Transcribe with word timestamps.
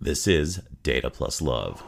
This 0.00 0.28
is 0.28 0.60
Data 0.84 1.10
Plus 1.10 1.42
Love. 1.42 1.82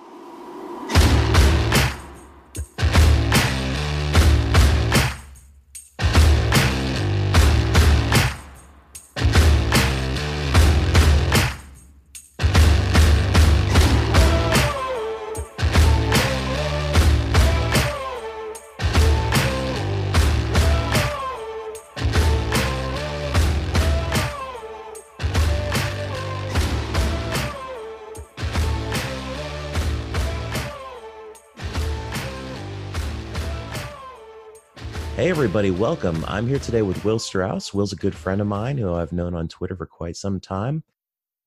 Everybody, 35.40 35.70
welcome. 35.70 36.22
I'm 36.28 36.46
here 36.46 36.58
today 36.58 36.82
with 36.82 37.02
Will 37.02 37.18
Strauss. 37.18 37.72
Will's 37.72 37.94
a 37.94 37.96
good 37.96 38.14
friend 38.14 38.42
of 38.42 38.46
mine 38.46 38.76
who 38.76 38.92
I've 38.92 39.10
known 39.10 39.34
on 39.34 39.48
Twitter 39.48 39.74
for 39.74 39.86
quite 39.86 40.16
some 40.16 40.38
time. 40.38 40.84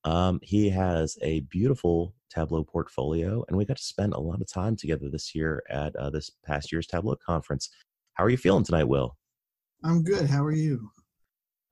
Um, 0.03 0.39
he 0.41 0.67
has 0.71 1.15
a 1.21 1.41
beautiful 1.41 2.15
Tableau 2.27 2.63
portfolio, 2.63 3.45
and 3.47 3.55
we 3.55 3.65
got 3.65 3.77
to 3.77 3.83
spend 3.83 4.13
a 4.13 4.19
lot 4.19 4.41
of 4.41 4.51
time 4.51 4.75
together 4.75 5.11
this 5.11 5.35
year 5.35 5.61
at 5.69 5.95
uh, 5.95 6.09
this 6.09 6.31
past 6.43 6.71
year's 6.71 6.87
Tableau 6.87 7.15
conference. 7.23 7.69
How 8.15 8.23
are 8.23 8.31
you 8.31 8.37
feeling 8.37 8.63
tonight, 8.63 8.85
Will? 8.85 9.15
I'm 9.83 10.01
good. 10.01 10.25
How 10.25 10.43
are 10.43 10.51
you? 10.51 10.89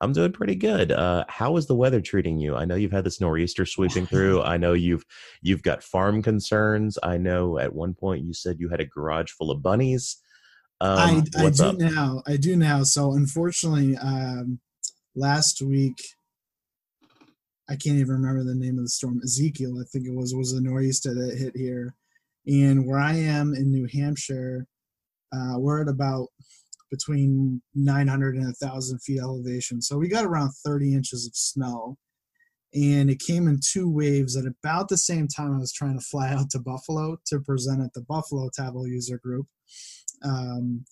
I'm 0.00 0.12
doing 0.12 0.30
pretty 0.30 0.54
good. 0.54 0.92
Uh, 0.92 1.24
how 1.26 1.56
is 1.56 1.66
the 1.66 1.74
weather 1.74 2.00
treating 2.00 2.38
you? 2.38 2.54
I 2.54 2.64
know 2.64 2.76
you've 2.76 2.92
had 2.92 3.02
this 3.02 3.20
nor'easter 3.20 3.66
sweeping 3.66 4.06
through. 4.12 4.42
I 4.42 4.58
know 4.58 4.74
you've 4.74 5.04
you've 5.42 5.64
got 5.64 5.82
farm 5.82 6.22
concerns. 6.22 7.00
I 7.02 7.16
know 7.16 7.58
at 7.58 7.74
one 7.74 7.94
point 7.94 8.24
you 8.24 8.32
said 8.32 8.60
you 8.60 8.68
had 8.68 8.80
a 8.80 8.86
garage 8.86 9.32
full 9.32 9.50
of 9.50 9.60
bunnies. 9.60 10.18
Um, 10.82 11.24
I, 11.36 11.44
I 11.44 11.50
do 11.50 11.62
up? 11.62 11.76
now. 11.78 12.22
I 12.26 12.36
do 12.36 12.56
now. 12.56 12.82
So 12.82 13.12
unfortunately, 13.12 13.96
um, 13.98 14.58
last 15.14 15.62
week, 15.62 16.02
I 17.70 17.76
can't 17.76 17.98
even 17.98 18.14
remember 18.14 18.42
the 18.42 18.56
name 18.56 18.78
of 18.78 18.84
the 18.84 18.90
storm. 18.90 19.20
Ezekiel, 19.22 19.78
I 19.80 19.84
think 19.92 20.08
it 20.08 20.14
was, 20.14 20.34
was 20.34 20.52
a 20.52 20.60
nor'easter 20.60 21.14
that 21.14 21.38
hit 21.38 21.56
here, 21.56 21.94
and 22.48 22.84
where 22.84 22.98
I 22.98 23.14
am 23.14 23.54
in 23.54 23.70
New 23.70 23.86
Hampshire, 23.92 24.66
uh, 25.32 25.54
we're 25.56 25.82
at 25.82 25.88
about 25.88 26.26
between 26.90 27.62
900 27.76 28.34
and 28.34 28.44
1,000 28.44 28.98
feet 28.98 29.20
elevation. 29.20 29.80
So 29.80 29.96
we 29.96 30.08
got 30.08 30.24
around 30.24 30.50
30 30.66 30.94
inches 30.94 31.26
of 31.28 31.36
snow, 31.36 31.96
and 32.74 33.08
it 33.08 33.20
came 33.20 33.46
in 33.46 33.60
two 33.64 33.88
waves 33.88 34.36
at 34.36 34.46
about 34.46 34.88
the 34.88 34.98
same 34.98 35.28
time 35.28 35.54
I 35.54 35.58
was 35.58 35.72
trying 35.72 35.96
to 35.96 36.04
fly 36.04 36.30
out 36.30 36.50
to 36.50 36.58
Buffalo 36.58 37.18
to 37.26 37.38
present 37.38 37.82
at 37.82 37.94
the 37.94 38.02
Buffalo 38.02 38.50
Tableau 38.52 38.86
user 38.86 39.18
group 39.18 39.46
um, 40.24 40.84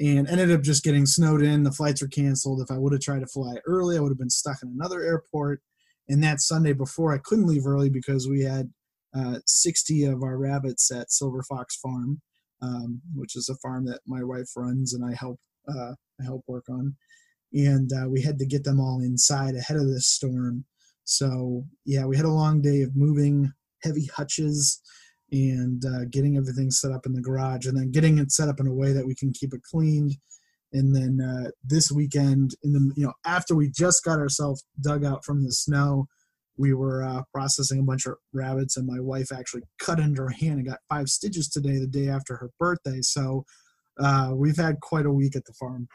and 0.00 0.28
ended 0.28 0.52
up 0.52 0.62
just 0.62 0.84
getting 0.84 1.06
snowed 1.06 1.42
in. 1.42 1.64
The 1.64 1.72
flights 1.72 2.00
were 2.00 2.08
canceled. 2.08 2.60
If 2.60 2.70
I 2.70 2.78
would 2.78 2.92
have 2.92 3.02
tried 3.02 3.20
to 3.20 3.26
fly 3.26 3.56
early, 3.66 3.96
I 3.96 4.00
would 4.00 4.10
have 4.10 4.18
been 4.18 4.30
stuck 4.30 4.62
in 4.62 4.68
another 4.68 5.02
airport. 5.02 5.60
And 6.08 6.22
that 6.22 6.40
Sunday 6.40 6.72
before, 6.72 7.12
I 7.12 7.18
couldn't 7.18 7.46
leave 7.46 7.66
early 7.66 7.90
because 7.90 8.28
we 8.28 8.42
had 8.42 8.70
uh, 9.16 9.38
60 9.46 10.04
of 10.04 10.22
our 10.22 10.38
rabbits 10.38 10.90
at 10.90 11.10
Silver 11.10 11.42
Fox 11.42 11.76
Farm, 11.76 12.20
um, 12.62 13.00
which 13.14 13.36
is 13.36 13.48
a 13.48 13.56
farm 13.56 13.86
that 13.86 14.00
my 14.06 14.22
wife 14.22 14.48
runs 14.56 14.94
and 14.94 15.04
I 15.04 15.14
help 15.14 15.38
uh, 15.68 15.92
I 16.20 16.24
help 16.24 16.42
work 16.46 16.64
on. 16.70 16.96
And 17.52 17.90
uh, 17.92 18.08
we 18.08 18.22
had 18.22 18.38
to 18.38 18.46
get 18.46 18.64
them 18.64 18.80
all 18.80 19.00
inside 19.00 19.54
ahead 19.54 19.76
of 19.76 19.88
this 19.88 20.08
storm. 20.08 20.64
So 21.04 21.64
yeah, 21.84 22.04
we 22.04 22.16
had 22.16 22.26
a 22.26 22.30
long 22.30 22.62
day 22.62 22.82
of 22.82 22.96
moving 22.96 23.52
heavy 23.82 24.06
hutches 24.06 24.80
and 25.30 25.84
uh, 25.84 26.04
getting 26.10 26.36
everything 26.36 26.70
set 26.70 26.92
up 26.92 27.06
in 27.06 27.12
the 27.12 27.20
garage 27.20 27.66
and 27.66 27.76
then 27.76 27.90
getting 27.90 28.18
it 28.18 28.32
set 28.32 28.48
up 28.48 28.60
in 28.60 28.66
a 28.66 28.74
way 28.74 28.92
that 28.92 29.06
we 29.06 29.14
can 29.14 29.32
keep 29.32 29.52
it 29.52 29.62
cleaned 29.62 30.16
and 30.72 30.94
then 30.94 31.20
uh, 31.20 31.50
this 31.64 31.90
weekend 31.90 32.52
in 32.62 32.72
the 32.72 32.92
you 32.96 33.04
know 33.04 33.12
after 33.26 33.54
we 33.54 33.70
just 33.70 34.04
got 34.04 34.18
ourselves 34.18 34.64
dug 34.80 35.04
out 35.04 35.24
from 35.24 35.44
the 35.44 35.52
snow 35.52 36.06
we 36.58 36.74
were 36.74 37.02
uh, 37.02 37.22
processing 37.32 37.78
a 37.78 37.82
bunch 37.82 38.04
of 38.04 38.16
rabbits 38.34 38.76
and 38.76 38.86
my 38.86 39.00
wife 39.00 39.32
actually 39.32 39.62
cut 39.78 40.00
into 40.00 40.22
her 40.22 40.30
hand 40.30 40.54
and 40.54 40.66
got 40.66 40.80
five 40.88 41.08
stitches 41.08 41.48
today 41.48 41.78
the 41.78 41.86
day 41.86 42.08
after 42.08 42.36
her 42.36 42.50
birthday. 42.58 43.00
So 43.00 43.44
uh, 43.98 44.32
we've 44.34 44.56
had 44.56 44.80
quite 44.80 45.06
a 45.06 45.12
week 45.12 45.36
at 45.36 45.44
the 45.44 45.52
farm. 45.52 45.88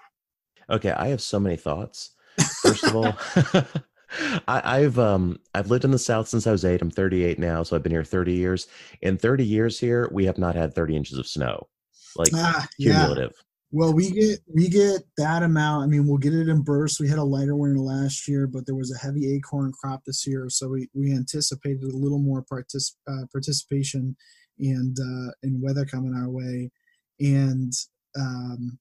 Okay, 0.69 0.91
I 0.91 1.09
have 1.09 1.21
so 1.21 1.39
many 1.39 1.57
thoughts. 1.57 2.11
First 2.61 2.85
of 2.85 2.95
all, 2.95 3.17
I, 4.47 4.79
I've 4.79 4.99
um 4.99 5.39
I've 5.53 5.69
lived 5.69 5.85
in 5.85 5.91
the 5.91 5.99
South 5.99 6.27
since 6.27 6.47
I 6.47 6.51
was 6.51 6.65
eight. 6.65 6.81
I'm 6.81 6.91
38 6.91 7.39
now, 7.39 7.63
so 7.63 7.75
I've 7.75 7.83
been 7.83 7.91
here 7.91 8.03
30 8.03 8.33
years. 8.33 8.67
In 9.01 9.17
30 9.17 9.45
years 9.45 9.79
here, 9.79 10.09
we 10.11 10.25
have 10.25 10.37
not 10.37 10.55
had 10.55 10.73
30 10.73 10.95
inches 10.95 11.17
of 11.17 11.27
snow, 11.27 11.67
like 12.15 12.31
ah, 12.35 12.67
yeah 12.77 12.93
cumulative. 12.93 13.33
Well, 13.75 13.91
we 13.91 14.11
get 14.11 14.39
we 14.53 14.69
get 14.69 15.01
that 15.17 15.41
amount. 15.41 15.83
I 15.83 15.87
mean, 15.87 16.07
we'll 16.07 16.19
get 16.19 16.35
it 16.35 16.47
in 16.47 16.61
bursts. 16.61 16.99
We 16.99 17.09
had 17.09 17.17
a 17.17 17.23
lighter 17.23 17.55
winter 17.55 17.79
last 17.79 18.27
year, 18.27 18.45
but 18.45 18.67
there 18.67 18.75
was 18.75 18.93
a 18.93 18.99
heavy 18.99 19.33
acorn 19.35 19.71
crop 19.71 20.03
this 20.05 20.27
year, 20.27 20.47
so 20.47 20.69
we, 20.69 20.89
we 20.93 21.11
anticipated 21.11 21.81
a 21.81 21.97
little 21.97 22.19
more 22.19 22.43
partic- 22.43 22.93
uh, 23.07 23.25
participation 23.31 24.15
and 24.59 24.95
uh, 24.99 25.31
and 25.41 25.59
weather 25.59 25.85
coming 25.85 26.13
our 26.13 26.29
way, 26.29 26.69
and 27.19 27.73
um, 28.15 28.77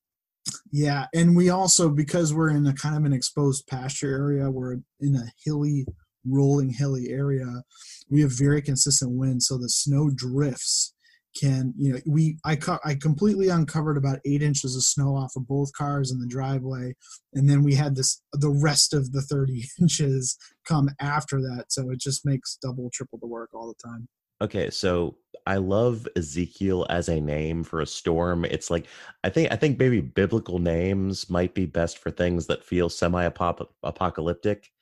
yeah, 0.71 1.07
and 1.15 1.37
we 1.37 1.51
also 1.51 1.91
because 1.91 2.35
we're 2.35 2.51
in 2.51 2.67
a 2.67 2.75
kind 2.75 2.97
of 2.97 3.05
an 3.05 3.13
exposed 3.13 3.67
pasture 3.67 4.13
area, 4.13 4.51
we're 4.51 4.79
in 5.01 5.17
a 5.17 5.27
hilly, 5.45 5.87
rolling 6.27 6.71
hilly 6.71 7.11
area. 7.11 7.63
We 8.11 8.23
have 8.23 8.33
very 8.33 8.63
consistent 8.63 9.13
winds, 9.13 9.47
so 9.47 9.59
the 9.59 9.69
snow 9.69 10.11
drifts 10.11 10.95
can 11.41 11.73
you 11.79 11.93
know 11.93 11.99
we 12.07 12.39
I 12.45 12.57
co- 12.57 12.79
I 12.85 12.95
completely 12.95 13.49
uncovered 13.49 13.97
about 13.97 14.21
eight 14.25 14.43
inches 14.43 14.77
of 14.77 14.83
snow 14.83 15.17
off 15.17 15.33
of 15.37 15.47
both 15.47 15.73
cars 15.73 16.11
in 16.11 16.19
the 16.19 16.27
driveway, 16.27 16.95
and 17.35 17.49
then 17.49 17.63
we 17.63 17.75
had 17.75 17.97
this 17.97 18.21
the 18.33 18.51
rest 18.51 18.93
of 18.93 19.13
the 19.13 19.23
thirty 19.23 19.65
inches 19.81 20.37
come 20.67 20.91
after 21.01 21.41
that. 21.41 21.67
So 21.69 21.91
it 21.91 22.01
just 22.01 22.27
makes 22.27 22.59
double 22.63 22.91
triple 22.93 23.19
the 23.19 23.27
work 23.27 23.51
all 23.55 23.69
the 23.69 23.89
time. 23.89 24.09
Okay, 24.43 24.71
so 24.71 25.17
I 25.47 25.57
love 25.57 26.09
Ezekiel 26.17 26.85
as 26.91 27.09
a 27.09 27.21
name 27.21 27.63
for 27.63 27.81
a 27.81 27.87
storm. 27.87 28.45
It's 28.45 28.71
like 28.71 28.87
I 29.23 29.31
think 29.31 29.53
I 29.53 29.57
think 29.57 29.79
maybe 29.79 30.01
biblical 30.01 30.59
names 30.59 31.31
might 31.31 31.55
be 31.55 31.65
best 31.65 31.99
for 31.99 32.11
things 32.11 32.49
that 32.49 32.65
feel 32.65 32.89
semi-apocalyptic. 32.89 34.73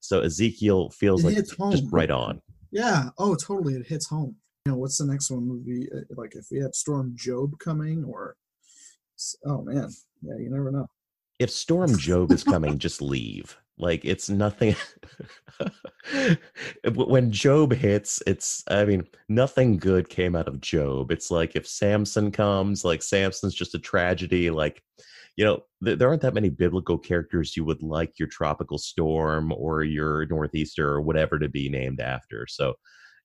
So 0.00 0.20
Ezekiel 0.20 0.90
feels 0.90 1.22
It 1.22 1.28
like 1.28 1.36
hits 1.36 1.56
home. 1.56 1.72
just 1.72 1.84
right 1.90 2.10
on. 2.10 2.40
Yeah. 2.70 3.08
Oh, 3.16 3.34
totally. 3.34 3.74
It 3.74 3.86
hits 3.86 4.06
home. 4.06 4.36
You 4.66 4.72
know, 4.72 4.78
what's 4.78 4.98
the 4.98 5.06
next 5.06 5.30
one 5.30 5.48
would 5.48 5.64
be 5.64 5.88
uh, 5.94 6.00
like 6.16 6.34
if 6.34 6.48
we 6.50 6.58
had 6.58 6.74
Storm 6.74 7.14
Job 7.16 7.58
coming 7.58 8.04
or 8.04 8.36
oh 9.46 9.62
man, 9.62 9.88
yeah, 10.20 10.36
you 10.38 10.50
never 10.50 10.70
know. 10.70 10.86
If 11.38 11.50
Storm 11.50 11.96
Job 11.96 12.32
is 12.32 12.44
coming, 12.44 12.78
just 12.78 13.00
leave. 13.00 13.56
Like 13.78 14.04
it's 14.04 14.28
nothing. 14.30 14.74
when 16.94 17.30
Job 17.30 17.72
hits, 17.72 18.22
it's 18.26 18.64
I 18.68 18.84
mean 18.84 19.04
nothing 19.28 19.76
good 19.76 20.08
came 20.08 20.34
out 20.34 20.48
of 20.48 20.60
Job. 20.60 21.10
It's 21.10 21.30
like 21.30 21.56
if 21.56 21.66
Samson 21.66 22.30
comes, 22.30 22.84
like 22.84 23.02
Samson's 23.02 23.54
just 23.54 23.74
a 23.74 23.78
tragedy. 23.78 24.50
Like 24.50 24.82
you 25.36 25.44
know, 25.44 25.60
th- 25.84 25.98
there 25.98 26.08
aren't 26.08 26.22
that 26.22 26.34
many 26.34 26.48
biblical 26.48 26.96
characters 26.96 27.56
you 27.56 27.64
would 27.64 27.82
like 27.82 28.18
your 28.18 28.28
tropical 28.28 28.78
storm 28.78 29.52
or 29.52 29.84
your 29.84 30.26
northeaster 30.26 30.88
or 30.88 31.02
whatever 31.02 31.38
to 31.38 31.48
be 31.48 31.68
named 31.68 32.00
after. 32.00 32.46
So 32.48 32.74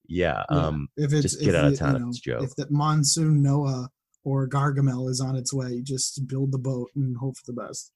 yeah, 0.07 0.43
Yeah, 0.51 0.67
um, 0.67 0.89
if 0.97 1.13
it's 1.13 1.21
just 1.21 1.39
get 1.39 1.55
if 1.55 1.61
out 1.61 1.71
of 1.71 1.79
town 1.79 1.95
you 1.95 2.03
if 2.03 2.09
it's 2.09 2.19
Job. 2.19 2.43
If 2.43 2.55
the 2.55 2.67
monsoon 2.69 3.41
Noah 3.41 3.89
or 4.25 4.47
Gargamel 4.47 5.09
is 5.09 5.21
on 5.21 5.37
its 5.37 5.53
way, 5.53 5.81
just 5.81 6.27
build 6.27 6.51
the 6.51 6.57
boat 6.57 6.89
and 6.95 7.15
hope 7.17 7.35
for 7.37 7.51
the 7.51 7.61
best. 7.61 7.91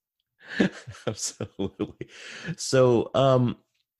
Absolutely. 1.07 2.09
So, 2.57 3.11
um, 3.13 3.57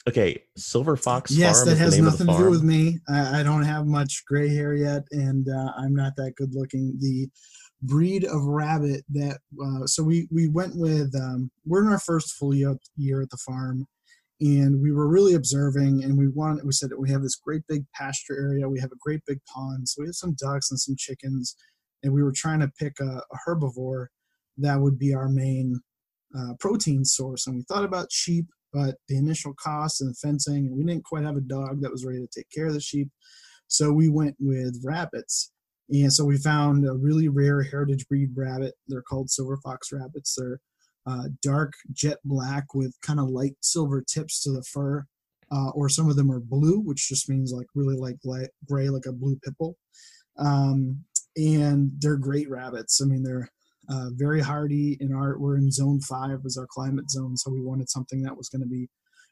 okay, 0.08 0.44
Silver 0.58 0.96
Fox 0.96 1.32
yes, 1.32 1.58
Farm 1.58 1.70
that 1.70 1.78
has 1.78 1.96
name 1.96 2.08
of 2.08 2.18
the 2.18 2.26
nothing 2.26 2.38
to 2.38 2.44
do 2.46 2.50
with 2.50 2.64
me. 2.64 3.00
I, 3.10 3.40
I 3.40 3.44
don't 3.44 3.64
have 3.64 3.86
much 3.86 4.24
gray 4.28 4.54
hair 4.54 4.74
yet, 4.74 5.04
and 5.12 5.48
uh, 5.50 5.72
I'm 5.78 5.96
not 5.96 6.16
that 6.18 6.36
good 6.36 6.54
looking. 6.54 6.96
The 7.00 7.28
breed 7.82 8.26
of 8.26 8.44
rabbit 8.44 9.04
that 9.10 9.40
uh, 9.64 9.86
so 9.86 10.04
we 10.04 10.28
we 10.32 10.48
went 10.48 10.76
with 10.76 11.14
um, 11.16 11.52
we're 11.66 11.86
in 11.86 11.92
our 11.92 12.00
first 12.00 12.34
full 12.34 12.54
year, 12.54 12.76
year 12.96 13.22
at 13.22 13.30
the 13.30 13.38
farm 13.38 13.88
and 14.42 14.82
we 14.82 14.92
were 14.92 15.08
really 15.08 15.34
observing 15.34 16.04
and 16.04 16.18
we 16.18 16.28
wanted 16.28 16.66
we 16.66 16.72
said 16.72 16.90
that 16.90 17.00
we 17.00 17.10
have 17.10 17.22
this 17.22 17.36
great 17.36 17.62
big 17.70 17.86
pasture 17.94 18.36
area 18.38 18.68
we 18.68 18.80
have 18.80 18.92
a 18.92 18.98
great 19.00 19.22
big 19.26 19.40
pond 19.46 19.88
so 19.88 20.02
we 20.02 20.08
have 20.08 20.16
some 20.16 20.36
ducks 20.40 20.72
and 20.72 20.80
some 20.80 20.96
chickens 20.98 21.56
and 22.04 22.12
we 22.12 22.22
were 22.22 22.34
trying 22.34 22.60
to 22.60 22.72
pick 22.80 22.94
a, 23.00 23.06
a 23.06 23.38
herbivore 23.48 24.08
that 24.58 24.80
would 24.80 25.00
be 25.00 25.14
our 25.14 25.30
main 25.30 25.80
uh, 26.38 26.54
protein 26.60 27.04
source 27.04 27.48
and 27.48 27.56
we 27.56 27.64
thought 27.64 27.86
about 27.86 28.12
sheep 28.12 28.46
but 28.74 28.96
the 29.08 29.18
initial 29.18 29.54
cost 29.54 30.02
and 30.02 30.10
the 30.10 30.16
fencing 30.16 30.68
and 30.68 30.78
we 30.78 30.84
didn't 30.84 31.04
quite 31.04 31.24
have 31.24 31.38
a 31.38 31.42
dog 31.42 31.82
that 31.82 31.92
was 31.92 32.06
ready 32.06 32.20
to 32.20 32.28
take 32.28 32.50
care 32.50 32.68
of 32.68 32.74
the 32.74 32.82
sheep 32.82 33.10
so 33.68 33.92
we 33.92 34.10
went 34.10 34.36
with 34.40 34.82
rabbits 34.84 35.52
and 35.90 36.12
so 36.12 36.26
we 36.26 36.38
found 36.38 36.88
a 36.88 36.94
really 36.94 37.28
rare 37.28 37.62
heritage 37.62 38.08
breed 38.08 38.30
rabbit 38.36 38.74
they're 38.88 39.02
called 39.02 39.30
silver 39.30 39.58
fox 39.64 39.92
rabbits 39.92 40.36
they're 40.36 40.60
uh, 41.08 41.26
dark 41.44 41.74
jet 41.92 42.18
black 42.26 42.74
with 42.74 42.96
kind 43.02 43.20
of 43.20 43.30
light 43.30 43.56
silver 43.62 44.02
tips 44.02 44.42
to 44.42 44.52
the 44.52 44.64
fur 44.64 45.06
uh, 45.52 45.70
or 45.70 45.90
some 45.90 46.10
of 46.10 46.16
them 46.16 46.32
are 46.32 46.40
blue, 46.40 46.80
which 46.80 47.08
just 47.08 47.30
means 47.30 47.54
like 47.54 47.68
really 47.76 47.96
like 47.96 48.18
light 48.24 48.50
gray, 48.68 48.90
like 48.90 49.06
a 49.06 49.12
blue 49.12 49.38
pipple. 49.44 49.78
Um, 50.38 51.04
and 51.38 51.92
they're 52.00 52.18
great 52.18 52.50
rabbits. 52.50 53.02
I 53.02 53.06
mean, 53.06 53.24
they're 53.24 53.50
uh, 53.90 54.10
very 54.14 54.42
hardy. 54.42 54.98
In 55.00 55.14
our 55.14 55.38
we're 55.38 55.58
in 55.58 55.72
zone 55.72 56.02
five 56.02 56.40
as 56.46 56.58
our 56.58 56.68
climate 56.68 57.10
zone, 57.10 57.38
so 57.38 57.52
we 57.52 57.62
wanted 57.62 57.90
something 57.90 58.22
that 58.24 58.38
was 58.38 58.50
going 58.50 58.62
to 58.62 58.68
be 58.68 58.88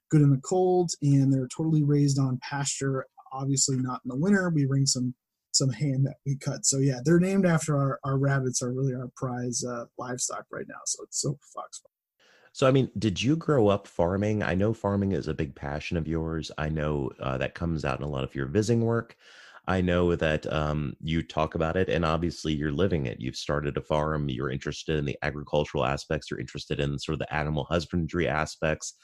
good 0.10 0.22
in 0.22 0.32
the 0.32 0.42
cold. 0.42 0.92
And 1.02 1.32
they're 1.34 1.48
totally 1.56 1.84
raised 1.84 2.20
on 2.20 2.40
pasture. 2.42 3.06
Obviously, 3.32 3.78
not 3.78 4.02
in 4.06 4.10
the 4.10 4.18
winter. 4.18 4.52
We 4.54 4.66
bring 4.66 4.86
some 4.86 5.16
some 5.52 5.70
ham 5.70 6.04
that 6.04 6.16
we 6.26 6.36
cut. 6.38 6.66
So 6.66 6.80
yeah, 6.80 7.00
they're 7.06 7.20
named 7.20 7.46
after 7.46 7.78
our, 7.78 8.00
our 8.04 8.18
rabbits 8.18 8.62
are 8.62 8.74
really 8.74 8.96
our 8.96 9.10
prize 9.16 9.64
uh, 9.64 9.86
livestock 9.98 10.46
right 10.52 10.66
now. 10.68 10.80
So 10.86 11.04
it's 11.04 11.22
so 11.22 11.38
fox. 11.54 11.82
So 12.54 12.68
I 12.68 12.72
mean, 12.72 12.90
did 12.98 13.22
you 13.22 13.36
grow 13.36 13.68
up 13.68 13.88
farming? 13.88 14.44
I 14.44 14.54
know 14.56 14.74
farming 14.74 15.12
is 15.12 15.28
a 15.28 15.34
big 15.34 15.56
passion 15.56 15.98
of 15.98 16.08
yours. 16.08 16.52
I 16.58 16.70
know 16.70 17.12
uh, 17.20 17.38
that 17.40 17.56
comes 17.56 17.84
out 17.84 18.00
in 18.00 18.04
a 18.04 18.10
lot 18.10 18.24
of 18.24 18.36
your 18.36 18.46
visiting 18.46 18.86
work. 18.86 19.16
I 19.65 19.80
know 19.80 20.15
that 20.15 20.51
um, 20.51 20.95
you 21.01 21.24
talk 21.24 21.56
about 21.56 21.77
it, 21.77 21.88
and 21.88 22.04
obviously 22.04 22.54
you're 22.54 22.71
living 22.71 23.06
it. 23.06 23.21
You've 23.21 23.38
started 23.38 23.77
a 23.77 23.81
farm. 23.81 24.27
You're 24.27 24.50
interested 24.50 24.98
in 24.98 25.06
the 25.06 25.18
agricultural 25.21 25.86
aspects. 25.86 26.30
You're 26.30 26.42
interested 26.42 26.81
in 26.81 27.00
sort 27.00 27.13
of 27.13 27.19
the 27.19 27.33
animal 27.33 27.63
husbandry 27.63 28.27
aspects. 28.27 28.95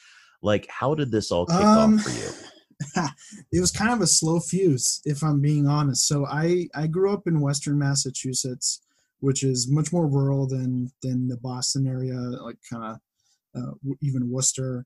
Like, 0.42 0.68
how 0.70 0.96
did 0.96 1.12
this 1.12 1.32
all 1.32 1.46
kick 1.46 1.56
um, 1.56 1.96
off 1.96 2.02
for 2.04 2.10
you? 2.10 3.08
it 3.52 3.60
was 3.60 3.72
kind 3.72 3.92
of 3.94 4.02
a 4.02 4.08
slow 4.08 4.40
fuse, 4.40 5.02
if 5.06 5.24
I'm 5.24 5.42
being 5.42 5.68
honest. 5.68 6.08
So 6.08 6.26
I 6.26 6.68
I 6.76 6.88
grew 6.88 7.14
up 7.14 7.24
in 7.26 7.42
Western 7.42 7.80
Massachusetts, 7.80 8.82
which 9.20 9.44
is 9.44 9.70
much 9.70 9.94
more 9.94 10.08
rural 10.08 10.48
than 10.48 10.92
than 11.02 11.28
the 11.28 11.38
Boston 11.38 11.88
area, 11.88 12.16
like 12.16 12.58
kind 12.70 12.84
of 12.84 13.62
uh, 13.62 13.94
even 14.02 14.30
Worcester. 14.30 14.86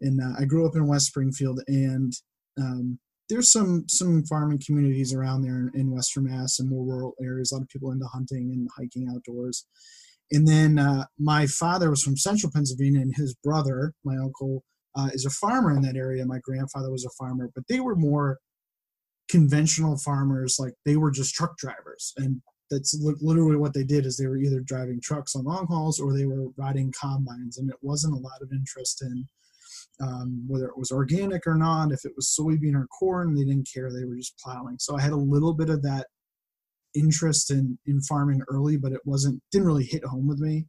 And 0.00 0.20
uh, 0.20 0.32
I 0.38 0.44
grew 0.46 0.66
up 0.66 0.76
in 0.76 0.86
West 0.86 1.06
Springfield, 1.06 1.60
and 1.66 2.12
um, 2.58 2.98
there's 3.30 3.50
some 3.50 3.84
some 3.88 4.24
farming 4.24 4.60
communities 4.64 5.14
around 5.14 5.42
there 5.42 5.56
in, 5.56 5.70
in, 5.74 5.90
Western 5.90 6.24
Mass 6.24 6.58
and 6.58 6.68
more 6.68 6.84
rural 6.84 7.14
areas. 7.22 7.50
A 7.50 7.54
lot 7.54 7.62
of 7.62 7.68
people 7.68 7.92
into 7.92 8.06
hunting 8.06 8.50
and 8.52 8.68
hiking 8.76 9.08
outdoors. 9.08 9.66
And 10.32 10.46
then 10.46 10.78
uh, 10.78 11.06
my 11.18 11.46
father 11.46 11.90
was 11.90 12.02
from 12.02 12.16
Central 12.16 12.52
Pennsylvania, 12.52 13.00
and 13.00 13.14
his 13.16 13.34
brother, 13.42 13.94
my 14.04 14.16
uncle, 14.16 14.64
uh, 14.96 15.08
is 15.12 15.24
a 15.24 15.30
farmer 15.30 15.74
in 15.74 15.82
that 15.82 15.96
area. 15.96 16.26
My 16.26 16.40
grandfather 16.40 16.90
was 16.90 17.04
a 17.04 17.10
farmer, 17.18 17.50
but 17.54 17.64
they 17.68 17.80
were 17.80 17.96
more 17.96 18.38
conventional 19.28 19.96
farmers. 19.96 20.56
Like 20.58 20.74
they 20.84 20.96
were 20.96 21.10
just 21.10 21.34
truck 21.34 21.56
drivers, 21.56 22.12
and 22.16 22.42
that's 22.70 22.96
literally 23.20 23.56
what 23.56 23.74
they 23.74 23.84
did. 23.84 24.06
Is 24.06 24.16
they 24.16 24.26
were 24.26 24.38
either 24.38 24.60
driving 24.60 25.00
trucks 25.02 25.34
on 25.34 25.44
long 25.44 25.66
hauls 25.66 26.00
or 26.00 26.12
they 26.12 26.26
were 26.26 26.48
riding 26.56 26.92
combines, 27.00 27.58
and 27.58 27.70
it 27.70 27.76
wasn't 27.80 28.14
a 28.14 28.20
lot 28.20 28.42
of 28.42 28.52
interest 28.52 29.02
in 29.02 29.26
um, 30.00 30.44
whether 30.46 30.66
it 30.66 30.78
was 30.78 30.90
organic 30.90 31.46
or 31.46 31.56
not. 31.56 31.92
If 31.92 32.04
it 32.04 32.12
was 32.16 32.34
soybean 32.38 32.74
or 32.74 32.86
corn, 32.86 33.34
they 33.34 33.44
didn't 33.44 33.68
care. 33.72 33.90
They 33.90 34.04
were 34.04 34.16
just 34.16 34.38
plowing. 34.38 34.76
So 34.78 34.96
I 34.96 35.00
had 35.00 35.12
a 35.12 35.16
little 35.16 35.54
bit 35.54 35.70
of 35.70 35.82
that 35.82 36.06
interest 36.94 37.50
in 37.50 37.78
in 37.86 38.00
farming 38.02 38.42
early, 38.48 38.76
but 38.76 38.92
it 38.92 39.00
wasn't 39.04 39.40
didn't 39.52 39.66
really 39.66 39.84
hit 39.84 40.04
home 40.04 40.26
with 40.26 40.40
me. 40.40 40.66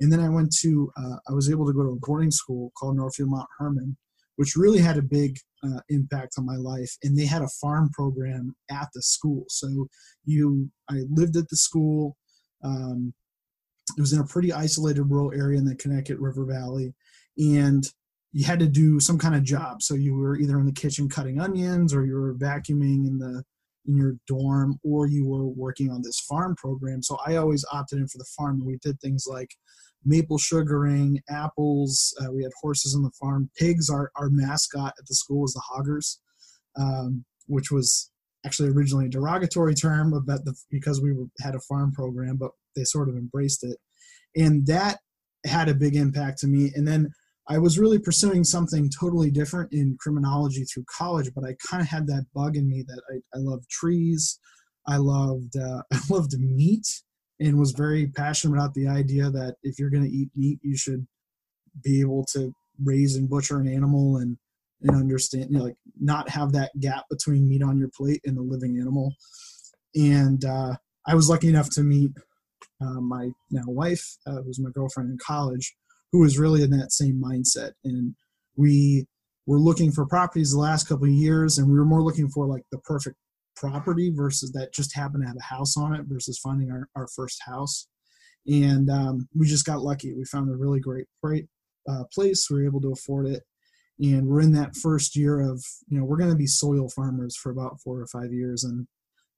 And 0.00 0.10
then 0.10 0.20
I 0.20 0.28
went 0.28 0.54
to, 0.60 0.90
uh, 0.96 1.16
I 1.28 1.32
was 1.32 1.50
able 1.50 1.66
to 1.66 1.72
go 1.72 1.82
to 1.82 1.90
a 1.90 1.96
boarding 1.96 2.30
school 2.30 2.72
called 2.76 2.96
Northfield 2.96 3.30
Mount 3.30 3.48
Hermon, 3.58 3.96
which 4.36 4.56
really 4.56 4.78
had 4.78 4.96
a 4.96 5.02
big 5.02 5.36
uh, 5.62 5.80
impact 5.90 6.34
on 6.38 6.46
my 6.46 6.56
life. 6.56 6.90
And 7.02 7.16
they 7.16 7.26
had 7.26 7.42
a 7.42 7.48
farm 7.60 7.90
program 7.92 8.54
at 8.70 8.88
the 8.94 9.02
school. 9.02 9.44
So 9.48 9.88
you, 10.24 10.70
I 10.90 11.02
lived 11.10 11.36
at 11.36 11.48
the 11.50 11.56
school. 11.56 12.16
Um, 12.64 13.12
it 13.96 14.00
was 14.00 14.14
in 14.14 14.20
a 14.20 14.26
pretty 14.26 14.52
isolated 14.52 15.02
rural 15.02 15.32
area 15.32 15.58
in 15.58 15.66
the 15.66 15.76
Connecticut 15.76 16.18
River 16.18 16.46
Valley. 16.46 16.94
And 17.38 17.86
you 18.32 18.44
had 18.44 18.60
to 18.60 18.66
do 18.66 19.00
some 19.00 19.18
kind 19.18 19.34
of 19.34 19.42
job. 19.42 19.82
So 19.82 19.94
you 19.94 20.14
were 20.14 20.36
either 20.36 20.58
in 20.58 20.66
the 20.66 20.72
kitchen 20.72 21.08
cutting 21.08 21.40
onions 21.40 21.92
or 21.92 22.04
you 22.04 22.14
were 22.14 22.34
vacuuming 22.34 23.06
in 23.06 23.18
the 23.18 23.42
in 23.86 23.96
your 23.96 24.14
dorm 24.26 24.78
or 24.84 25.06
you 25.06 25.26
were 25.26 25.46
working 25.46 25.90
on 25.90 26.02
this 26.02 26.20
farm 26.20 26.54
program. 26.56 27.02
So 27.02 27.16
I 27.26 27.36
always 27.36 27.64
opted 27.72 27.98
in 27.98 28.06
for 28.08 28.18
the 28.18 28.28
farm 28.36 28.56
and 28.56 28.66
we 28.66 28.78
did 28.82 29.00
things 29.00 29.24
like 29.28 29.50
maple 30.04 30.38
sugaring, 30.38 31.20
apples. 31.28 32.14
Uh, 32.20 32.30
we 32.32 32.42
had 32.42 32.52
horses 32.60 32.94
on 32.94 33.02
the 33.02 33.10
farm. 33.18 33.50
Pigs, 33.58 33.88
our, 33.90 34.10
our 34.16 34.28
mascot 34.30 34.92
at 34.98 35.06
the 35.06 35.14
school 35.14 35.42
was 35.42 35.54
the 35.54 35.62
hoggers, 35.64 36.20
um, 36.78 37.24
which 37.46 37.70
was 37.70 38.10
actually 38.44 38.68
originally 38.68 39.06
a 39.06 39.10
derogatory 39.10 39.74
term 39.74 40.12
about 40.12 40.44
the, 40.44 40.54
because 40.70 41.00
we 41.00 41.12
were, 41.12 41.26
had 41.40 41.54
a 41.54 41.60
farm 41.60 41.92
program, 41.92 42.36
but 42.36 42.50
they 42.76 42.84
sort 42.84 43.08
of 43.08 43.16
embraced 43.16 43.64
it. 43.64 43.76
And 44.36 44.66
that 44.66 44.98
had 45.44 45.68
a 45.68 45.74
big 45.74 45.96
impact 45.96 46.38
to 46.38 46.46
me. 46.46 46.70
And 46.74 46.86
then 46.86 47.10
I 47.50 47.58
was 47.58 47.80
really 47.80 47.98
pursuing 47.98 48.44
something 48.44 48.88
totally 48.88 49.30
different 49.32 49.72
in 49.72 49.96
criminology 49.98 50.62
through 50.64 50.84
college, 50.88 51.32
but 51.34 51.44
I 51.44 51.56
kind 51.68 51.82
of 51.82 51.88
had 51.88 52.06
that 52.06 52.26
bug 52.32 52.56
in 52.56 52.68
me 52.68 52.84
that 52.86 53.02
I, 53.12 53.16
I 53.36 53.40
loved 53.40 53.68
trees. 53.68 54.38
I 54.86 54.98
loved 54.98 55.56
uh, 55.56 55.82
I 55.92 55.98
loved 56.08 56.38
meat 56.38 56.86
and 57.40 57.58
was 57.58 57.72
very 57.72 58.06
passionate 58.06 58.54
about 58.54 58.74
the 58.74 58.86
idea 58.86 59.30
that 59.30 59.56
if 59.64 59.78
you're 59.78 59.90
going 59.90 60.04
to 60.04 60.10
eat 60.10 60.30
meat, 60.36 60.60
you 60.62 60.76
should 60.76 61.04
be 61.82 62.00
able 62.00 62.24
to 62.32 62.52
raise 62.82 63.16
and 63.16 63.28
butcher 63.28 63.58
an 63.58 63.66
animal 63.66 64.18
and 64.18 64.38
and 64.82 64.96
understand, 64.96 65.48
you 65.50 65.58
know, 65.58 65.64
like 65.64 65.76
not 66.00 66.28
have 66.28 66.52
that 66.52 66.70
gap 66.80 67.04
between 67.10 67.48
meat 67.48 67.62
on 67.62 67.78
your 67.78 67.90
plate 67.94 68.20
and 68.24 68.36
the 68.36 68.42
living 68.42 68.78
animal. 68.78 69.12
And 69.94 70.44
uh, 70.44 70.76
I 71.06 71.14
was 71.16 71.28
lucky 71.28 71.48
enough 71.48 71.68
to 71.70 71.82
meet 71.82 72.12
uh, 72.80 73.00
my 73.00 73.30
now 73.50 73.64
wife, 73.66 74.16
uh, 74.26 74.40
who's 74.42 74.60
my 74.60 74.70
girlfriend 74.70 75.10
in 75.10 75.18
college, 75.18 75.74
who 76.12 76.20
was 76.20 76.38
really 76.38 76.62
in 76.62 76.70
that 76.70 76.92
same 76.92 77.22
mindset. 77.22 77.72
And 77.84 78.14
we 78.56 79.06
were 79.46 79.60
looking 79.60 79.92
for 79.92 80.06
properties 80.06 80.52
the 80.52 80.58
last 80.58 80.88
couple 80.88 81.06
of 81.06 81.12
years, 81.12 81.58
and 81.58 81.68
we 81.68 81.78
were 81.78 81.84
more 81.84 82.02
looking 82.02 82.28
for 82.28 82.46
like 82.46 82.62
the 82.70 82.78
perfect 82.78 83.16
property 83.56 84.10
versus 84.14 84.52
that 84.52 84.72
just 84.72 84.94
happened 84.94 85.22
to 85.22 85.28
have 85.28 85.36
a 85.36 85.54
house 85.54 85.76
on 85.76 85.94
it 85.94 86.06
versus 86.06 86.38
finding 86.38 86.70
our, 86.70 86.88
our 86.96 87.06
first 87.14 87.40
house. 87.44 87.88
And 88.46 88.88
um, 88.88 89.28
we 89.36 89.46
just 89.46 89.66
got 89.66 89.82
lucky. 89.82 90.14
We 90.14 90.24
found 90.24 90.50
a 90.50 90.56
really 90.56 90.80
great, 90.80 91.06
great 91.22 91.46
uh, 91.88 92.04
place. 92.12 92.48
We 92.50 92.56
were 92.56 92.66
able 92.66 92.80
to 92.82 92.92
afford 92.92 93.26
it. 93.26 93.42
And 94.00 94.26
we're 94.26 94.40
in 94.40 94.52
that 94.52 94.76
first 94.76 95.14
year 95.14 95.40
of, 95.40 95.62
you 95.88 95.98
know, 95.98 96.04
we're 96.04 96.16
going 96.16 96.30
to 96.30 96.36
be 96.36 96.46
soil 96.46 96.88
farmers 96.88 97.36
for 97.36 97.50
about 97.50 97.80
four 97.84 98.00
or 98.00 98.06
five 98.06 98.32
years. 98.32 98.64
And 98.64 98.86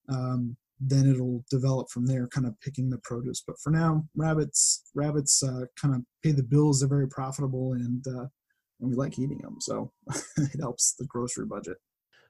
um, 0.09 0.57
then 0.85 1.09
it'll 1.09 1.45
develop 1.51 1.89
from 1.91 2.07
there, 2.07 2.27
kind 2.29 2.47
of 2.47 2.59
picking 2.61 2.91
the 2.91 2.99
produce. 2.99 3.43
But 3.47 3.57
for 3.63 3.71
now, 3.71 4.05
rabbits, 4.17 4.85
rabbits 4.95 5.43
uh, 5.43 5.67
kind 5.81 5.95
of 5.95 6.03
pay 6.23 6.33
the 6.33 6.43
bills. 6.43 6.81
They're 6.81 6.89
very 6.89 7.09
profitable 7.09 7.75
and, 7.75 8.05
uh, 8.07 8.27
and 8.81 8.91
we 8.91 8.95
like 8.95 9.19
eating 9.19 9.39
them. 9.39 9.57
So 9.61 9.93
it 10.37 10.61
helps 10.61 10.95
the 10.99 11.07
grocery 11.07 11.47
budget. 11.47 11.77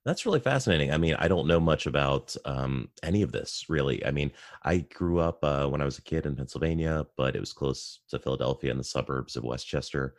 That's 0.05 0.27
really 0.27 0.41
fascinating. 0.41 0.93
I 0.93 0.99
mean, 0.99 1.15
I 1.15 1.29
don't 1.29 1.47
know 1.47 1.61
much 1.61 1.87
about 1.87 2.35
um, 2.45 2.89
any 3.05 3.23
of 3.23 3.31
this 3.31 3.67
really. 3.69 4.05
I 4.05 4.11
mean, 4.11 4.33
I 4.65 4.79
grew 4.79 5.21
up 5.21 5.39
uh, 5.45 5.69
when 5.69 5.81
I 5.81 5.85
was 5.85 5.99
a 5.99 6.03
kid 6.03 6.27
in 6.27 6.35
Pennsylvania, 6.35 7.07
but 7.17 7.37
it 7.37 7.41
was 7.41 7.53
close 7.53 8.01
to 8.11 8.19
Philadelphia 8.19 8.73
in 8.73 8.79
the 8.79 8.85
suburbs 8.85 9.37
of 9.37 9.45
West 9.45 9.67
Chester. 9.69 10.15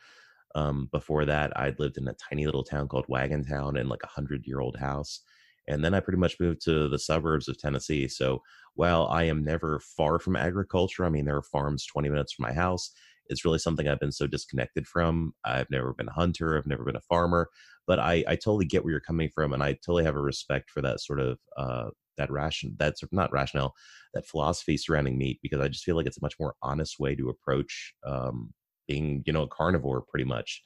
Um, 0.56 0.88
before 0.92 1.26
that, 1.26 1.52
I'd 1.60 1.80
lived 1.80 1.98
in 1.98 2.08
a 2.08 2.16
tiny 2.30 2.46
little 2.46 2.64
town 2.64 2.88
called 2.88 3.08
Wagontown 3.08 3.78
in 3.78 3.90
like 3.90 4.04
a 4.04 4.08
hundred 4.08 4.48
year 4.48 4.62
old 4.62 4.78
house. 4.78 5.20
And 5.68 5.84
then 5.84 5.94
I 5.94 6.00
pretty 6.00 6.20
much 6.20 6.40
moved 6.40 6.62
to 6.66 6.90
the 6.90 7.00
suburbs 7.00 7.48
of 7.48 7.58
Tennessee. 7.58 8.08
So 8.08 8.42
while 8.76 9.08
I 9.08 9.24
am 9.24 9.44
never 9.44 9.80
far 9.80 10.20
from 10.20 10.36
agriculture, 10.36 11.06
I 11.06 11.10
mean, 11.10 11.26
there 11.26 11.38
are 11.38 11.44
farms 11.44 11.86
20 11.86 12.10
minutes 12.10 12.34
from 12.34 12.44
my 12.44 12.54
house. 12.54 12.92
It's 13.28 13.46
really 13.46 13.60
something 13.60 13.88
I've 13.88 14.00
been 14.00 14.12
so 14.12 14.28
disconnected 14.28 14.86
from. 14.88 15.34
I've 15.46 15.70
never 15.70 15.94
been 15.94 16.10
a 16.10 16.14
hunter, 16.14 16.58
I've 16.58 16.68
never 16.68 16.84
been 16.84 16.98
a 16.98 17.02
farmer 17.02 17.50
but 17.88 18.00
I, 18.00 18.24
I 18.28 18.36
totally 18.36 18.66
get 18.66 18.84
where 18.84 18.92
you're 18.92 19.00
coming 19.00 19.30
from, 19.34 19.54
and 19.54 19.62
I 19.64 19.74
totally 19.74 20.04
have 20.04 20.16
a 20.16 20.22
respect 20.22 20.70
for 20.70 20.82
that 20.82 21.00
sort 21.02 21.20
of 21.20 21.40
uh, 21.58 21.90
that 22.18 22.32
ration 22.32 22.76
that's 22.78 23.02
not 23.12 23.32
rationale, 23.32 23.74
that 24.14 24.28
philosophy 24.28 24.78
surrounding 24.78 25.18
meat 25.18 25.40
because 25.42 25.60
I 25.60 25.68
just 25.68 25.84
feel 25.84 25.96
like 25.96 26.06
it's 26.06 26.18
a 26.18 26.24
much 26.24 26.36
more 26.40 26.56
honest 26.62 27.00
way 27.00 27.16
to 27.16 27.30
approach 27.30 27.94
um, 28.06 28.54
being, 28.88 29.24
you 29.26 29.34
know, 29.34 29.44
a 29.44 29.48
carnivore 29.48 30.02
pretty 30.02 30.26
much. 30.26 30.62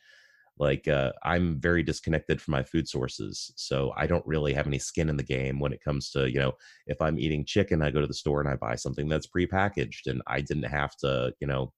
Like 0.60 0.88
uh, 0.88 1.12
I'm 1.24 1.60
very 1.60 1.84
disconnected 1.84 2.42
from 2.42 2.54
my 2.54 2.64
food 2.64 2.88
sources, 2.88 3.52
so 3.56 3.94
I 3.96 4.08
don't 4.08 4.26
really 4.26 4.54
have 4.54 4.68
any 4.68 4.80
skin 4.80 5.10
in 5.10 5.18
the 5.18 5.24
game 5.24 5.60
when 5.60 5.74
it 5.74 5.84
comes 5.84 6.10
to, 6.12 6.32
you 6.32 6.40
know, 6.40 6.54
if 6.88 7.02
I'm 7.02 7.20
eating 7.20 7.46
chicken, 7.46 7.82
I 7.82 7.92
go 7.92 8.02
to 8.02 8.08
the 8.08 8.14
store 8.14 8.42
and 8.42 8.50
I 8.50 8.56
buy 8.56 8.76
something 8.76 9.08
that's 9.08 9.28
prepackaged, 9.28 10.08
and 10.08 10.22
I 10.28 10.42
didn't 10.42 10.64
have 10.64 10.96
to, 10.98 11.34
you 11.40 11.48
know, 11.48 11.74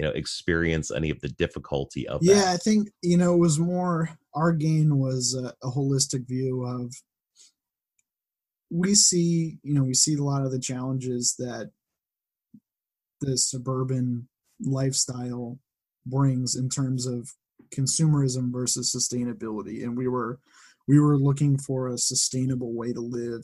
you 0.00 0.06
know 0.06 0.12
experience 0.12 0.90
any 0.90 1.10
of 1.10 1.20
the 1.20 1.28
difficulty 1.28 2.08
of 2.08 2.22
yeah 2.22 2.36
that. 2.36 2.48
i 2.48 2.56
think 2.56 2.88
you 3.02 3.18
know 3.18 3.34
it 3.34 3.38
was 3.38 3.58
more 3.58 4.08
our 4.34 4.50
gain 4.50 4.98
was 4.98 5.34
a, 5.34 5.52
a, 5.66 5.70
holistic 5.70 6.26
view 6.26 6.64
of 6.64 6.94
we 8.70 8.94
see 8.94 9.58
you 9.62 9.74
know 9.74 9.82
we 9.82 9.92
see 9.92 10.14
a 10.14 10.22
lot 10.22 10.42
of 10.42 10.52
the 10.52 10.58
challenges 10.58 11.34
that 11.38 11.70
the 13.20 13.36
suburban 13.36 14.26
lifestyle 14.58 15.58
brings 16.06 16.56
in 16.56 16.70
terms 16.70 17.06
of 17.06 17.34
consumerism 17.74 18.52
versus 18.52 18.94
sustainability 18.94 19.82
and 19.84 19.96
we 19.96 20.08
were 20.08 20.38
we 20.88 20.98
were 20.98 21.16
looking 21.16 21.56
for 21.58 21.88
a 21.88 21.98
sustainable 21.98 22.74
way 22.74 22.92
to 22.92 23.00
live 23.00 23.42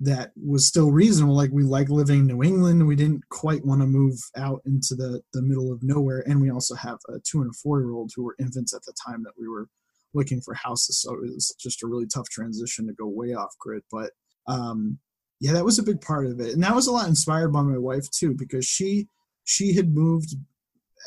that 0.00 0.32
was 0.36 0.66
still 0.66 0.90
reasonable. 0.90 1.36
Like 1.36 1.50
we 1.52 1.62
like 1.62 1.88
living 1.88 2.20
in 2.20 2.26
New 2.26 2.42
England. 2.42 2.86
We 2.86 2.96
didn't 2.96 3.28
quite 3.28 3.64
want 3.64 3.82
to 3.82 3.86
move 3.86 4.18
out 4.36 4.60
into 4.66 4.94
the, 4.96 5.20
the 5.32 5.42
middle 5.42 5.72
of 5.72 5.82
nowhere. 5.82 6.24
And 6.26 6.40
we 6.40 6.50
also 6.50 6.74
have 6.74 6.98
a 7.08 7.20
two 7.20 7.40
and 7.40 7.50
a 7.50 7.54
four 7.62 7.80
year 7.80 7.92
old 7.92 8.10
who 8.14 8.24
were 8.24 8.34
infants 8.40 8.74
at 8.74 8.82
the 8.82 8.94
time 9.06 9.22
that 9.22 9.34
we 9.38 9.48
were 9.48 9.68
looking 10.14 10.40
for 10.40 10.54
houses. 10.54 11.00
So 11.00 11.14
it 11.14 11.20
was 11.34 11.54
just 11.60 11.82
a 11.82 11.86
really 11.86 12.06
tough 12.06 12.28
transition 12.28 12.86
to 12.86 12.94
go 12.94 13.06
way 13.06 13.34
off 13.34 13.54
grid. 13.58 13.82
But 13.90 14.10
um, 14.48 14.98
yeah, 15.40 15.52
that 15.52 15.64
was 15.64 15.78
a 15.78 15.84
big 15.84 16.00
part 16.00 16.26
of 16.26 16.40
it, 16.40 16.52
and 16.52 16.62
that 16.62 16.74
was 16.74 16.86
a 16.86 16.92
lot 16.92 17.08
inspired 17.08 17.52
by 17.52 17.62
my 17.62 17.78
wife 17.78 18.08
too, 18.10 18.34
because 18.34 18.64
she 18.64 19.08
she 19.44 19.74
had 19.74 19.92
moved 19.92 20.34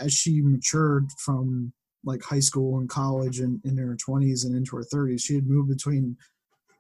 as 0.02 0.14
she 0.14 0.42
matured 0.42 1.06
from 1.18 1.72
like 2.06 2.24
high 2.24 2.40
school 2.40 2.78
and 2.80 2.90
college 2.90 3.40
and 3.40 3.60
in 3.66 3.78
her 3.78 3.98
20s 4.08 4.46
and 4.46 4.56
into 4.56 4.76
her 4.76 4.86
30s 4.94 5.22
she 5.22 5.36
had 5.36 5.48
moved 5.48 5.70
between 5.70 6.16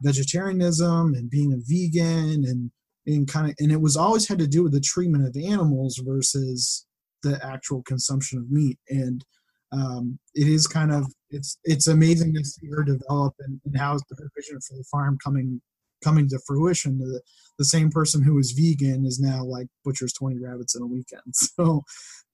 vegetarianism 0.01 1.13
and 1.13 1.29
being 1.29 1.53
a 1.53 1.57
vegan 1.57 2.45
and 2.45 2.71
and 3.07 3.27
kind 3.27 3.49
of 3.49 3.55
and 3.59 3.71
it 3.71 3.81
was 3.81 3.97
always 3.97 4.27
had 4.27 4.39
to 4.39 4.47
do 4.47 4.63
with 4.63 4.71
the 4.71 4.79
treatment 4.79 5.25
of 5.25 5.35
animals 5.35 6.01
versus 6.05 6.85
the 7.25 7.43
actual 7.43 7.81
consumption 7.83 8.37
of 8.37 8.51
meat. 8.51 8.77
And 8.89 9.25
um, 9.71 10.19
it 10.35 10.47
is 10.47 10.67
kind 10.67 10.93
of 10.93 11.11
it's 11.31 11.57
it's 11.63 11.87
amazing 11.87 12.33
to 12.35 12.45
see 12.45 12.67
her 12.69 12.83
develop 12.83 13.33
and, 13.39 13.59
and 13.65 13.77
how 13.77 13.95
the 13.95 14.29
vision 14.35 14.59
for 14.61 14.77
the 14.77 14.85
farm 14.89 15.17
coming 15.21 15.61
coming 16.05 16.29
to 16.29 16.39
fruition 16.47 16.99
the, 16.99 17.21
the 17.57 17.65
same 17.65 17.89
person 17.89 18.21
who 18.21 18.35
was 18.35 18.51
vegan 18.51 19.05
is 19.05 19.19
now 19.19 19.43
like 19.43 19.67
butchers 19.83 20.13
20 20.13 20.39
rabbits 20.39 20.75
in 20.75 20.83
a 20.83 20.87
weekend. 20.87 21.21
So 21.33 21.83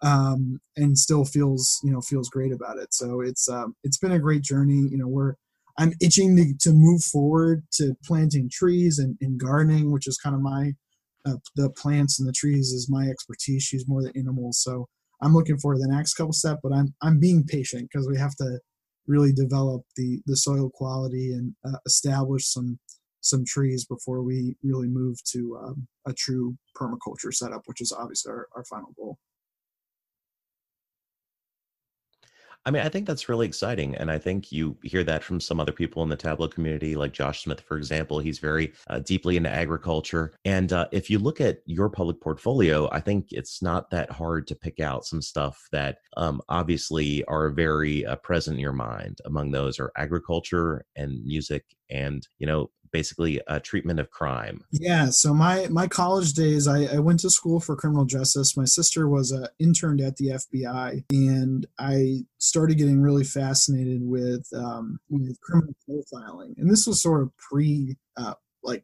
um, 0.04 0.60
and 0.75 0.98
still 0.98 1.25
feels 1.25 1.80
you 1.84 1.92
know 1.92 2.01
feels 2.01 2.30
great 2.30 2.51
about 2.51 2.78
it. 2.78 2.94
So 2.94 3.22
it's 3.22 3.48
um, 3.48 3.75
it's 3.84 3.98
been 3.98 4.13
a 4.13 4.20
great 4.20 4.42
journey. 4.42 4.88
You 4.92 4.98
know 4.98 5.08
we're 5.08 5.36
i'm 5.78 5.94
itching 6.01 6.36
to, 6.36 6.54
to 6.60 6.74
move 6.74 7.01
forward 7.01 7.63
to 7.72 7.96
planting 8.06 8.50
trees 8.51 9.00
and, 9.00 9.18
and 9.22 9.40
gardening 9.40 9.92
which 9.92 10.08
is 10.08 10.18
kind 10.18 10.36
of 10.36 10.42
my 10.42 10.72
uh, 11.25 11.38
the 11.56 11.70
plants 11.72 12.20
and 12.20 12.28
the 12.28 12.34
trees 12.34 12.72
is 12.72 12.90
my 12.90 13.06
expertise. 13.08 13.63
She's 13.63 13.88
more 13.88 14.01
the 14.01 14.12
animals 14.18 14.62
so 14.62 14.88
i'm 15.22 15.34
looking 15.34 15.58
for 15.58 15.78
the 15.78 15.88
next 15.88 16.16
couple 16.16 16.34
step 16.34 16.60
but 16.63 16.74
i'm 16.74 16.94
i'm 17.01 17.20
being 17.20 17.44
patient 17.44 17.88
because 17.92 18.08
we 18.08 18.18
have 18.18 18.36
to 18.36 18.60
really 19.08 19.32
develop 19.32 19.82
the 19.96 20.22
the 20.25 20.36
soil 20.36 20.70
quality 20.74 21.34
and 21.34 21.56
uh, 21.66 21.78
establish 21.86 22.46
some 22.48 22.80
some 23.22 23.46
trees 23.46 23.86
before 23.86 24.22
we 24.24 24.56
really 24.63 24.88
move 24.88 25.24
to 25.32 25.58
um, 25.63 25.88
a 26.08 26.13
true 26.13 26.56
permaculture 26.75 27.34
setup, 27.34 27.62
which 27.66 27.82
is 27.82 27.92
obviously 27.92 28.32
our, 28.32 28.48
our 28.56 28.63
final 28.66 28.92
goal. 28.98 29.18
I 32.63 32.70
mean, 32.70 32.84
I 32.84 32.90
think 32.90 33.08
that's 33.08 33.28
really 33.28 33.48
exciting. 33.48 33.96
And 33.96 34.12
I 34.12 34.20
think 34.20 34.51
you 34.51 34.78
hear 34.84 35.04
that 35.06 35.24
from 35.24 35.40
some 35.40 35.60
other 35.60 35.72
people 35.72 36.04
in 36.04 36.10
the 36.10 36.16
Tableau 36.16 36.48
community, 36.48 36.96
like 36.96 37.12
Josh 37.12 37.44
Smith, 37.44 37.62
for 37.62 37.75
example. 37.75 38.20
He's 38.20 38.38
very 38.38 38.74
uh, 38.88 39.00
deeply 39.00 39.36
into 39.36 39.50
agriculture. 39.50 40.34
And 40.46 40.72
uh, 40.72 40.88
if 40.92 41.10
you 41.10 41.18
look 41.18 41.42
at 41.42 41.62
your 41.66 41.90
public 41.90 42.22
portfolio, 42.22 42.88
I 42.92 43.00
think 43.00 43.30
it's 43.32 43.63
not 43.63 43.90
that 43.90 44.12
hard 44.12 44.46
to 44.46 44.56
pick 44.56 44.80
out 44.80 45.06
some 45.06 45.24
stuff 45.24 45.68
that 45.72 45.98
um, 46.18 46.40
obviously 46.50 47.24
are 47.25 47.50
very 47.50 48.06
uh, 48.06 48.18
present 48.18 48.58
in 48.58 48.62
your 48.62 48.74
mind. 48.74 49.18
Among 49.25 49.50
those 49.50 49.80
are 49.80 49.92
agriculture 49.98 50.86
and 50.96 51.25
music 51.25 51.66
and, 51.90 52.28
you 52.38 52.46
know, 52.46 52.70
basically 52.92 53.42
a 53.48 53.60
treatment 53.60 54.00
of 54.00 54.10
crime. 54.10 54.64
Yeah. 54.72 55.10
So 55.10 55.34
my 55.34 55.68
my 55.70 55.88
college 55.88 56.34
days, 56.34 56.68
I, 56.68 56.86
I 56.86 57.00
went 57.00 57.20
to 57.22 57.30
school 57.30 57.60
for 57.60 57.76
criminal 57.76 58.06
justice. 58.06 58.58
My 58.58 58.66
sister 58.66 59.08
was 59.08 59.32
an 59.32 59.48
intern 59.60 60.02
at 60.02 60.18
the 60.18 60.30
FBI, 60.30 61.04
and 61.12 61.66
I 61.80 62.26
started 62.38 62.78
getting 62.78 63.02
really 63.02 63.24
fascinated 63.24 64.02
with 64.04 64.48
um, 64.56 65.00
with 65.10 65.40
criminal 65.42 65.76
profiling. 65.90 66.58
And 66.58 66.70
this 66.70 66.88
was 66.88 67.02
sort 67.02 67.22
of 67.22 67.36
pre 67.38 67.98
uh, 68.18 68.34
like 68.64 68.84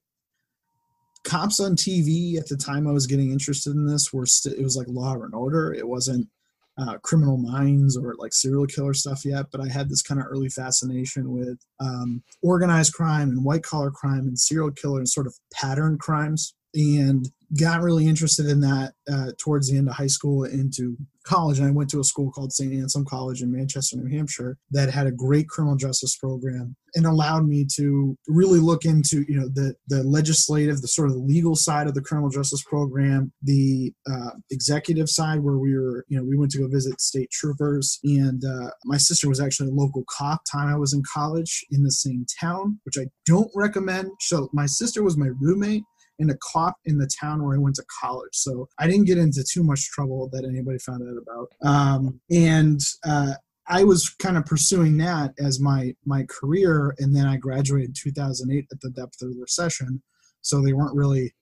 cops 1.24 1.60
on 1.60 1.76
TV 1.76 2.38
at 2.38 2.48
the 2.48 2.58
time 2.58 2.88
I 2.88 2.92
was 2.92 3.08
getting 3.08 3.32
interested 3.32 3.72
in 3.72 3.86
this 3.86 4.14
were 4.14 4.26
st- 4.26 4.58
it 4.58 4.64
was 4.64 4.78
like 4.78 4.88
Law 4.88 5.14
and 5.14 5.36
Order. 5.36 5.74
It 5.74 5.88
wasn't 5.88 6.28
uh, 6.78 6.98
criminal 7.04 7.38
minds 7.38 7.98
or 7.98 8.16
like 8.18 8.34
serial 8.34 8.68
killer 8.68 8.94
stuff 8.94 9.26
yet, 9.26 9.48
but 9.52 9.62
I 9.62 9.68
had 9.68 9.90
this 9.90 10.02
kind 10.02 10.20
of 10.22 10.28
early 10.30 10.50
fascination 10.50 11.32
with 11.32 11.60
um, 11.80 12.24
organized 12.42 12.94
crime 12.94 13.30
and 13.30 13.44
white 13.44 13.64
collar 13.64 13.92
crime 13.92 14.28
and 14.28 14.40
serial 14.40 14.72
killer 14.72 15.00
and 15.00 15.10
sort 15.10 15.28
of 15.28 15.36
pattern 15.54 15.98
crimes. 15.98 16.54
And 16.76 17.30
got 17.60 17.82
really 17.82 18.08
interested 18.08 18.48
in 18.48 18.60
that 18.62 18.94
uh, 19.12 19.32
towards 19.40 19.70
the 19.70 19.78
end 19.78 19.88
of 19.88 19.96
high 19.96 20.08
school 20.08 20.44
into 20.44 20.98
college. 21.26 21.60
And 21.60 21.68
I 21.68 21.72
went 21.72 21.90
to 21.92 22.00
a 22.00 22.04
school 22.04 22.32
called 22.32 22.54
St. 22.54 22.74
Anselm 22.74 23.06
College 23.06 23.42
in 23.42 23.52
Manchester, 23.52 23.98
New 23.98 24.16
Hampshire, 24.16 24.58
that 24.72 24.90
had 24.90 25.08
a 25.08 25.12
great 25.12 25.48
criminal 25.48 25.76
justice 25.76 26.16
program 26.18 26.76
and 26.96 27.06
allowed 27.06 27.48
me 27.48 27.66
to 27.76 28.18
really 28.28 28.60
look 28.60 28.86
into, 28.86 29.24
you 29.28 29.40
know, 29.40 29.48
the 29.54 29.76
the 29.88 30.04
legislative, 30.04 30.82
the 30.82 30.88
sort 30.88 31.10
of 31.10 31.18
legal 31.18 31.56
side 31.56 31.88
of 31.88 31.94
the 31.94 32.02
criminal 32.02 32.30
justice 32.30 32.64
program, 32.64 33.32
the 33.42 33.94
uh, 34.10 34.32
executive 34.52 35.10
side 35.10 35.40
where 35.40 35.58
we 35.58 35.78
were, 35.78 36.06
you 36.08 36.18
know, 36.18 36.24
we 36.24 36.38
went 36.38 36.52
to 36.52 36.60
go 36.60 36.68
visit 36.68 37.00
state 37.00 37.30
troopers, 37.32 38.00
and 38.04 38.44
uh, 38.44 38.72
my 38.86 38.98
sister 38.98 39.30
was 39.30 39.40
actually 39.40 39.70
a 39.70 39.74
local 39.74 40.04
cop. 40.18 40.42
Time 40.52 40.68
I 40.68 40.78
was 40.78 40.94
in 40.94 41.04
college 41.14 41.66
in 41.72 41.84
the 41.84 41.92
same 41.92 42.26
town, 42.40 42.80
which 42.84 42.98
I 42.98 43.08
don't 43.26 43.52
recommend. 43.56 44.10
So 44.22 44.50
my 44.54 44.66
sister 44.66 45.04
was 45.04 45.18
my 45.18 45.30
roommate 45.40 45.84
and 46.20 46.32
a 46.32 46.38
cop 46.42 46.76
in 46.86 46.98
the 46.98 47.10
town 47.20 47.44
where 47.44 47.56
I 47.56 47.60
went 47.60 47.76
to 47.76 47.86
college. 48.02 48.34
So 48.34 48.68
I 48.80 48.88
didn't 48.88 49.06
get 49.06 49.18
into 49.18 49.44
too 49.44 49.64
much 49.64 49.90
trouble 49.92 50.30
that 50.34 50.46
anybody 50.46 50.80
found 50.80 51.04
out 51.04 51.22
about. 51.22 51.50
Um, 51.64 52.20
and 52.32 52.80
uh, 53.06 53.34
I 53.68 53.84
was 53.84 54.10
kind 54.10 54.38
of 54.38 54.46
pursuing 54.46 54.98
that 54.98 55.34
as 55.40 55.60
my 55.60 55.94
my 56.06 56.26
career, 56.30 56.96
and 57.00 57.16
then 57.16 57.26
I 57.26 57.38
graduated 57.38 57.90
in 57.90 57.94
2008 58.12 58.66
at 58.72 58.80
the 58.82 58.90
depth 58.92 59.22
of 59.22 59.34
the 59.34 59.40
recession. 59.40 60.02
So 60.42 60.62
they 60.62 60.74
weren't 60.74 60.96
really 60.96 61.34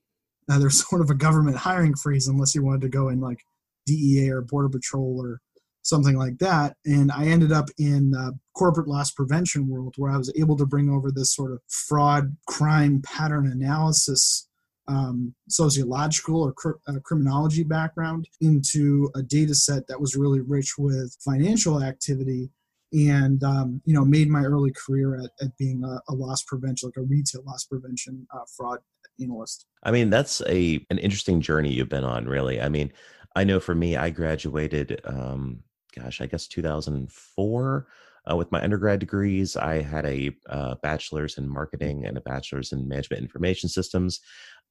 uh, 0.50 0.60
there's 0.60 0.88
sort 0.88 1.01
of 1.01 1.10
a 1.10 1.15
government 1.15 1.58
hiring 1.58 1.96
freeze 1.96 2.27
unless 2.27 2.53
you 2.53 2.63
wanted 2.63 2.82
to 2.82 2.89
go 2.89 3.10
in 3.10 3.20
like 3.20 3.39
DEA 3.86 4.29
or 4.29 4.41
Border 4.41 4.70
Patrol 4.70 5.20
or 5.20 5.39
something 5.82 6.17
like 6.17 6.38
that. 6.39 6.75
And 6.86 7.12
I 7.12 7.25
ended 7.25 7.51
up 7.51 7.70
in 7.77 8.13
uh, 8.15 8.32
corporate 8.55 8.88
loss 8.88 9.12
prevention 9.12 9.67
world 9.67 9.94
where 9.98 10.12
I 10.12 10.17
was 10.17 10.34
able 10.36 10.58
to 10.58 10.65
bring 10.65 10.89
over 10.89 11.12
this 11.12 11.34
sort 11.34 11.51
of 11.51 11.60
fraud 11.70 12.36
crime 12.48 13.01
pattern 13.05 13.51
analysis 13.51 14.48
um, 14.88 15.34
sociological 15.50 16.42
or 16.42 16.54
cr- 16.54 16.80
uh, 16.88 17.00
criminology 17.04 17.63
background 17.63 18.27
into 18.42 19.10
a 19.15 19.22
data 19.22 19.56
set 19.56 19.88
that 19.88 20.00
was 20.00 20.15
really 20.15 20.42
rich 20.42 20.77
with 20.77 21.15
financial 21.24 21.84
activity 21.84 22.50
and 22.94 23.44
um, 23.44 23.82
you 23.86 23.94
know 23.94 24.06
made 24.06 24.30
my 24.30 24.44
early 24.44 24.72
career 24.72 25.15
at, 25.15 25.32
at 25.42 25.58
being 25.58 25.84
a, 25.84 26.01
a, 26.12 26.13
loss 26.13 26.44
prevention 26.44 26.88
like 26.88 27.04
a 27.04 27.08
retail 27.08 27.44
loss 27.46 27.65
prevention 27.65 28.27
uh, 28.34 28.46
fraud 28.56 28.80
analyst. 29.20 29.65
I 29.84 29.92
mean 29.92 30.10
that's 30.10 30.42
a 30.48 30.86
an 30.89 31.00
interesting 31.00 31.42
journey 31.42 31.74
you've 31.74 31.89
been 31.89 32.04
on 32.04 32.25
really. 32.25 32.62
I 32.62 32.70
mean 32.70 32.92
i 33.36 33.44
know 33.44 33.60
for 33.60 33.75
me 33.75 33.98
i 33.98 34.10
graduated 34.10 35.01
um, 35.04 35.63
gosh 35.96 36.22
i 36.22 36.25
guess 36.25 36.48
2004 36.48 37.88
uh, 38.30 38.36
with 38.36 38.51
my 38.51 38.62
undergrad 38.62 39.00
degrees, 39.00 39.56
I 39.56 39.82
had 39.82 40.06
a 40.06 40.36
uh, 40.50 40.75
bachelor's 40.82 41.38
in 41.38 41.48
marketing 41.48 42.06
and 42.06 42.18
a 42.18 42.22
bachelor's 42.22 42.72
in 42.72 42.88
management 42.88 43.22
information 43.22 43.70
systems. 43.70 44.20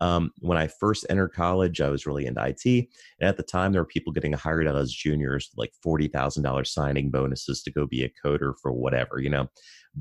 Um, 0.01 0.33
when 0.41 0.59
I 0.59 0.67
first 0.67 1.07
entered 1.09 1.33
college, 1.33 1.81
I 1.81 1.89
was 1.89 2.07
really 2.07 2.27
into 2.27 2.45
IT. 2.45 2.89
And 3.21 3.29
at 3.29 3.37
the 3.37 3.43
time, 3.43 3.73
there 3.73 3.81
were 3.81 3.87
people 3.87 4.13
getting 4.13 4.33
hired 4.33 4.67
out 4.67 4.77
as 4.77 4.93
juniors, 4.93 5.51
like 5.57 5.73
$40,000 5.85 6.67
signing 6.67 7.11
bonuses 7.11 7.63
to 7.63 7.71
go 7.71 7.87
be 7.87 8.05
a 8.05 8.13
coder 8.25 8.55
for 8.61 8.73
whatever, 8.73 9.19
you 9.19 9.31
know. 9.31 9.49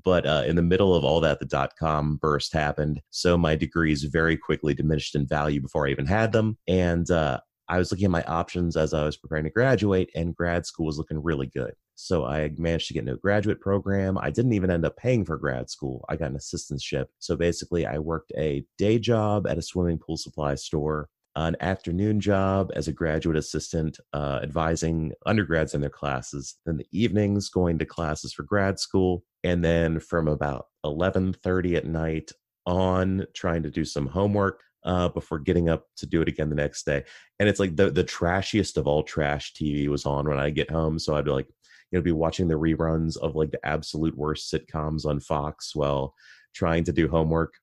But 0.03 0.25
uh, 0.25 0.43
in 0.47 0.55
the 0.55 0.63
middle 0.63 0.95
of 0.95 1.03
all 1.03 1.21
that, 1.21 1.39
the 1.39 1.45
dot 1.45 1.73
com 1.79 2.17
burst 2.17 2.53
happened. 2.53 3.01
So 3.11 3.37
my 3.37 3.55
degrees 3.55 4.03
very 4.03 4.37
quickly 4.37 4.73
diminished 4.73 5.15
in 5.15 5.27
value 5.27 5.61
before 5.61 5.87
I 5.87 5.91
even 5.91 6.07
had 6.07 6.31
them. 6.31 6.57
And 6.67 7.09
uh, 7.11 7.39
I 7.69 7.77
was 7.77 7.91
looking 7.91 8.05
at 8.05 8.11
my 8.11 8.23
options 8.23 8.75
as 8.75 8.93
I 8.93 9.05
was 9.05 9.17
preparing 9.17 9.45
to 9.45 9.49
graduate, 9.49 10.09
and 10.15 10.35
grad 10.35 10.65
school 10.65 10.87
was 10.87 10.97
looking 10.97 11.21
really 11.21 11.47
good. 11.47 11.73
So 11.95 12.25
I 12.25 12.51
managed 12.57 12.87
to 12.87 12.93
get 12.93 13.01
into 13.01 13.13
a 13.13 13.17
graduate 13.17 13.61
program. 13.61 14.17
I 14.17 14.29
didn't 14.29 14.53
even 14.53 14.71
end 14.71 14.85
up 14.85 14.97
paying 14.97 15.25
for 15.25 15.37
grad 15.37 15.69
school. 15.69 16.05
I 16.09 16.15
got 16.15 16.31
an 16.31 16.37
assistantship. 16.37 17.05
So 17.19 17.35
basically, 17.35 17.85
I 17.85 17.99
worked 17.99 18.31
a 18.37 18.65
day 18.77 18.99
job 18.99 19.47
at 19.47 19.57
a 19.57 19.61
swimming 19.61 19.99
pool 19.99 20.17
supply 20.17 20.55
store, 20.55 21.09
an 21.35 21.55
afternoon 21.61 22.19
job 22.19 22.71
as 22.75 22.87
a 22.87 22.93
graduate 22.93 23.37
assistant, 23.37 23.99
uh, 24.13 24.39
advising 24.43 25.13
undergrads 25.25 25.73
in 25.73 25.81
their 25.81 25.89
classes, 25.89 26.55
then 26.65 26.77
the 26.77 26.87
evenings 26.91 27.49
going 27.49 27.79
to 27.79 27.85
classes 27.85 28.33
for 28.33 28.43
grad 28.43 28.79
school, 28.79 29.23
and 29.43 29.63
then 29.63 29.99
from 29.99 30.27
about 30.27 30.67
11:30 30.85 31.75
at 31.75 31.85
night 31.85 32.31
on 32.65 33.25
trying 33.33 33.63
to 33.63 33.69
do 33.69 33.83
some 33.83 34.07
homework 34.07 34.61
uh, 34.85 35.09
before 35.09 35.39
getting 35.39 35.69
up 35.69 35.87
to 35.97 36.05
do 36.05 36.21
it 36.21 36.27
again 36.27 36.49
the 36.49 36.55
next 36.55 36.85
day. 36.85 37.03
And 37.39 37.49
it's 37.49 37.59
like 37.59 37.75
the 37.75 37.89
the 37.89 38.03
trashiest 38.03 38.77
of 38.77 38.87
all 38.87 39.03
trash 39.03 39.53
TV 39.53 39.87
was 39.87 40.05
on 40.05 40.27
when 40.27 40.39
I 40.39 40.49
get 40.49 40.71
home. 40.71 40.99
So 40.99 41.15
I'd 41.15 41.25
be 41.25 41.31
like, 41.31 41.47
you 41.93 41.99
know, 41.99 42.03
be 42.03 42.11
watching 42.11 42.47
the 42.47 42.55
reruns 42.55 43.17
of 43.17 43.35
like 43.35 43.51
the 43.51 43.63
absolute 43.63 44.17
worst 44.17 44.51
sitcoms 44.51 45.05
on 45.05 45.19
Fox 45.19 45.75
while 45.75 46.15
trying 46.55 46.83
to 46.85 46.91
do 46.91 47.07
homework. 47.07 47.53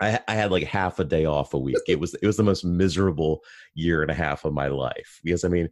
I, 0.00 0.20
I 0.28 0.34
had 0.34 0.52
like 0.52 0.62
half 0.62 1.00
a 1.00 1.04
day 1.04 1.24
off 1.24 1.52
a 1.52 1.58
week. 1.58 1.76
It 1.88 1.98
was 1.98 2.14
it 2.14 2.26
was 2.26 2.36
the 2.36 2.44
most 2.44 2.64
miserable 2.64 3.40
year 3.74 4.00
and 4.00 4.12
a 4.12 4.14
half 4.14 4.44
of 4.44 4.52
my 4.52 4.68
life 4.68 5.18
because 5.24 5.42
I 5.42 5.48
mean, 5.48 5.68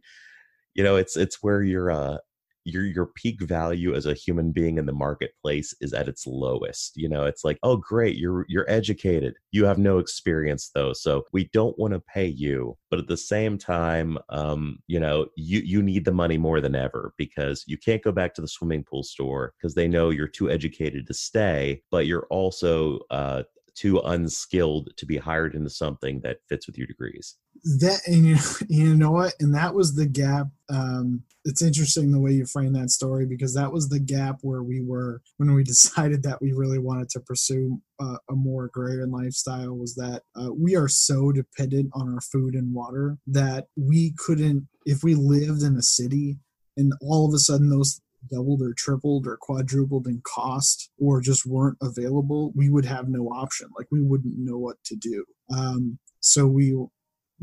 you 0.73 0.83
know, 0.83 0.97
it's 0.97 1.15
it's 1.15 1.41
where 1.41 1.63
you're 1.63 1.91
uh 1.91 2.17
your 2.63 2.85
your 2.85 3.07
peak 3.07 3.41
value 3.41 3.95
as 3.95 4.05
a 4.05 4.13
human 4.13 4.51
being 4.51 4.77
in 4.77 4.85
the 4.85 4.93
marketplace 4.93 5.73
is 5.81 5.93
at 5.93 6.07
its 6.07 6.27
lowest 6.27 6.95
you 6.95 7.09
know 7.09 7.25
it's 7.25 7.43
like 7.43 7.57
oh 7.63 7.75
great 7.75 8.17
you're 8.17 8.45
you're 8.47 8.69
educated 8.69 9.33
you 9.51 9.65
have 9.65 9.77
no 9.77 9.97
experience 9.97 10.69
though 10.73 10.93
so 10.93 11.23
we 11.33 11.49
don't 11.53 11.77
want 11.79 11.93
to 11.93 11.99
pay 11.99 12.27
you 12.27 12.77
but 12.89 12.99
at 12.99 13.07
the 13.07 13.17
same 13.17 13.57
time 13.57 14.17
um 14.29 14.77
you 14.87 14.99
know 14.99 15.25
you 15.35 15.59
you 15.61 15.81
need 15.81 16.05
the 16.05 16.11
money 16.11 16.37
more 16.37 16.61
than 16.61 16.75
ever 16.75 17.13
because 17.17 17.63
you 17.67 17.77
can't 17.77 18.03
go 18.03 18.11
back 18.11 18.33
to 18.33 18.41
the 18.41 18.47
swimming 18.47 18.83
pool 18.83 19.03
store 19.03 19.53
because 19.57 19.73
they 19.73 19.87
know 19.87 20.09
you're 20.09 20.27
too 20.27 20.49
educated 20.49 21.07
to 21.07 21.13
stay 21.13 21.81
but 21.89 22.05
you're 22.05 22.27
also 22.29 22.99
uh 23.09 23.43
too 23.75 23.99
unskilled 23.99 24.89
to 24.97 25.05
be 25.05 25.17
hired 25.17 25.55
into 25.55 25.69
something 25.69 26.19
that 26.21 26.39
fits 26.47 26.67
with 26.67 26.77
your 26.77 26.87
degrees. 26.87 27.37
That 27.63 28.01
and 28.07 28.25
you 28.25 28.35
know, 28.35 28.41
you 28.69 28.95
know 28.95 29.11
what? 29.11 29.33
And 29.39 29.53
that 29.55 29.73
was 29.73 29.95
the 29.95 30.05
gap. 30.05 30.47
Um, 30.69 31.23
it's 31.43 31.61
interesting 31.61 32.11
the 32.11 32.19
way 32.19 32.31
you 32.31 32.45
frame 32.45 32.73
that 32.73 32.91
story 32.91 33.25
because 33.25 33.53
that 33.55 33.71
was 33.71 33.89
the 33.89 33.99
gap 33.99 34.37
where 34.41 34.61
we 34.61 34.81
were 34.81 35.21
when 35.37 35.53
we 35.53 35.63
decided 35.71 36.23
that 36.23 36.41
we 36.41 36.53
really 36.53 36.79
wanted 36.79 37.09
to 37.09 37.19
pursue 37.19 37.81
uh, 37.99 38.17
a 38.29 38.33
more 38.33 38.65
agrarian 38.65 39.11
lifestyle. 39.11 39.75
Was 39.75 39.95
that 39.95 40.23
uh, 40.35 40.51
we 40.53 40.75
are 40.75 40.87
so 40.87 41.31
dependent 41.31 41.89
on 41.93 42.13
our 42.13 42.21
food 42.21 42.55
and 42.55 42.73
water 42.73 43.17
that 43.27 43.67
we 43.75 44.13
couldn't, 44.17 44.67
if 44.85 45.03
we 45.03 45.15
lived 45.15 45.63
in 45.63 45.75
a 45.75 45.81
city 45.81 46.37
and 46.77 46.93
all 47.01 47.27
of 47.27 47.33
a 47.33 47.39
sudden 47.39 47.69
those 47.69 48.01
doubled 48.29 48.61
or 48.61 48.73
tripled 48.73 49.25
or 49.25 49.37
quadrupled 49.37 50.07
in 50.07 50.21
cost 50.23 50.89
or 50.99 51.21
just 51.21 51.45
weren't 51.45 51.77
available, 51.81 52.51
we 52.55 52.69
would 52.69 52.85
have 52.85 53.09
no 53.09 53.27
option. 53.29 53.67
Like 53.77 53.87
we 53.91 54.01
wouldn't 54.01 54.37
know 54.37 54.57
what 54.57 54.77
to 54.85 54.95
do. 54.95 55.25
Um, 55.55 55.97
so 56.19 56.45
we 56.45 56.77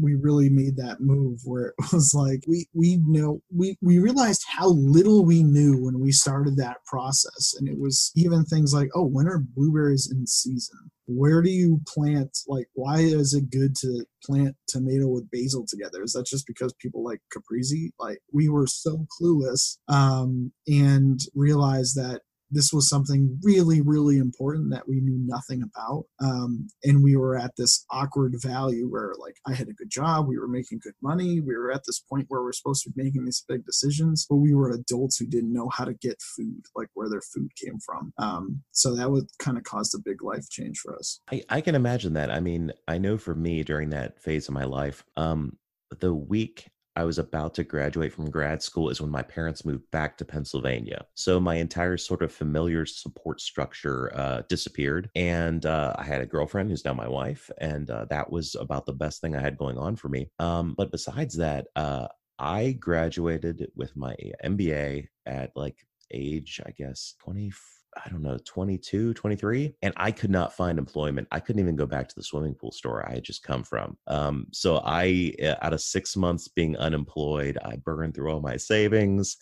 we 0.01 0.15
really 0.15 0.49
made 0.49 0.77
that 0.77 1.01
move 1.01 1.41
where 1.45 1.69
it 1.69 1.75
was 1.93 2.13
like 2.15 2.45
we 2.47 2.67
we 2.75 2.99
know 3.07 3.41
we 3.55 3.77
we 3.83 3.99
realized 3.99 4.45
how 4.49 4.69
little 4.69 5.25
we 5.25 5.43
knew 5.43 5.85
when 5.85 6.01
we 6.01 6.13
started 6.13 6.57
that 6.57 6.85
process. 6.87 7.55
And 7.59 7.69
it 7.69 7.79
was 7.79 8.13
even 8.17 8.45
things 8.45 8.73
like 8.73 8.89
oh 8.95 9.05
when 9.05 9.29
are 9.29 9.39
blueberries 9.39 10.11
in 10.11 10.27
season? 10.27 10.91
Where 11.07 11.41
do 11.43 11.51
you 11.51 11.81
plant? 11.87 12.37
Like 12.47 12.69
why 12.75 12.99
is 12.99 13.35
it 13.35 13.51
good 13.51 13.75
to 13.77 14.05
plant 14.25 14.57
tomato 14.69 15.09
with 15.09 15.31
basil 15.31 15.67
together? 15.67 16.03
Is 16.03 16.13
that 16.13 16.27
just 16.27 16.47
because 16.47 16.73
people 16.75 17.03
like 17.03 17.21
caprese? 17.33 17.93
Like 17.99 18.19
we 18.33 18.49
were 18.49 18.67
so 18.67 19.07
clueless 19.21 19.79
um 19.89 20.53
and 20.67 21.21
realized 21.35 21.97
that 21.97 22.23
this 22.51 22.73
was 22.73 22.89
something 22.89 23.39
really, 23.43 23.81
really 23.81 24.19
important 24.19 24.71
that 24.71 24.89
we 24.89 25.01
knew 25.01 25.19
nothing 25.25 25.63
about. 25.63 26.05
Um, 26.21 26.69
and 26.85 27.03
we 27.03 27.17
were 27.17 27.37
at 27.37 27.53
this 27.57 27.85
awkward 27.91 28.35
value 28.43 28.89
where, 28.89 29.13
like, 29.19 29.37
I 29.47 29.55
had 29.55 29.69
a 29.69 29.73
good 29.75 29.91
job, 29.91 30.27
we 30.27 30.39
were 30.39 30.49
making 30.49 30.81
good 30.83 30.95
money, 31.03 31.41
we 31.41 31.57
were 31.57 31.71
at 31.71 31.83
this 31.87 32.01
point 32.01 32.27
where 32.29 32.43
we're 32.43 32.53
supposed 32.53 32.85
to 32.85 32.91
be 32.91 33.03
making 33.03 33.25
these 33.25 33.45
big 33.49 33.65
decisions, 33.65 34.27
but 34.29 34.37
we 34.37 34.55
were 34.55 34.71
adults 34.71 35.19
who 35.19 35.27
didn't 35.27 35.53
know 35.53 35.69
how 35.69 35.85
to 35.85 35.95
get 35.95 36.21
food, 36.23 36.63
like 36.75 36.89
where 36.95 37.09
their 37.09 37.23
food 37.23 37.51
came 37.57 37.79
from. 37.85 38.13
Um, 38.19 38.63
so 38.73 38.95
that 38.97 39.11
would 39.11 39.27
kind 39.39 39.59
of 39.59 39.65
caused 39.65 39.95
a 39.95 39.99
big 39.99 40.23
life 40.23 40.49
change 40.51 40.79
for 40.79 40.97
us. 40.97 41.21
I, 41.31 41.43
I 41.49 41.61
can 41.61 41.75
imagine 41.75 42.15
that. 42.15 42.31
I 42.31 42.41
mean, 42.41 42.73
I 42.87 42.99
know 42.99 43.19
for 43.19 43.35
me 43.35 43.63
during 43.65 43.91
that 43.91 44.21
phase 44.21 44.49
of 44.49 44.55
my 44.55 44.65
life, 44.65 45.05
um, 45.17 45.57
the 46.01 46.15
week 46.15 46.69
I 46.99 47.05
was 47.05 47.19
about 47.19 47.55
to 47.55 47.65
graduate 47.65 48.13
from 48.13 48.29
grad 48.29 48.61
school 48.61 48.91
is 48.91 49.01
when 49.01 49.11
my 49.11 49.23
parents 49.23 49.65
moved 49.65 49.89
back 49.93 50.19
to 50.19 50.25
Pennsylvania. 50.25 51.07
So 51.15 51.39
my 51.39 51.55
entire 51.55 51.97
sort 51.97 52.23
of 52.23 52.33
familiar 52.33 52.87
support 52.87 53.41
structure 53.41 54.13
uh, 54.17 54.43
disappeared. 54.49 55.09
And 55.15 55.65
uh, 55.65 55.95
I 55.97 56.03
had 56.03 56.21
a 56.21 56.27
girlfriend 56.27 56.71
who's 56.71 56.85
now 56.85 56.95
my 56.95 57.07
wife. 57.07 57.53
And 57.59 57.89
uh, 57.89 58.07
that 58.07 58.33
was 58.33 58.57
about 58.57 58.85
the 58.85 58.93
best 58.93 59.21
thing 59.21 59.37
I 59.37 59.41
had 59.41 59.57
going 59.57 59.79
on 59.79 59.95
for 59.95 60.09
me. 60.09 60.33
Um, 60.41 60.75
but 60.77 60.91
besides 60.91 61.37
that, 61.37 61.69
uh, 61.77 62.09
I 62.37 62.73
graduated 62.73 63.71
with 63.77 63.97
my 63.97 64.17
MBA 64.45 65.07
at 65.25 65.53
like 65.55 65.77
age, 66.11 66.61
I 66.67 66.73
guess, 66.73 67.15
24 67.21 67.78
I 67.97 68.09
don't 68.11 68.23
know, 68.23 68.39
22, 68.45 69.15
23. 69.15 69.75
And 69.83 69.95
I 69.97 70.11
could 70.13 70.31
not 70.31 70.53
find 70.53 70.79
employment. 70.79 71.29
I 71.31 71.41
couldn't 71.41 71.61
even 71.61 71.77
go 71.77 71.87
back 71.87 72.09
to 72.09 72.15
the 72.15 72.23
swimming 72.23 72.55
pool 72.55 72.71
store 72.71 73.09
I 73.09 73.15
had 73.15 73.25
just 73.25 73.43
come 73.43 73.65
from. 73.65 73.97
Um, 74.07 74.47
so 74.53 74.83
I, 74.85 75.33
eh, 75.39 75.55
out 75.63 75.73
of 75.73 75.81
six 75.81 76.17
months 76.17 76.49
being 76.49 76.77
unemployed, 76.77 77.59
I 77.65 77.77
burned 77.77 78.15
through 78.15 78.33
all 78.33 78.41
my 78.41 78.57
savings. 78.57 79.37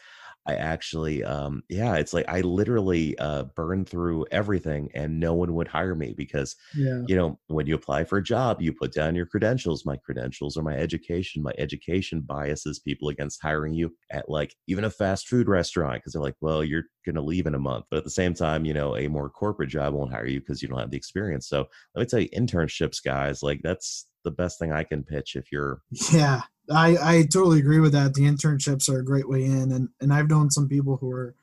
I 0.47 0.55
actually, 0.55 1.25
um, 1.25 1.63
yeah, 1.69 1.97
it's 1.97 2.13
like 2.13 2.29
I 2.29 2.41
literally 2.41 3.19
uh, 3.19 3.45
burned 3.55 3.89
through 3.89 4.27
everything 4.31 4.91
and 4.95 5.19
no 5.19 5.35
one 5.35 5.55
would 5.55 5.69
hire 5.69 5.95
me 5.95 6.15
because, 6.17 6.57
yeah. 6.75 7.03
you 7.07 7.17
know, 7.17 7.39
when 7.49 7.67
you 7.67 7.75
apply 7.75 8.05
for 8.05 8.19
a 8.19 8.23
job, 8.23 8.61
you 8.61 8.73
put 8.73 8.93
down 8.93 9.15
your 9.15 9.27
credentials. 9.27 9.85
My 9.85 9.97
credentials 9.97 10.57
are 10.57 10.63
my 10.63 10.77
education. 10.77 11.43
My 11.43 11.53
education 11.59 12.21
biases 12.21 12.79
people 12.79 13.09
against 13.09 13.43
hiring 13.43 13.75
you 13.75 13.93
at 14.11 14.29
like 14.29 14.55
even 14.67 14.85
a 14.85 14.91
fast 14.91 15.29
food 15.29 15.49
restaurant 15.49 15.97
because 15.97 16.13
they're 16.13 16.23
like, 16.23 16.37
well, 16.41 16.63
you're 16.63 16.85
going 17.05 17.17
to 17.17 17.23
leave 17.23 17.47
in 17.47 17.55
a 17.55 17.59
month. 17.59 17.87
But 17.91 17.99
at 17.99 18.05
the 18.05 18.11
same 18.11 18.35
time, 18.35 18.65
you 18.65 18.75
know, 18.75 18.97
a 18.97 19.09
more 19.09 19.29
corporate 19.31 19.71
job 19.71 19.95
won't 19.95 20.13
hire 20.13 20.27
you 20.27 20.41
because 20.41 20.63
you 20.63 20.69
don't 20.69 20.79
have 20.79 20.91
the 20.91 20.97
experience. 20.97 21.49
So 21.49 21.67
let 21.95 22.03
me 22.03 22.07
tell 22.07 22.21
you, 22.21 22.29
internships, 22.31 23.03
guys, 23.05 23.43
like 23.43 23.61
that's 23.63 24.07
the 24.25 24.31
best 24.31 24.59
thing 24.59 24.73
I 24.73 24.85
can 24.85 25.03
pitch 25.03 25.37
if 25.37 25.51
you're. 25.51 25.81
Yeah. 26.13 26.43
I, 26.71 26.97
I 27.01 27.23
totally 27.23 27.61
agree 27.61 27.81
with 27.81 27.93
that. 27.93 28.15
The 28.15 28.23
internships 28.23 28.89
are 28.89 28.99
a 28.99 29.05
great 29.05 29.29
way 29.29 29.45
in, 29.45 29.73
and 29.73 29.89
and 30.01 30.13
I've 30.13 30.31
known 30.31 30.51
some 30.51 30.69
people 30.69 30.97
who 30.97 31.11
are 31.11 31.35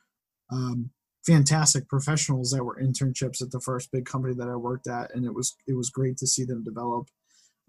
um, 0.50 0.90
fantastic 1.26 1.88
professionals 1.88 2.50
that 2.50 2.64
were 2.64 2.80
internships 2.80 3.40
at 3.42 3.50
the 3.50 3.60
first 3.60 3.90
big 3.90 4.04
company 4.04 4.34
that 4.34 4.48
I 4.48 4.56
worked 4.56 4.86
at, 4.86 5.14
and 5.14 5.24
it 5.24 5.34
was 5.34 5.56
it 5.66 5.74
was 5.74 5.90
great 5.90 6.18
to 6.18 6.26
see 6.26 6.44
them 6.44 6.62
develop. 6.62 7.08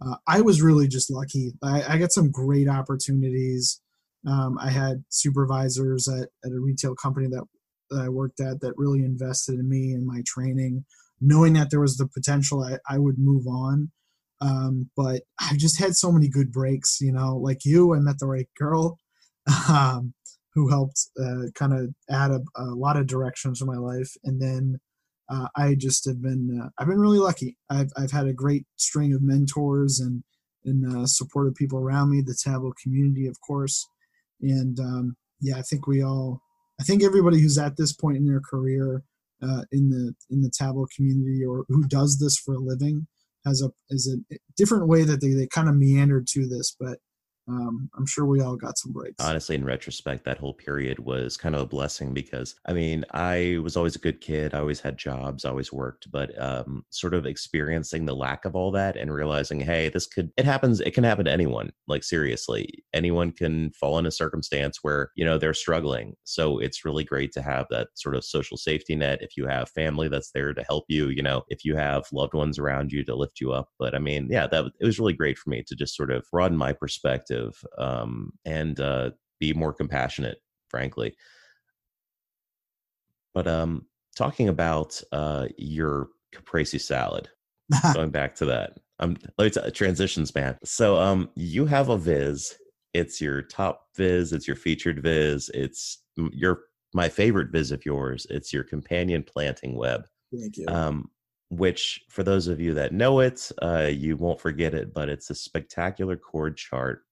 Uh, 0.02 0.16
I 0.28 0.42
was 0.42 0.62
really 0.62 0.88
just 0.88 1.10
lucky. 1.10 1.54
I, 1.64 1.94
I 1.94 1.98
got 1.98 2.12
some 2.12 2.32
great 2.32 2.68
opportunities. 2.68 3.82
Um, 4.28 4.58
I 4.60 4.70
had 4.70 5.04
supervisors 5.10 6.08
at, 6.08 6.30
at 6.44 6.52
a 6.52 6.60
retail 6.60 6.96
company 6.96 7.28
that, 7.28 7.46
that 7.92 8.02
I 8.02 8.10
worked 8.10 8.40
at 8.42 8.60
that 8.62 8.74
really 8.78 9.06
invested 9.06 9.60
in 9.60 9.70
me 9.70 9.94
and 9.94 10.06
my 10.06 10.22
training, 10.26 10.84
knowing 11.22 11.54
that 11.54 11.70
there 11.70 11.80
was 11.80 11.98
the 11.98 12.08
potential 12.08 12.64
I, 12.64 12.78
I 12.90 12.98
would 12.98 13.18
move 13.18 13.48
on. 13.48 13.92
Um, 14.46 14.90
but 14.96 15.24
I've 15.40 15.58
just 15.58 15.80
had 15.80 15.96
so 15.96 16.12
many 16.12 16.28
good 16.28 16.52
breaks, 16.52 17.00
you 17.02 17.12
know, 17.12 17.38
like 17.38 17.66
you, 17.66 17.96
I 17.96 18.00
met 18.00 18.20
the 18.20 18.28
right 18.28 18.48
girl 18.58 19.00
um, 19.70 20.14
who 20.54 20.70
helped 20.70 21.08
uh, 21.20 21.50
kind 21.56 21.74
of 21.74 21.94
add 22.10 22.32
a, 22.32 22.42
a, 22.56 22.66
lot 22.66 22.98
of 22.98 23.08
directions 23.08 23.60
to 23.60 23.66
my 23.66 23.78
life. 23.78 24.12
And 24.24 24.40
then 24.42 24.80
uh, 25.30 25.48
I 25.56 25.76
just 25.76 26.06
have 26.06 26.22
been, 26.22 26.62
uh, 26.62 26.70
I've 26.78 26.88
been 26.88 27.00
really 27.00 27.18
lucky. 27.18 27.58
I've, 27.70 27.92
I've 27.98 28.12
had 28.12 28.28
a 28.28 28.34
great 28.34 28.66
string 28.76 29.14
of 29.14 29.24
mentors 29.24 30.00
and, 30.00 30.24
and 30.64 30.96
uh, 30.96 31.06
supportive 31.08 31.56
people 31.56 31.80
around 31.80 32.12
me, 32.12 32.22
the 32.22 32.38
Tableau 32.42 32.74
community, 32.82 33.28
of 33.28 33.38
course. 33.42 33.88
And 34.42 34.80
um, 34.80 35.16
yeah, 35.42 35.58
I 35.58 35.64
think 35.64 35.88
we 35.88 36.04
all, 36.04 36.40
I 36.80 36.84
think 36.84 37.04
everybody 37.04 37.42
who's 37.42 37.58
at 37.58 37.78
this 37.78 37.94
point 37.94 38.18
in 38.18 38.26
their 38.26 38.42
career 38.42 39.04
uh, 39.42 39.64
in 39.72 39.90
the 39.90 40.14
in 40.30 40.42
the 40.42 40.50
Tableau 40.50 40.88
community 40.96 41.44
or 41.44 41.66
who 41.68 41.88
does 41.88 42.20
this 42.20 42.38
for 42.38 42.56
a 42.56 42.60
living 42.60 43.08
has 43.46 43.62
a 43.62 43.70
is 43.90 44.14
a 44.14 44.38
different 44.58 44.88
way 44.88 45.04
that 45.04 45.22
they, 45.22 45.30
they 45.30 45.48
kind 45.48 45.70
of 45.70 45.76
meandered 45.76 46.28
to 46.28 46.48
this, 46.48 46.76
but 46.80 47.00
um, 47.48 47.90
I'm 47.98 48.06
sure 48.06 48.26
we 48.26 48.42
all 48.42 48.56
got 48.56 48.78
some 48.78 48.92
breaks. 48.92 49.24
Honestly, 49.24 49.56
in 49.56 49.64
retrospect, 49.64 50.26
that 50.26 50.38
whole 50.38 50.54
period 50.54 51.00
was 51.00 51.38
kind 51.38 51.56
of 51.56 51.62
a 51.62 51.66
blessing 51.66 52.14
because 52.14 52.56
I 52.66 52.74
mean, 52.74 53.06
I 53.12 53.60
was 53.62 53.78
always 53.78 53.96
a 53.96 54.00
good 54.00 54.22
kid. 54.22 54.54
I 54.54 54.60
always 54.60 54.80
had 54.80 54.98
jobs, 54.98 55.46
I 55.46 55.50
always 55.50 55.72
worked, 55.72 56.12
but 56.12 56.40
um, 56.42 56.86
sort 56.90 57.14
of 57.14 57.26
experiencing 57.26 58.06
the 58.06 58.16
lack 58.16 58.46
of 58.46 58.56
all 58.56 58.72
that 58.72 58.98
and 58.98 59.14
realizing, 59.14 59.60
hey, 59.60 59.90
this 59.90 60.08
could, 60.08 60.32
it 60.38 60.46
happens, 60.46 60.82
it 60.82 60.94
can 60.94 61.04
happen 61.04 61.26
to 61.26 61.32
anyone. 61.32 61.72
Like, 61.88 62.04
seriously, 62.04 62.84
anyone 62.94 63.32
can 63.32 63.72
fall 63.72 64.00
in 64.00 64.06
a 64.06 64.12
circumstance 64.12 64.80
where, 64.82 65.12
you 65.16 65.26
know, 65.26 65.38
they're 65.38 65.54
struggling. 65.54 66.16
So 66.24 66.58
it's 66.58 66.86
really 66.86 67.04
great 67.04 67.32
to 67.34 67.42
have 67.42 67.68
that 67.70 67.90
sort 67.96 68.16
of 68.16 68.26
social 68.26 68.58
safety 68.58 68.96
net. 68.96 69.22
If 69.22 69.38
you 69.38 69.46
have 69.48 69.70
family 69.70 70.08
that's 70.08 70.32
there 70.32 70.54
to 70.54 70.64
help 70.64 70.86
you, 70.88 71.10
you 71.10 71.22
know, 71.22 71.44
if 71.50 71.64
you 71.64 71.76
have 71.76 72.06
loved 72.12 72.34
ones 72.34 72.58
around 72.58 72.92
you 72.92 73.04
to 73.06 73.16
lift 73.16 73.40
you 73.40 73.52
up. 73.52 73.70
But 73.78 73.94
I 73.94 74.00
mean, 74.00 74.28
yeah, 74.32 74.48
that 74.48 74.66
it 74.80 74.86
was 74.86 75.00
really 75.00 75.14
great 75.14 75.38
for 75.38 75.50
me 75.50 75.64
to 75.68 75.76
just 75.76 75.96
sort 75.96 76.12
of 76.12 76.26
broaden 76.32 76.58
my 76.58 76.74
perspective 76.74 77.35
um, 77.78 78.32
and 78.46 78.80
uh, 78.80 79.12
be 79.40 79.54
more 79.54 79.74
compassionate, 79.74 80.38
frankly. 80.70 81.16
But 83.34 83.48
um, 83.48 83.86
talking 84.16 84.48
about 84.48 85.02
uh, 85.12 85.48
your 85.58 86.10
caprese 86.34 86.80
salad, 86.80 87.30
going 87.94 88.12
back 88.12 88.36
to 88.36 88.46
that, 88.46 88.78
um, 89.00 89.18
let 89.38 89.46
me 89.46 89.50
tell 89.50 89.70
transitions, 89.72 90.34
man. 90.34 90.58
So 90.64 90.98
um, 90.98 91.30
you 91.36 91.66
have 91.66 91.90
a 91.90 91.98
Viz. 91.98 92.56
It's 92.94 93.20
your 93.20 93.42
top 93.42 93.88
Viz. 93.96 94.32
It's 94.32 94.48
your 94.48 94.56
featured 94.56 95.04
Viz. 95.04 95.50
It's 95.54 96.02
your 96.16 96.62
my 96.94 97.10
favorite 97.10 97.52
Viz 97.52 97.72
of 97.72 97.86
yours. 97.86 98.26
It's 98.30 98.54
your 98.54 98.64
companion 98.64 99.24
planting 99.24 99.76
web. 99.76 100.06
Thank 100.34 100.58
you. 100.58 100.66
Um, 100.70 101.10
which, 101.50 102.04
for 102.10 102.24
those 102.24 102.48
of 102.48 102.60
you 102.60 102.74
that 102.74 102.94
know 102.94 103.20
it, 103.20 103.52
uh, 103.62 103.90
you 103.92 104.18
won't 104.18 104.42
forget 104.42 104.74
it, 104.74 104.94
but 104.94 105.10
it's 105.10 105.30
a 105.30 105.36
spectacular 105.36 106.16
chord 106.16 106.58
chart 106.58 107.04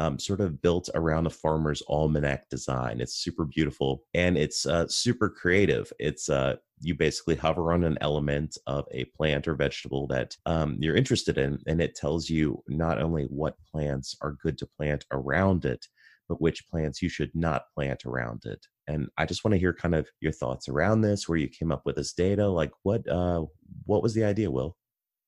um, 0.00 0.18
sort 0.18 0.40
of 0.40 0.62
built 0.62 0.88
around 0.94 1.26
a 1.26 1.30
farmer's 1.30 1.82
almanac 1.86 2.48
design. 2.48 3.02
It's 3.02 3.22
super 3.22 3.44
beautiful 3.44 4.02
and 4.14 4.38
it's 4.38 4.64
uh, 4.64 4.88
super 4.88 5.28
creative. 5.28 5.92
It's 5.98 6.30
uh, 6.30 6.56
you 6.80 6.94
basically 6.94 7.36
hover 7.36 7.70
on 7.74 7.84
an 7.84 7.98
element 8.00 8.56
of 8.66 8.86
a 8.92 9.04
plant 9.16 9.46
or 9.46 9.54
vegetable 9.54 10.06
that 10.06 10.34
um, 10.46 10.78
you're 10.80 10.96
interested 10.96 11.36
in, 11.36 11.58
and 11.66 11.82
it 11.82 11.94
tells 11.94 12.30
you 12.30 12.62
not 12.66 12.98
only 12.98 13.24
what 13.24 13.62
plants 13.70 14.16
are 14.22 14.38
good 14.42 14.56
to 14.58 14.66
plant 14.78 15.04
around 15.12 15.66
it, 15.66 15.86
but 16.30 16.40
which 16.40 16.66
plants 16.70 17.02
you 17.02 17.10
should 17.10 17.32
not 17.34 17.64
plant 17.74 18.06
around 18.06 18.44
it. 18.46 18.64
and 18.86 19.08
I 19.18 19.26
just 19.26 19.44
want 19.44 19.52
to 19.54 19.58
hear 19.58 19.74
kind 19.74 19.94
of 19.94 20.08
your 20.20 20.32
thoughts 20.32 20.68
around 20.68 21.02
this, 21.02 21.28
where 21.28 21.38
you 21.38 21.48
came 21.48 21.70
up 21.70 21.82
with 21.84 21.96
this 21.96 22.14
data. 22.14 22.48
Like, 22.48 22.72
what 22.84 23.06
uh, 23.06 23.44
what 23.84 24.02
was 24.02 24.14
the 24.14 24.24
idea, 24.24 24.50
Will? 24.50 24.76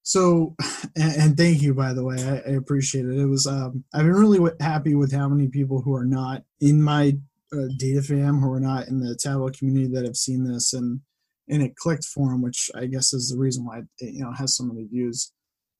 So, 0.03 0.55
and, 0.97 1.37
thank 1.37 1.62
you, 1.62 1.75
by 1.75 1.93
the 1.93 2.05
way. 2.05 2.17
I, 2.23 2.51
I 2.51 2.55
appreciate 2.55 3.07
it. 3.07 3.19
It 3.19 3.27
was, 3.27 3.47
um, 3.47 3.85
I've 3.95 4.03
been 4.03 4.12
really 4.12 4.51
happy 4.61 4.95
with 4.95 5.12
how 5.12 5.29
many 5.29 5.49
people 5.49 5.81
who 5.81 5.95
are 5.95 6.05
not 6.05 6.43
in 6.61 6.83
my 6.83 7.17
uh, 7.53 7.69
data 7.79 8.03
fam, 8.03 8.41
who 8.41 8.51
are 8.53 8.61
not 8.61 8.88
in 8.88 9.01
the 9.01 9.17
Tableau 9.17 9.51
community 9.51 9.88
that 9.95 10.05
have 10.05 10.17
seen 10.17 10.45
this 10.45 10.73
and, 10.73 11.01
and 11.49 11.62
it 11.62 11.77
clicked 11.77 12.05
for 12.05 12.31
them, 12.31 12.43
which 12.43 12.71
I 12.75 12.87
guess 12.87 13.12
is 13.12 13.29
the 13.29 13.38
reason 13.38 13.65
why 13.65 13.79
it, 13.79 13.87
you 13.99 14.25
know, 14.25 14.33
has 14.33 14.57
so 14.57 14.65
many 14.65 14.85
views, 14.85 15.33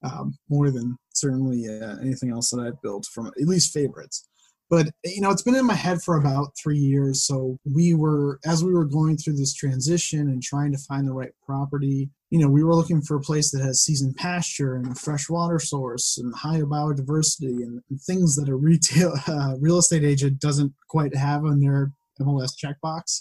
um, 0.03 0.37
more 0.49 0.71
than 0.71 0.97
certainly 1.15 1.67
uh, 1.69 1.97
anything 2.01 2.31
else 2.31 2.51
that 2.51 2.61
I've 2.61 2.81
built 2.83 3.07
from 3.07 3.29
at 3.29 3.49
least 3.49 3.73
favorites 3.73 4.29
but 4.73 4.89
you 5.05 5.21
know 5.21 5.31
it's 5.31 5.43
been 5.43 5.55
in 5.55 5.67
my 5.67 5.75
head 5.75 6.03
for 6.03 6.17
about 6.17 6.57
three 6.61 6.79
years 6.79 7.23
so 7.25 7.59
we 7.65 7.93
were 7.95 8.41
as 8.47 8.65
we 8.65 8.73
were 8.73 8.87
going 8.87 9.19
through 9.19 9.35
this 9.35 9.55
transition 9.55 10.21
and 10.21 10.43
trying 10.43 10.73
to 10.73 10.79
find 10.79 11.07
the 11.07 11.13
right 11.13 11.33
property 11.45 12.09
you 12.33 12.39
know 12.39 12.49
we 12.49 12.65
were 12.65 12.75
looking 12.75 13.03
for 13.03 13.17
a 13.17 13.21
place 13.21 13.51
that 13.51 13.63
has 13.63 13.85
seasoned 13.85 14.17
pasture 14.17 14.75
and 14.75 14.91
a 14.91 14.95
fresh 14.95 15.29
water 15.29 15.59
source 15.59 16.17
and 16.17 16.35
high 16.35 16.63
biodiversity 16.63 17.63
and, 17.63 17.83
and 17.91 18.01
things 18.01 18.35
that 18.37 18.49
a 18.49 18.55
retail 18.55 19.13
uh, 19.29 19.55
real 19.61 19.79
estate 19.79 20.03
agent 20.03 20.41
doesn't 20.41 20.73
quite 20.89 21.15
have 21.15 21.45
on 21.45 21.61
their 21.61 21.93
mls 22.21 22.53
checkbox 22.57 23.21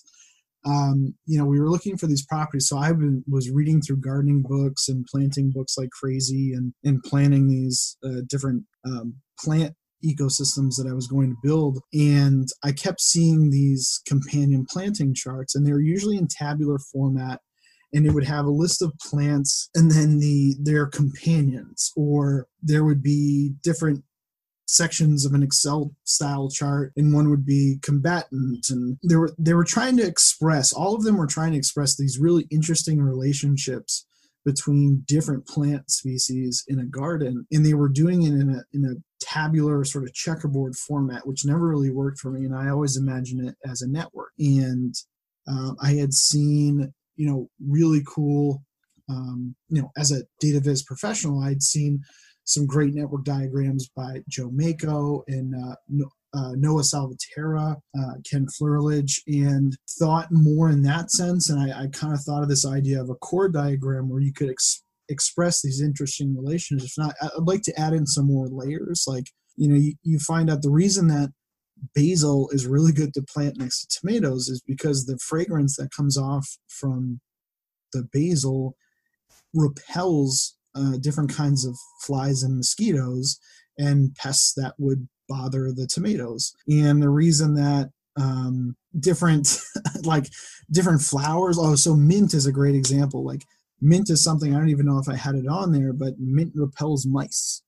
um, 0.66 1.14
you 1.26 1.38
know 1.38 1.46
we 1.46 1.60
were 1.60 1.70
looking 1.70 1.98
for 1.98 2.08
these 2.08 2.26
properties 2.26 2.68
so 2.68 2.78
i 2.78 2.92
was 3.30 3.52
reading 3.52 3.82
through 3.82 3.98
gardening 3.98 4.44
books 4.48 4.88
and 4.88 5.06
planting 5.12 5.52
books 5.54 5.78
like 5.78 5.90
crazy 5.90 6.54
and 6.54 6.74
and 6.86 7.04
planning 7.04 7.50
these 7.50 7.98
uh, 8.06 8.22
different 8.30 8.64
um, 8.86 9.16
plant 9.38 9.74
ecosystems 10.04 10.78
that 10.78 10.88
I 10.90 10.96
was 10.96 11.06
going 11.06 11.30
to 11.30 11.38
build. 11.44 11.78
And 11.94 12.48
I 12.64 12.72
kept 12.72 13.00
seeing 13.02 13.52
these 13.52 14.02
companion 14.08 14.66
planting 14.68 15.14
charts, 15.14 15.54
and 15.54 15.64
they 15.64 15.72
were 15.72 15.80
usually 15.80 16.18
in 16.18 16.28
tabular 16.28 16.80
format. 16.80 17.40
And 17.94 18.06
it 18.06 18.12
would 18.14 18.24
have 18.26 18.46
a 18.46 18.52
list 18.52 18.82
of 18.82 18.98
plants 19.00 19.70
and 19.76 19.92
then 19.92 20.20
the 20.20 20.56
their 20.60 20.86
companions, 20.88 21.92
or 21.96 22.48
there 22.62 22.86
would 22.86 23.04
be 23.04 23.52
different 23.64 24.04
sections 24.66 25.26
of 25.26 25.34
an 25.34 25.44
Excel 25.44 25.94
style 26.06 26.50
chart, 26.50 26.94
and 26.96 27.14
one 27.14 27.30
would 27.30 27.46
be 27.46 27.80
combatant. 27.82 28.70
And 28.70 28.98
they 29.04 29.18
were 29.18 29.34
they 29.38 29.54
were 29.54 29.66
trying 29.66 29.98
to 29.98 30.06
express, 30.06 30.72
all 30.72 30.96
of 30.96 31.04
them 31.04 31.18
were 31.18 31.28
trying 31.28 31.52
to 31.52 31.58
express 31.58 31.98
these 31.98 32.18
really 32.18 32.48
interesting 32.50 33.02
relationships 33.02 34.06
between 34.46 35.04
different 35.06 35.46
plant 35.48 35.90
species 35.92 36.64
in 36.68 36.80
a 36.80 36.86
garden 36.86 37.46
and 37.52 37.66
they 37.66 37.74
were 37.74 37.90
doing 37.90 38.24
it 38.24 38.34
in 38.34 38.50
a 38.50 38.64
in 38.74 38.86
a 38.86 39.24
tabular 39.24 39.84
sort 39.84 40.04
of 40.04 40.14
checkerboard 40.14 40.76
format 40.76 41.26
which 41.28 41.46
never 41.46 41.68
really 41.68 41.92
worked 41.92 42.20
for 42.20 42.32
me 42.32 42.46
and 42.46 42.56
i 42.56 42.70
always 42.70 42.98
imagine 42.98 43.46
it 43.46 43.56
as 43.70 43.82
a 43.82 43.88
network 43.88 44.32
and 44.40 44.96
um, 45.48 45.78
i 45.82 45.92
had 45.92 46.14
seen 46.14 46.92
you 47.22 47.28
know 47.30 47.48
really 47.68 48.02
cool 48.08 48.64
um, 49.10 49.56
you 49.70 49.80
know 49.80 49.92
as 49.96 50.12
a 50.12 50.24
data 50.40 50.60
viz 50.60 50.82
professional 50.84 51.44
i'd 51.44 51.62
seen 51.62 52.02
some 52.46 52.66
great 52.66 52.96
network 52.96 53.24
diagrams 53.24 53.90
by 53.96 54.20
joe 54.28 54.50
mako 54.52 55.24
and 55.28 55.54
uh, 55.56 55.76
uh, 56.34 56.52
Noah 56.56 56.82
Salvaterra, 56.82 57.76
uh, 57.76 58.14
Ken 58.30 58.48
Flerlage, 58.48 59.20
and 59.28 59.76
thought 60.00 60.32
more 60.32 60.70
in 60.70 60.82
that 60.84 61.12
sense. 61.12 61.50
And 61.50 61.60
I, 61.60 61.84
I 61.84 61.88
kind 61.88 62.14
of 62.14 62.22
thought 62.22 62.42
of 62.42 62.48
this 62.48 62.66
idea 62.66 63.02
of 63.02 63.10
a 63.10 63.16
chord 63.16 63.54
diagram 63.54 64.10
where 64.10 64.22
you 64.22 64.32
could 64.32 64.50
ex- 64.50 64.82
express 65.10 65.62
these 65.62 65.82
interesting 65.82 66.36
relationships. 66.36 66.98
If 66.98 67.04
not, 67.04 67.16
I'd 67.22 67.48
like 67.48 67.64
to 67.64 67.78
add 67.78 67.94
in 67.94 68.06
some 68.06 68.28
more 68.28 68.48
layers. 68.48 69.04
Like, 69.08 69.26
you 69.58 69.68
know, 69.68 69.76
you, 69.76 69.94
you 70.04 70.20
find 70.20 70.50
out 70.50 70.62
the 70.62 70.72
reason 70.72 71.10
that 71.10 71.32
basil 71.96 72.50
is 72.52 72.68
really 72.68 72.92
good 72.92 73.14
to 73.14 73.22
plant 73.22 73.58
next 73.58 73.82
to 73.82 74.00
tomatoes 74.00 74.48
is 74.50 74.62
because 74.66 75.06
the 75.06 75.18
fragrance 75.18 75.76
that 75.78 75.92
comes 75.96 76.18
off 76.18 76.58
from 76.68 77.20
the 77.94 78.08
basil 78.14 78.76
repels 79.54 80.56
uh, 80.76 80.98
different 81.02 81.34
kinds 81.34 81.66
of 81.66 81.76
flies 82.02 82.44
and 82.44 82.58
mosquitoes 82.58 83.40
and 83.78 84.16
pests 84.16 84.54
that 84.54 84.74
would 84.78 85.08
bother 85.28 85.72
the 85.72 85.88
tomatoes. 85.88 86.54
And 86.70 87.02
the 87.02 87.10
reason 87.10 87.56
that 87.56 87.90
um, 88.18 88.76
different 89.00 89.58
like 90.04 90.28
different 90.70 91.02
flowers. 91.02 91.58
Oh, 91.60 91.76
so 91.76 91.96
mint 91.96 92.34
is 92.34 92.46
a 92.46 92.52
great 92.52 92.76
example. 92.76 93.26
Like 93.26 93.44
mint 93.80 94.10
is 94.10 94.24
something 94.24 94.54
I 94.54 94.58
don't 94.58 94.70
even 94.70 94.86
know 94.86 95.00
if 95.00 95.10
I 95.10 95.16
had 95.16 95.36
it 95.36 95.48
on 95.48 95.72
there, 95.72 95.94
but 95.94 96.20
mint 96.20 96.52
repels 96.56 97.06
mice. 97.06 97.62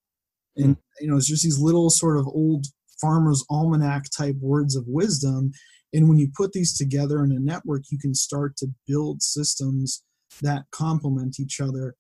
And 0.56 0.76
mm. 0.76 0.80
you 1.00 1.10
know, 1.10 1.18
it's 1.18 1.28
just 1.28 1.44
these 1.44 1.60
little 1.60 1.90
sort 1.90 2.18
of 2.18 2.28
old 2.28 2.66
farmer's 3.04 3.46
almanac 3.50 4.06
type 4.18 4.38
words 4.40 4.76
of 4.76 4.86
wisdom. 4.88 5.52
And 5.94 6.08
when 6.08 6.18
you 6.18 6.30
put 6.36 6.54
these 6.54 6.76
together 6.76 7.24
in 7.24 7.32
a 7.32 7.40
network, 7.40 7.84
you 7.92 8.00
can 8.00 8.16
start 8.16 8.56
to 8.58 8.68
build 8.88 9.22
systems 9.22 10.04
that 10.42 10.64
complement 10.72 11.40
each 11.40 11.60
other 11.60 11.96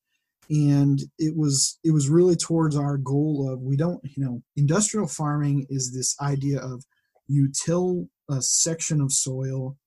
and 0.49 1.01
it 1.19 1.35
was 1.35 1.79
it 1.83 1.91
was 1.91 2.09
really 2.09 2.35
towards 2.35 2.75
our 2.75 2.97
goal 2.97 3.49
of 3.51 3.61
we 3.61 3.77
don't 3.77 4.01
you 4.03 4.23
know 4.23 4.41
industrial 4.57 5.07
farming 5.07 5.65
is 5.69 5.93
this 5.93 6.15
idea 6.21 6.59
of 6.59 6.83
you 7.27 7.49
till 7.51 8.07
a 8.29 8.41
section 8.41 8.99
of 8.99 9.11
soil 9.11 9.77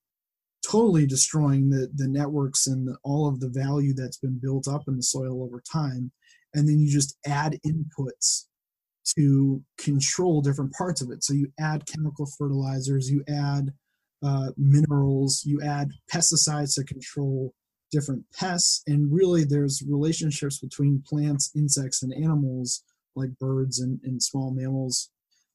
totally 0.68 1.06
destroying 1.06 1.68
the 1.68 1.88
the 1.96 2.08
networks 2.08 2.66
and 2.66 2.88
the, 2.88 2.96
all 3.04 3.28
of 3.28 3.40
the 3.40 3.50
value 3.50 3.92
that's 3.94 4.18
been 4.18 4.38
built 4.40 4.66
up 4.66 4.82
in 4.88 4.96
the 4.96 5.02
soil 5.02 5.42
over 5.42 5.62
time 5.70 6.10
and 6.54 6.68
then 6.68 6.78
you 6.78 6.90
just 6.90 7.18
add 7.26 7.58
inputs 7.66 8.46
to 9.14 9.62
control 9.78 10.40
different 10.40 10.72
parts 10.72 11.00
of 11.00 11.10
it. 11.10 11.22
So 11.22 11.34
you 11.34 11.48
add 11.60 11.86
chemical 11.86 12.26
fertilizers 12.38 13.10
you 13.10 13.22
add 13.28 13.72
uh, 14.22 14.50
minerals 14.56 15.42
you 15.44 15.60
add 15.62 15.90
pesticides 16.12 16.74
to 16.74 16.84
control 16.84 17.52
different 17.92 18.24
pests. 18.38 18.82
And 18.86 19.12
really 19.12 19.44
there's 19.44 19.82
relationships 19.88 20.58
between 20.58 21.02
plants 21.06 21.50
insects 21.54 22.02
and 22.02 22.12
animals 22.12 22.82
like 23.14 23.30
birds 23.38 23.80
and, 23.80 23.98
and 24.04 24.22
small 24.22 24.52
mammals 24.52 25.10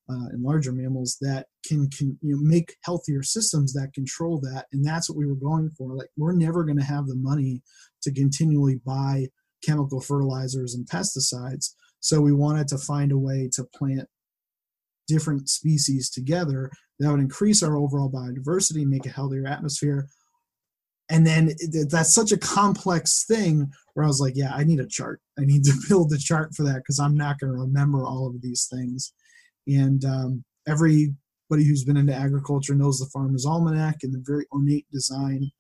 uh, 0.10 0.28
and 0.32 0.44
larger 0.44 0.72
mammals 0.72 1.18
that 1.22 1.48
can, 1.66 1.90
can 1.90 2.18
you 2.22 2.36
know, 2.36 2.42
make 2.42 2.76
healthier 2.84 3.24
systems 3.24 3.74
that 3.74 3.94
control 3.94 4.40
that. 4.42 4.66
And 4.72 4.84
that's 4.84 5.10
what 5.10 5.18
we 5.18 5.26
were 5.26 5.36
going 5.36 5.70
for. 5.70 5.96
Like 5.96 6.10
we're 6.18 6.36
never 6.36 6.64
going 6.64 6.80
to 6.80 6.84
have 6.84 7.08
the 7.08 7.16
money 7.16 7.62
to 8.04 8.14
continually 8.14 8.80
buy 8.86 9.28
chemical 9.64 10.02
fertilizers 10.02 10.74
and 10.74 10.90
pesticides 10.90 11.76
so 12.02 12.20
we 12.20 12.34
wanted 12.34 12.68
to 12.68 12.78
find 12.78 13.12
a 13.12 13.18
way 13.18 13.50
to 13.54 13.64
plant 13.76 14.08
different 15.08 15.50
species 15.50 16.10
together 16.10 16.70
that 17.00 17.10
would 17.10 17.20
increase 17.20 17.64
our 17.64 17.78
overall 17.78 18.12
biodiversity 18.12 18.86
make 18.86 19.06
a 19.06 19.10
healthier 19.10 19.48
atmosphere 19.48 20.08
and 21.12 21.28
then 21.28 21.52
that's 21.90 22.14
such 22.16 22.32
a 22.32 22.38
complex 22.38 23.26
thing 23.26 23.70
where 23.94 24.06
I 24.06 24.08
was 24.08 24.22
like, 24.22 24.34
yeah, 24.38 24.54
I 24.56 24.64
need 24.64 24.80
a 24.80 24.88
chart. 24.88 25.20
I 25.38 25.44
need 25.44 25.66
to 25.66 25.74
build 25.90 26.14
a 26.14 26.18
chart 26.18 26.56
for 26.56 26.64
that 26.64 26.78
because 26.78 27.00
I'm 27.00 27.18
not 27.18 27.38
going 27.38 27.52
to 27.52 27.60
remember 27.60 28.06
all 28.06 28.28
of 28.28 28.42
these 28.42 28.68
things. 28.72 29.14
And 29.68 30.04
um, 30.06 30.46
everybody 30.66 31.14
who's 31.50 31.84
been 31.84 31.98
into 31.98 32.16
agriculture 32.16 32.76
knows 32.76 32.98
the 32.98 33.10
Farmer's 33.12 33.46
Almanac 33.46 33.98
and 34.04 34.14
the 34.14 34.24
very 34.26 34.46
ornate 34.54 34.86
design, 34.90 35.52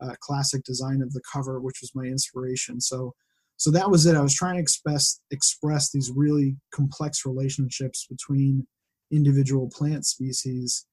uh, 0.00 0.14
classic 0.20 0.62
design 0.62 1.02
of 1.02 1.12
the 1.12 1.22
cover, 1.30 1.60
which 1.60 1.80
was 1.80 1.90
my 1.92 2.04
inspiration. 2.04 2.80
So, 2.80 3.12
so 3.60 3.70
that 3.72 3.90
was 3.90 4.06
it. 4.06 4.16
I 4.16 4.22
was 4.22 4.34
trying 4.34 4.54
to 4.54 4.62
express 4.62 5.20
express 5.30 5.92
these 5.92 6.10
really 6.16 6.56
complex 6.72 7.26
relationships 7.26 8.06
between 8.08 8.66
individual 9.12 9.68
plant 9.68 10.06
species 10.06 10.86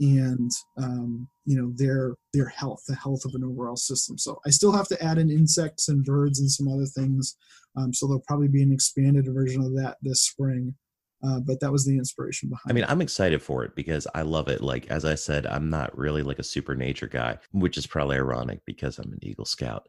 and 0.00 0.50
um, 0.76 1.26
you 1.46 1.56
know 1.58 1.72
their 1.76 2.14
their 2.34 2.48
health 2.48 2.82
the 2.86 2.94
health 2.94 3.24
of 3.24 3.34
an 3.34 3.44
overall 3.44 3.76
system 3.76 4.16
so 4.16 4.38
i 4.46 4.50
still 4.50 4.72
have 4.72 4.88
to 4.88 5.02
add 5.02 5.18
in 5.18 5.30
insects 5.30 5.88
and 5.88 6.04
birds 6.04 6.40
and 6.40 6.50
some 6.50 6.68
other 6.68 6.86
things 6.86 7.36
um, 7.76 7.92
so 7.92 8.06
there'll 8.06 8.24
probably 8.26 8.48
be 8.48 8.62
an 8.62 8.72
expanded 8.72 9.26
version 9.28 9.62
of 9.62 9.74
that 9.74 9.98
this 10.00 10.22
spring 10.22 10.74
uh, 11.22 11.38
but 11.40 11.60
that 11.60 11.70
was 11.70 11.84
the 11.84 11.98
inspiration 11.98 12.48
behind 12.48 12.70
i 12.70 12.72
mean 12.72 12.84
it. 12.84 12.90
i'm 12.90 13.02
excited 13.02 13.42
for 13.42 13.62
it 13.62 13.74
because 13.74 14.06
i 14.14 14.22
love 14.22 14.48
it 14.48 14.62
like 14.62 14.86
as 14.90 15.04
i 15.04 15.14
said 15.14 15.46
i'm 15.46 15.68
not 15.68 15.96
really 15.96 16.22
like 16.22 16.38
a 16.38 16.44
super 16.44 16.74
nature 16.74 17.08
guy 17.08 17.36
which 17.52 17.76
is 17.76 17.86
probably 17.86 18.16
ironic 18.16 18.60
because 18.64 18.98
i'm 18.98 19.12
an 19.12 19.18
eagle 19.22 19.44
scout 19.44 19.86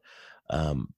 um, 0.50 0.90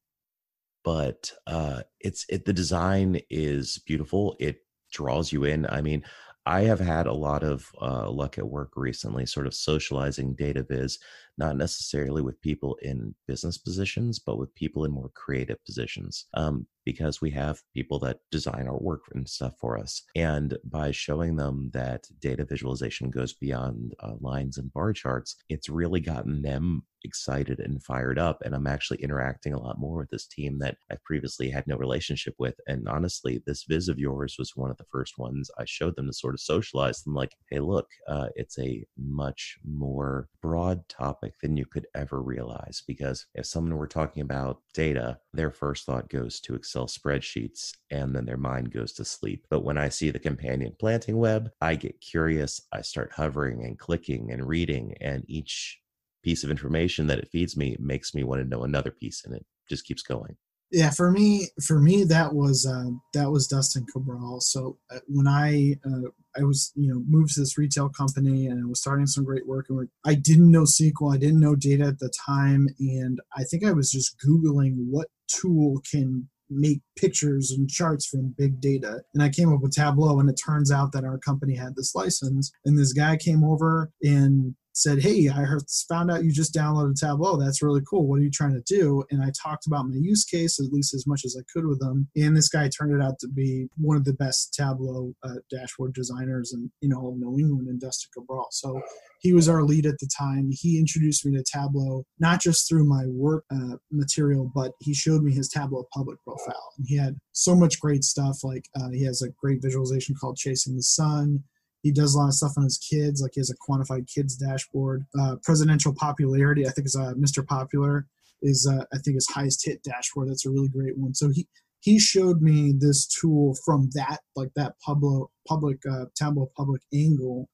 but 0.83 1.31
uh, 1.47 1.81
it's 1.99 2.25
it 2.29 2.45
the 2.45 2.53
design 2.53 3.19
is 3.29 3.79
beautiful 3.85 4.35
it 4.39 4.57
draws 4.91 5.31
you 5.31 5.43
in 5.43 5.65
i 5.69 5.81
mean 5.81 6.03
I 6.45 6.63
have 6.63 6.79
had 6.79 7.07
a 7.07 7.13
lot 7.13 7.43
of 7.43 7.71
uh, 7.81 8.09
luck 8.09 8.37
at 8.37 8.47
work 8.47 8.73
recently, 8.75 9.25
sort 9.25 9.47
of 9.47 9.53
socializing 9.53 10.33
data 10.33 10.63
viz 10.63 10.99
not 11.37 11.57
necessarily 11.57 12.21
with 12.21 12.41
people 12.41 12.77
in 12.81 13.15
business 13.27 13.57
positions, 13.57 14.19
but 14.19 14.37
with 14.37 14.53
people 14.55 14.85
in 14.85 14.91
more 14.91 15.09
creative 15.15 15.63
positions. 15.65 16.25
Um, 16.33 16.67
because 16.85 17.21
we 17.21 17.31
have 17.31 17.61
people 17.73 17.99
that 17.99 18.19
design 18.31 18.67
our 18.67 18.77
work 18.77 19.03
and 19.13 19.27
stuff 19.27 19.53
for 19.59 19.77
us. 19.77 20.03
And 20.15 20.57
by 20.65 20.91
showing 20.91 21.35
them 21.35 21.69
that 21.73 22.05
data 22.19 22.45
visualization 22.45 23.09
goes 23.09 23.33
beyond 23.33 23.93
uh, 23.99 24.13
lines 24.19 24.57
and 24.57 24.73
bar 24.73 24.93
charts, 24.93 25.35
it's 25.49 25.69
really 25.69 25.99
gotten 25.99 26.41
them 26.41 26.83
excited 27.05 27.59
and 27.59 27.83
fired 27.83 28.17
up. 28.17 28.39
And 28.43 28.55
I'm 28.55 28.67
actually 28.67 29.01
interacting 29.01 29.53
a 29.53 29.59
lot 29.59 29.79
more 29.79 29.97
with 29.97 30.09
this 30.09 30.27
team 30.27 30.59
that 30.59 30.77
I 30.89 30.95
previously 31.03 31.49
had 31.49 31.67
no 31.67 31.75
relationship 31.75 32.35
with. 32.39 32.55
And 32.67 32.87
honestly, 32.87 33.41
this 33.45 33.65
viz 33.67 33.89
of 33.89 33.99
yours 33.99 34.35
was 34.39 34.55
one 34.55 34.71
of 34.71 34.77
the 34.77 34.85
first 34.91 35.17
ones 35.17 35.51
I 35.57 35.65
showed 35.65 35.95
them 35.95 36.07
to 36.07 36.13
sort 36.13 36.33
of 36.33 36.39
socialize 36.39 37.03
them 37.03 37.13
like, 37.13 37.35
hey, 37.49 37.59
look, 37.59 37.87
uh, 38.07 38.27
it's 38.35 38.57
a 38.57 38.85
much 38.97 39.57
more 39.65 40.29
broad 40.41 40.87
topic 40.87 41.22
than 41.41 41.57
you 41.57 41.65
could 41.65 41.87
ever 41.95 42.21
realize. 42.21 42.83
Because 42.85 43.25
if 43.35 43.45
someone 43.45 43.77
were 43.77 43.87
talking 43.87 44.21
about 44.21 44.61
data, 44.73 45.19
their 45.33 45.51
first 45.51 45.85
thought 45.85 46.09
goes 46.09 46.39
to 46.41 46.55
Excel 46.55 46.87
spreadsheets 46.87 47.71
and 47.91 48.15
then 48.15 48.25
their 48.25 48.37
mind 48.37 48.71
goes 48.71 48.93
to 48.93 49.05
sleep. 49.05 49.45
But 49.49 49.63
when 49.63 49.77
I 49.77 49.89
see 49.89 50.09
the 50.09 50.19
companion 50.19 50.75
planting 50.79 51.17
web, 51.17 51.49
I 51.61 51.75
get 51.75 52.01
curious. 52.01 52.61
I 52.71 52.81
start 52.81 53.11
hovering 53.15 53.63
and 53.63 53.77
clicking 53.77 54.31
and 54.31 54.47
reading, 54.47 54.95
and 55.01 55.23
each 55.27 55.79
piece 56.23 56.43
of 56.43 56.49
information 56.49 57.07
that 57.07 57.19
it 57.19 57.29
feeds 57.31 57.55
me 57.55 57.75
makes 57.79 58.15
me 58.15 58.23
want 58.23 58.41
to 58.41 58.47
know 58.47 58.63
another 58.63 58.91
piece 58.91 59.23
and 59.25 59.35
it 59.35 59.45
just 59.69 59.85
keeps 59.85 60.01
going 60.01 60.35
yeah 60.71 60.89
for 60.89 61.11
me 61.11 61.47
for 61.65 61.79
me 61.79 62.03
that 62.03 62.33
was 62.33 62.65
uh, 62.65 62.89
that 63.13 63.29
was 63.29 63.47
dustin 63.47 63.85
cabral 63.91 64.39
so 64.39 64.77
uh, 64.91 64.99
when 65.07 65.27
i 65.27 65.75
uh, 65.85 66.09
i 66.37 66.43
was 66.43 66.71
you 66.75 66.91
know 66.91 67.01
moved 67.07 67.33
to 67.33 67.39
this 67.39 67.57
retail 67.57 67.89
company 67.89 68.47
and 68.47 68.63
i 68.63 68.67
was 68.67 68.81
starting 68.81 69.07
some 69.07 69.23
great 69.23 69.47
work 69.47 69.65
and 69.69 69.87
i 70.05 70.13
didn't 70.13 70.51
know 70.51 70.63
sql 70.63 71.13
i 71.13 71.17
didn't 71.17 71.39
know 71.39 71.55
data 71.55 71.83
at 71.83 71.99
the 71.99 72.11
time 72.25 72.67
and 72.79 73.19
i 73.35 73.43
think 73.43 73.65
i 73.65 73.71
was 73.71 73.91
just 73.91 74.15
googling 74.25 74.75
what 74.89 75.07
tool 75.27 75.81
can 75.89 76.27
make 76.49 76.81
pictures 76.97 77.51
and 77.51 77.69
charts 77.69 78.05
from 78.05 78.33
big 78.37 78.59
data. 78.61 79.01
And 79.13 79.23
I 79.23 79.29
came 79.29 79.51
up 79.51 79.61
with 79.61 79.73
Tableau, 79.73 80.19
and 80.19 80.29
it 80.29 80.39
turns 80.43 80.71
out 80.71 80.91
that 80.91 81.03
our 81.03 81.17
company 81.17 81.55
had 81.55 81.75
this 81.75 81.95
license. 81.95 82.51
And 82.65 82.77
this 82.77 82.93
guy 82.93 83.17
came 83.17 83.43
over 83.43 83.91
and 84.01 84.55
said, 84.73 85.01
Hey, 85.01 85.29
I 85.29 85.41
heard, 85.41 85.63
found 85.87 86.11
out 86.11 86.23
you 86.23 86.31
just 86.31 86.53
downloaded 86.53 86.99
Tableau. 86.99 87.37
That's 87.37 87.61
really 87.61 87.81
cool. 87.87 88.07
What 88.07 88.19
are 88.19 88.23
you 88.23 88.31
trying 88.31 88.53
to 88.53 88.61
do? 88.61 89.03
And 89.11 89.23
I 89.23 89.31
talked 89.41 89.67
about 89.67 89.87
my 89.87 89.95
use 89.95 90.25
case 90.25 90.59
at 90.59 90.73
least 90.73 90.93
as 90.93 91.07
much 91.07 91.23
as 91.25 91.37
I 91.39 91.43
could 91.51 91.65
with 91.65 91.79
them. 91.79 92.07
And 92.15 92.35
this 92.35 92.49
guy 92.49 92.69
turned 92.69 92.93
it 92.93 93.03
out 93.03 93.19
to 93.19 93.27
be 93.27 93.67
one 93.77 93.97
of 93.97 94.05
the 94.05 94.13
best 94.13 94.53
Tableau 94.53 95.13
uh, 95.23 95.35
dashboard 95.49 95.93
designers 95.93 96.53
in, 96.53 96.71
you 96.81 96.89
know, 96.89 97.15
New 97.17 97.39
England 97.39 97.67
and 97.67 97.79
Dustin 97.79 98.11
Cabral. 98.13 98.47
So 98.51 98.81
he 99.19 99.33
was 99.33 99.47
our 99.47 99.63
lead 99.63 99.85
at 99.85 99.99
the 99.99 100.09
time. 100.17 100.49
He 100.51 100.77
introduced 100.77 101.25
me 101.25 101.37
to 101.37 101.43
Tableau, 101.43 102.03
not 102.19 102.41
just 102.41 102.67
through 102.67 102.85
my 102.85 103.05
work 103.07 103.45
uh, 103.51 103.77
material, 103.91 104.51
but 104.53 104.73
he 104.79 104.93
showed 104.93 105.23
me 105.23 105.33
his 105.33 105.47
Tableau 105.47 105.87
public 105.93 106.21
profile. 106.23 106.73
And 106.77 106.87
he 106.87 106.97
had 106.97 107.15
so 107.31 107.55
much 107.55 107.79
great 107.79 108.03
stuff. 108.03 108.43
Like 108.43 108.65
uh, 108.75 108.89
he 108.89 109.05
has 109.05 109.21
a 109.21 109.29
great 109.29 109.61
visualization 109.61 110.15
called 110.19 110.35
Chasing 110.35 110.75
the 110.75 110.83
Sun 110.83 111.43
he 111.83 111.91
does 111.91 112.15
a 112.15 112.17
lot 112.17 112.29
of 112.29 112.33
stuff 112.33 112.53
on 112.57 112.63
his 112.63 112.77
kids, 112.77 113.21
like 113.21 113.31
he 113.35 113.41
has 113.41 113.51
a 113.51 113.57
quantified 113.57 114.07
kids 114.07 114.37
dashboard. 114.37 115.05
Uh, 115.19 115.35
presidential 115.43 115.93
popularity, 115.93 116.65
I 116.65 116.71
think, 116.71 116.87
is 116.87 116.95
uh, 116.95 117.13
Mr. 117.15 117.45
Popular 117.45 118.07
is 118.41 118.67
uh, 118.69 118.85
I 118.93 118.97
think 118.99 119.15
his 119.15 119.27
highest 119.27 119.65
hit 119.65 119.83
dashboard. 119.83 120.29
That's 120.29 120.45
a 120.45 120.49
really 120.49 120.69
great 120.69 120.97
one. 120.97 121.13
So 121.13 121.29
he 121.29 121.47
he 121.81 121.99
showed 121.99 122.41
me 122.41 122.73
this 122.77 123.05
tool 123.05 123.55
from 123.65 123.89
that 123.93 124.19
like 124.35 124.51
that 124.55 124.75
public 124.79 125.27
public 125.45 125.79
uh, 125.89 126.05
Tableau 126.15 126.49
public 126.55 126.81
angle, 126.93 127.49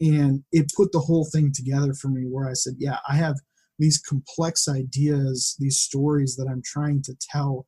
and 0.00 0.44
it 0.52 0.70
put 0.76 0.92
the 0.92 1.00
whole 1.00 1.28
thing 1.32 1.50
together 1.52 1.92
for 1.92 2.08
me. 2.08 2.22
Where 2.22 2.48
I 2.48 2.54
said, 2.54 2.74
yeah, 2.78 2.98
I 3.08 3.16
have 3.16 3.34
these 3.80 3.98
complex 3.98 4.68
ideas, 4.68 5.56
these 5.58 5.78
stories 5.78 6.36
that 6.36 6.46
I'm 6.48 6.62
trying 6.64 7.02
to 7.02 7.16
tell 7.32 7.66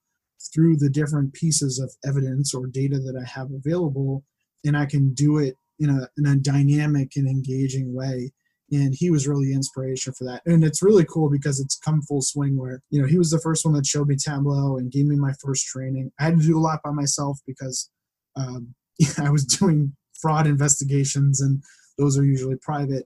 through 0.55 0.77
the 0.77 0.91
different 0.91 1.33
pieces 1.33 1.81
of 1.81 1.93
evidence 2.09 2.55
or 2.55 2.69
data 2.69 3.01
that 3.01 3.21
I 3.21 3.29
have 3.29 3.51
available, 3.51 4.23
and 4.65 4.77
I 4.77 4.87
can 4.87 5.13
do 5.13 5.39
it 5.39 5.57
in 5.79 5.91
a 5.91 6.09
in 6.17 6.27
a 6.27 6.37
dynamic 6.37 7.13
and 7.17 7.29
engaging 7.29 7.95
way. 7.95 8.33
And 8.73 8.95
he 8.97 9.11
was 9.11 9.29
really 9.29 9.53
inspiration 9.53 10.15
for 10.15 10.25
that. 10.25 10.43
And 10.47 10.65
it's 10.65 10.83
really 10.83 11.05
cool 11.05 11.31
because 11.31 11.61
it's 11.61 11.79
come 11.79 12.01
full 12.03 12.23
swing 12.23 12.59
where 12.59 12.81
you 12.91 13.01
know 13.01 13.07
he 13.07 13.19
was 13.19 13.31
the 13.31 13.41
first 13.41 13.65
one 13.65 13.75
that 13.75 13.87
showed 13.87 14.09
me 14.09 14.17
tableau 14.17 14.79
and 14.79 14.91
gave 14.91 15.07
me 15.07 15.17
my 15.17 15.33
first 15.45 15.67
training. 15.67 16.11
I 16.19 16.25
had 16.25 16.39
to 16.39 16.47
do 16.47 16.59
a 16.59 16.61
lot 16.61 16.81
by 16.83 16.91
myself 16.91 17.39
because 17.47 17.91
um, 18.37 18.75
i 19.19 19.31
was 19.31 19.45
doing 19.45 19.95
fraud 20.21 20.47
investigations 20.47 21.41
and 21.41 21.63
those 21.99 22.19
are 22.19 22.25
usually 22.25 22.57
private. 22.57 23.05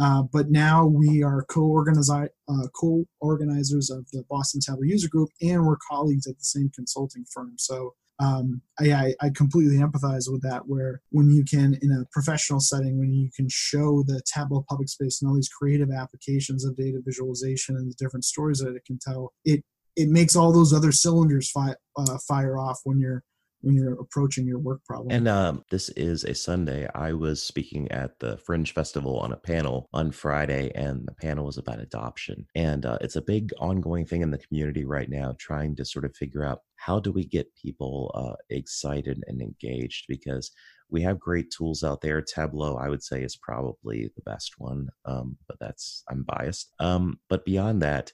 Uh, 0.00 0.22
but 0.32 0.50
now 0.50 0.86
we 0.86 1.22
are 1.22 1.44
co-organizers 1.50 2.30
uh, 2.48 2.66
co-organizers 2.74 3.90
of 3.90 4.06
the 4.12 4.24
boston 4.30 4.60
tableau 4.64 4.82
user 4.82 5.08
group 5.08 5.28
and 5.42 5.66
we're 5.66 5.76
colleagues 5.90 6.26
at 6.26 6.38
the 6.38 6.44
same 6.44 6.70
consulting 6.74 7.24
firm. 7.34 7.54
So 7.58 7.94
um, 8.20 8.62
I, 8.78 9.14
I 9.20 9.30
completely 9.34 9.76
empathize 9.76 10.30
with 10.30 10.42
that. 10.42 10.62
Where 10.66 11.00
when 11.10 11.30
you 11.30 11.44
can, 11.44 11.78
in 11.82 11.90
a 11.92 12.04
professional 12.12 12.60
setting, 12.60 12.98
when 12.98 13.12
you 13.12 13.30
can 13.34 13.48
show 13.50 14.02
the 14.06 14.22
Tableau 14.32 14.64
public 14.68 14.88
space 14.88 15.20
and 15.20 15.28
all 15.28 15.34
these 15.34 15.48
creative 15.48 15.90
applications 15.90 16.64
of 16.64 16.76
data 16.76 17.00
visualization 17.04 17.76
and 17.76 17.90
the 17.90 17.96
different 17.98 18.24
stories 18.24 18.58
that 18.58 18.76
it 18.76 18.84
can 18.86 18.98
tell, 18.98 19.32
it 19.44 19.64
it 19.96 20.08
makes 20.08 20.36
all 20.36 20.52
those 20.52 20.72
other 20.72 20.92
cylinders 20.92 21.50
fi- 21.50 21.74
uh, 21.96 22.18
fire 22.28 22.56
off 22.56 22.78
when 22.84 23.00
you're 23.00 23.24
when 23.62 23.74
you're 23.74 24.00
approaching 24.00 24.46
your 24.46 24.58
work 24.58 24.84
problem. 24.84 25.10
And 25.10 25.28
um, 25.28 25.64
this 25.70 25.90
is 25.90 26.24
a 26.24 26.34
Sunday. 26.34 26.88
I 26.94 27.12
was 27.12 27.42
speaking 27.42 27.90
at 27.90 28.18
the 28.18 28.38
Fringe 28.38 28.72
Festival 28.72 29.18
on 29.18 29.32
a 29.32 29.36
panel 29.36 29.88
on 29.92 30.12
Friday, 30.12 30.72
and 30.74 31.06
the 31.06 31.14
panel 31.14 31.44
was 31.44 31.58
about 31.58 31.80
adoption. 31.80 32.46
And 32.54 32.86
uh, 32.86 32.98
it's 33.00 33.16
a 33.16 33.22
big 33.22 33.52
ongoing 33.58 34.06
thing 34.06 34.22
in 34.22 34.30
the 34.30 34.38
community 34.38 34.84
right 34.84 35.10
now, 35.10 35.34
trying 35.38 35.76
to 35.76 35.84
sort 35.84 36.04
of 36.04 36.16
figure 36.16 36.44
out 36.44 36.60
how 36.80 36.98
do 36.98 37.12
we 37.12 37.26
get 37.26 37.54
people 37.60 38.10
uh, 38.14 38.36
excited 38.48 39.22
and 39.26 39.40
engaged 39.42 40.06
because 40.08 40.50
we 40.88 41.02
have 41.02 41.20
great 41.20 41.50
tools 41.50 41.84
out 41.84 42.00
there. 42.00 42.20
Tableau, 42.20 42.76
I 42.76 42.88
would 42.88 43.02
say, 43.02 43.22
is 43.22 43.36
probably 43.36 44.10
the 44.16 44.22
best 44.22 44.54
one, 44.58 44.88
um, 45.04 45.36
but 45.46 45.58
that's 45.60 46.02
I'm 46.10 46.24
biased. 46.24 46.72
Um, 46.80 47.20
but 47.28 47.44
beyond 47.44 47.82
that, 47.82 48.12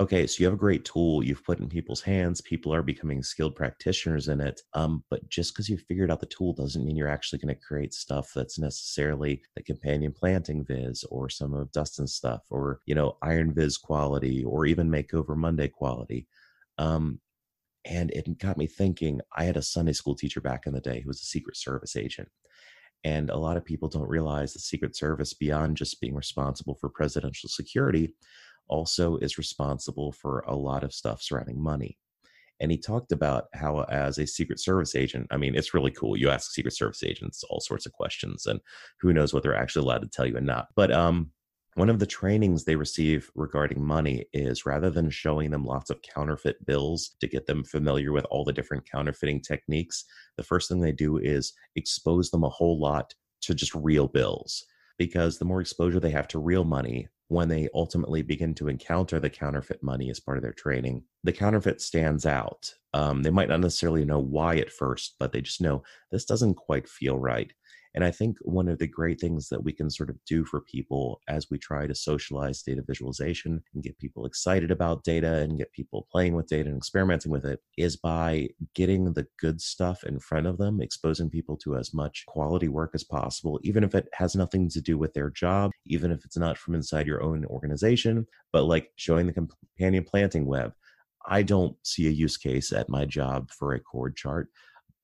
okay, 0.00 0.26
so 0.26 0.40
you 0.40 0.46
have 0.46 0.54
a 0.54 0.58
great 0.58 0.84
tool 0.84 1.22
you've 1.22 1.44
put 1.44 1.60
in 1.60 1.68
people's 1.68 2.00
hands. 2.00 2.40
People 2.40 2.74
are 2.74 2.82
becoming 2.82 3.22
skilled 3.22 3.54
practitioners 3.54 4.26
in 4.26 4.40
it. 4.40 4.60
Um, 4.74 5.04
but 5.10 5.28
just 5.28 5.54
because 5.54 5.68
you 5.68 5.78
figured 5.78 6.10
out 6.10 6.18
the 6.18 6.26
tool 6.26 6.52
doesn't 6.52 6.84
mean 6.84 6.96
you're 6.96 7.08
actually 7.08 7.38
going 7.38 7.54
to 7.54 7.60
create 7.60 7.94
stuff 7.94 8.32
that's 8.34 8.58
necessarily 8.58 9.42
the 9.54 9.62
companion 9.62 10.12
planting 10.12 10.64
viz 10.64 11.04
or 11.10 11.28
some 11.28 11.54
of 11.54 11.70
Dustin's 11.70 12.14
stuff 12.14 12.42
or, 12.50 12.80
you 12.84 12.96
know, 12.96 13.16
Iron 13.22 13.54
Viz 13.54 13.78
quality 13.78 14.44
or 14.44 14.66
even 14.66 14.90
Makeover 14.90 15.36
Monday 15.36 15.68
quality. 15.68 16.26
Um, 16.78 17.20
and 17.84 18.10
it 18.10 18.38
got 18.38 18.56
me 18.56 18.66
thinking. 18.66 19.20
I 19.36 19.44
had 19.44 19.56
a 19.56 19.62
Sunday 19.62 19.92
school 19.92 20.14
teacher 20.14 20.40
back 20.40 20.66
in 20.66 20.72
the 20.72 20.80
day 20.80 21.00
who 21.00 21.08
was 21.08 21.20
a 21.20 21.26
Secret 21.26 21.56
Service 21.56 21.96
agent. 21.96 22.28
And 23.04 23.30
a 23.30 23.36
lot 23.36 23.56
of 23.56 23.64
people 23.64 23.88
don't 23.88 24.08
realize 24.08 24.52
the 24.52 24.60
Secret 24.60 24.96
Service, 24.96 25.34
beyond 25.34 25.76
just 25.76 26.00
being 26.00 26.14
responsible 26.14 26.76
for 26.76 26.88
presidential 26.88 27.48
security, 27.48 28.14
also 28.68 29.16
is 29.16 29.38
responsible 29.38 30.12
for 30.12 30.40
a 30.46 30.54
lot 30.54 30.84
of 30.84 30.94
stuff 30.94 31.20
surrounding 31.20 31.60
money. 31.60 31.98
And 32.60 32.70
he 32.70 32.78
talked 32.78 33.10
about 33.10 33.46
how, 33.54 33.82
as 33.90 34.18
a 34.18 34.26
Secret 34.26 34.60
Service 34.60 34.94
agent, 34.94 35.26
I 35.32 35.36
mean, 35.36 35.56
it's 35.56 35.74
really 35.74 35.90
cool. 35.90 36.16
You 36.16 36.30
ask 36.30 36.52
Secret 36.52 36.74
Service 36.74 37.02
agents 37.02 37.42
all 37.50 37.60
sorts 37.60 37.86
of 37.86 37.92
questions, 37.92 38.46
and 38.46 38.60
who 39.00 39.12
knows 39.12 39.34
what 39.34 39.42
they're 39.42 39.56
actually 39.56 39.82
allowed 39.82 40.02
to 40.02 40.08
tell 40.08 40.26
you 40.26 40.36
and 40.36 40.46
not. 40.46 40.68
But 40.76 40.92
um, 40.92 41.32
one 41.74 41.88
of 41.88 41.98
the 41.98 42.06
trainings 42.06 42.64
they 42.64 42.76
receive 42.76 43.30
regarding 43.34 43.82
money 43.82 44.26
is 44.32 44.66
rather 44.66 44.90
than 44.90 45.08
showing 45.08 45.50
them 45.50 45.64
lots 45.64 45.90
of 45.90 46.02
counterfeit 46.02 46.64
bills 46.66 47.16
to 47.20 47.26
get 47.26 47.46
them 47.46 47.64
familiar 47.64 48.12
with 48.12 48.26
all 48.26 48.44
the 48.44 48.52
different 48.52 48.88
counterfeiting 48.90 49.40
techniques, 49.40 50.04
the 50.36 50.42
first 50.42 50.68
thing 50.68 50.80
they 50.80 50.92
do 50.92 51.16
is 51.16 51.54
expose 51.76 52.30
them 52.30 52.44
a 52.44 52.48
whole 52.48 52.78
lot 52.78 53.14
to 53.42 53.54
just 53.54 53.74
real 53.74 54.06
bills. 54.06 54.64
Because 54.98 55.38
the 55.38 55.46
more 55.46 55.60
exposure 55.60 55.98
they 55.98 56.10
have 56.10 56.28
to 56.28 56.38
real 56.38 56.64
money, 56.64 57.08
when 57.28 57.48
they 57.48 57.68
ultimately 57.72 58.20
begin 58.20 58.54
to 58.54 58.68
encounter 58.68 59.18
the 59.18 59.30
counterfeit 59.30 59.82
money 59.82 60.10
as 60.10 60.20
part 60.20 60.36
of 60.36 60.42
their 60.42 60.52
training, 60.52 61.02
the 61.24 61.32
counterfeit 61.32 61.80
stands 61.80 62.26
out. 62.26 62.70
Um, 62.92 63.22
they 63.22 63.30
might 63.30 63.48
not 63.48 63.60
necessarily 63.60 64.04
know 64.04 64.18
why 64.18 64.56
at 64.56 64.70
first, 64.70 65.14
but 65.18 65.32
they 65.32 65.40
just 65.40 65.62
know 65.62 65.82
this 66.10 66.26
doesn't 66.26 66.56
quite 66.56 66.86
feel 66.86 67.18
right. 67.18 67.50
And 67.94 68.04
I 68.04 68.10
think 68.10 68.38
one 68.40 68.68
of 68.68 68.78
the 68.78 68.86
great 68.86 69.20
things 69.20 69.48
that 69.48 69.62
we 69.62 69.72
can 69.72 69.90
sort 69.90 70.08
of 70.08 70.16
do 70.24 70.44
for 70.44 70.60
people 70.60 71.20
as 71.28 71.50
we 71.50 71.58
try 71.58 71.86
to 71.86 71.94
socialize 71.94 72.62
data 72.62 72.82
visualization 72.86 73.62
and 73.74 73.82
get 73.82 73.98
people 73.98 74.24
excited 74.24 74.70
about 74.70 75.04
data 75.04 75.40
and 75.40 75.58
get 75.58 75.72
people 75.72 76.06
playing 76.10 76.34
with 76.34 76.46
data 76.46 76.68
and 76.68 76.78
experimenting 76.78 77.30
with 77.30 77.44
it 77.44 77.60
is 77.76 77.96
by 77.96 78.48
getting 78.74 79.12
the 79.12 79.26
good 79.38 79.60
stuff 79.60 80.04
in 80.04 80.18
front 80.18 80.46
of 80.46 80.58
them, 80.58 80.80
exposing 80.80 81.28
people 81.28 81.56
to 81.58 81.76
as 81.76 81.92
much 81.92 82.24
quality 82.26 82.68
work 82.68 82.92
as 82.94 83.04
possible, 83.04 83.60
even 83.62 83.84
if 83.84 83.94
it 83.94 84.08
has 84.14 84.34
nothing 84.34 84.68
to 84.70 84.80
do 84.80 84.96
with 84.96 85.12
their 85.12 85.30
job, 85.30 85.70
even 85.86 86.10
if 86.10 86.24
it's 86.24 86.38
not 86.38 86.56
from 86.56 86.74
inside 86.74 87.06
your 87.06 87.22
own 87.22 87.44
organization, 87.46 88.26
but 88.52 88.64
like 88.64 88.90
showing 88.96 89.26
the 89.26 89.32
companion 89.32 90.04
planting 90.04 90.46
web. 90.46 90.72
I 91.26 91.42
don't 91.42 91.76
see 91.84 92.08
a 92.08 92.10
use 92.10 92.36
case 92.36 92.72
at 92.72 92.88
my 92.88 93.04
job 93.04 93.50
for 93.50 93.74
a 93.74 93.80
chord 93.80 94.16
chart, 94.16 94.48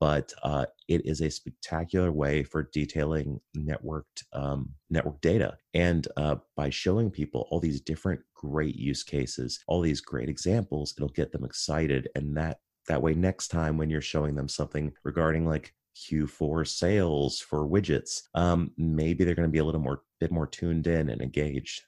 but 0.01 0.33
uh, 0.43 0.67
it 0.87 1.05
is 1.05 1.21
a 1.21 1.31
spectacular 1.31 2.13
way 2.13 2.43
for 2.43 2.71
detailing 2.73 3.41
networked 3.57 4.25
um, 4.33 4.71
network 4.91 5.21
data. 5.21 5.57
And 5.75 6.07
uh, 6.17 6.37
by 6.57 6.71
showing 6.71 7.11
people 7.11 7.49
all 7.51 7.61
these 7.61 7.81
different 7.81 8.21
great 8.35 8.77
use 8.77 9.03
cases, 9.03 9.63
all 9.67 9.81
these 9.81 10.01
great 10.01 10.29
examples, 10.29 10.95
it'll 10.97 11.09
get 11.09 11.33
them 11.33 11.45
excited. 11.45 12.09
And 12.15 12.37
that 12.37 12.61
that 12.87 13.03
way, 13.03 13.15
next 13.15 13.49
time 13.49 13.77
when 13.77 13.91
you're 13.91 14.01
showing 14.01 14.35
them 14.35 14.49
something 14.49 14.93
regarding 15.05 15.47
like 15.47 15.75
Q4 15.97 16.67
sales 16.67 17.41
for 17.41 17.69
widgets, 17.69 18.23
um, 18.35 18.71
maybe 18.79 19.25
they're 19.25 19.35
going 19.35 19.49
to 19.49 19.53
be 19.53 19.59
a 19.59 19.65
little 19.65 19.81
more 19.81 20.03
bit 20.21 20.31
more 20.31 20.47
tuned 20.47 20.87
in 20.87 21.11
and 21.11 21.21
engaged. 21.21 21.83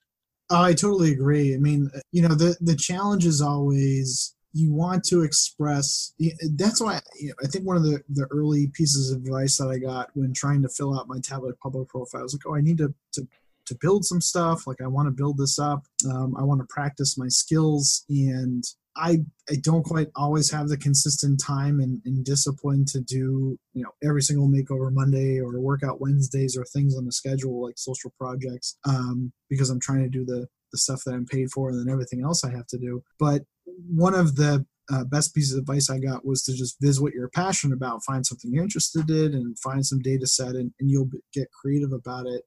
I 0.51 0.75
totally 0.75 1.13
agree. 1.13 1.55
I 1.55 1.59
mean, 1.59 1.91
you 2.13 2.23
know, 2.23 2.35
the 2.35 2.57
the 2.61 2.77
challenge 2.77 3.25
is 3.25 3.41
always 3.41 4.35
you 4.53 4.73
want 4.73 5.05
to 5.05 5.23
express 5.23 6.13
that's 6.57 6.81
why 6.81 7.01
i 7.43 7.47
think 7.47 7.65
one 7.65 7.77
of 7.77 7.83
the, 7.83 8.03
the 8.11 8.27
early 8.31 8.69
pieces 8.75 9.11
of 9.11 9.19
advice 9.19 9.57
that 9.57 9.69
i 9.69 9.79
got 9.79 10.11
when 10.15 10.33
trying 10.33 10.63
to 10.63 10.69
fill 10.69 10.99
out 10.99 11.09
my 11.09 11.19
Tableau 11.23 11.53
public 11.63 11.89
profile 11.89 12.23
was 12.23 12.35
like 12.35 12.47
oh 12.47 12.57
i 12.57 12.61
need 12.61 12.79
to, 12.79 12.93
to, 13.13 13.27
to 13.67 13.77
build 13.81 14.05
some 14.05 14.21
stuff. 14.21 14.67
Like 14.67 14.81
i 14.81 14.87
want 14.87 15.07
to 15.07 15.13
build 15.13 15.39
this 15.39 15.59
up. 15.59 15.85
Um, 16.11 16.35
i 16.37 16.43
want 16.43 16.61
to 16.61 16.67
practice 16.69 17.17
my 17.17 17.29
skills. 17.29 18.05
And 18.09 18.65
I, 18.97 19.21
I 19.49 19.55
don't 19.63 19.85
quite 19.85 20.09
always 20.17 20.51
have 20.51 20.69
the 20.69 20.77
consistent 20.77 21.41
time 21.41 21.79
and, 21.79 22.03
and 22.05 22.25
discipline 22.25 22.85
to 22.87 23.01
do 23.01 23.57
you 23.73 23.83
know 23.85 23.91
every 24.03 24.23
single 24.23 24.49
makeover 24.49 24.93
monday 24.93 25.39
or 25.39 25.59
workout 25.61 26.01
wednesdays 26.01 26.57
or 26.57 26.65
things 26.65 26.97
on 26.97 27.07
the 27.07 27.13
schedule 27.13 27.63
like 27.63 27.79
social 27.79 28.13
projects 28.19 28.77
um, 28.85 29.33
because 29.49 29.71
i'm 29.71 29.81
trying 29.81 30.03
to 30.03 30.09
do 30.09 30.25
the 30.25 30.49
the 30.73 30.79
stuff 30.79 31.03
that 31.05 31.15
i'm 31.15 31.27
paid 31.27 31.51
for 31.51 31.71
and 31.71 31.79
then 31.79 31.93
everything 31.93 32.23
else 32.23 32.45
i 32.45 32.51
have 32.51 32.67
to 32.67 32.79
do. 32.79 33.03
But 33.19 33.43
one 33.89 34.15
of 34.15 34.37
the 34.37 34.65
uh, 34.93 35.05
best 35.05 35.35
pieces 35.35 35.55
of 35.55 35.61
advice 35.61 35.89
I 35.89 35.99
got 35.99 36.27
was 36.27 36.43
to 36.45 36.53
just 36.53 36.81
visit 36.81 37.03
what 37.03 37.13
you're 37.13 37.29
passionate 37.29 37.75
about, 37.75 38.05
find 38.05 38.27
something 38.27 38.53
you're 38.53 38.65
interested 38.65 39.09
in, 39.11 39.35
and 39.35 39.59
find 39.59 39.85
some 39.85 40.01
data 40.01 40.27
set, 40.27 40.57
and, 40.57 40.73
and 40.81 40.91
you'll 40.91 41.11
get 41.33 41.51
creative 41.53 41.93
about 41.93 42.27
it. 42.27 42.43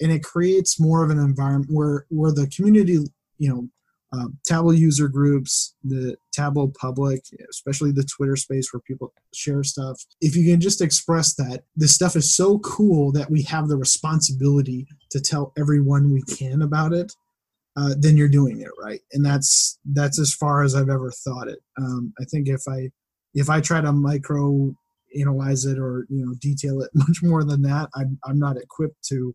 And 0.00 0.10
it 0.10 0.24
creates 0.24 0.80
more 0.80 1.04
of 1.04 1.10
an 1.10 1.18
environment 1.18 1.70
where 1.72 2.06
where 2.08 2.32
the 2.32 2.48
community, 2.48 2.98
you 3.38 3.48
know, 3.48 3.68
um, 4.14 4.38
Tableau 4.46 4.72
user 4.72 5.08
groups, 5.08 5.74
the 5.82 6.16
Tableau 6.32 6.72
public, 6.80 7.22
especially 7.50 7.90
the 7.90 8.04
Twitter 8.04 8.36
space 8.36 8.72
where 8.72 8.80
people 8.80 9.12
share 9.32 9.64
stuff. 9.64 10.04
If 10.20 10.36
you 10.36 10.50
can 10.50 10.60
just 10.60 10.80
express 10.80 11.34
that 11.36 11.64
this 11.76 11.94
stuff 11.94 12.16
is 12.16 12.34
so 12.34 12.58
cool 12.60 13.12
that 13.12 13.30
we 13.30 13.42
have 13.42 13.68
the 13.68 13.76
responsibility 13.76 14.86
to 15.10 15.20
tell 15.20 15.52
everyone 15.58 16.12
we 16.12 16.22
can 16.22 16.62
about 16.62 16.92
it, 16.92 17.12
uh, 17.76 17.94
then 17.98 18.16
you're 18.16 18.28
doing 18.28 18.60
it 18.60 18.70
right 18.82 19.00
and 19.12 19.24
that's 19.24 19.78
that's 19.92 20.18
as 20.18 20.32
far 20.32 20.62
as 20.62 20.74
i've 20.74 20.88
ever 20.88 21.10
thought 21.10 21.48
it 21.48 21.58
um, 21.78 22.12
i 22.20 22.24
think 22.24 22.48
if 22.48 22.62
i 22.68 22.88
if 23.34 23.50
i 23.50 23.60
try 23.60 23.80
to 23.80 23.92
micro 23.92 24.74
analyze 25.18 25.64
it 25.64 25.78
or 25.78 26.06
you 26.08 26.24
know 26.24 26.34
detail 26.40 26.80
it 26.80 26.90
much 26.94 27.22
more 27.22 27.44
than 27.44 27.62
that 27.62 27.88
i'm, 27.94 28.18
I'm 28.24 28.38
not 28.38 28.56
equipped 28.56 29.04
to 29.08 29.34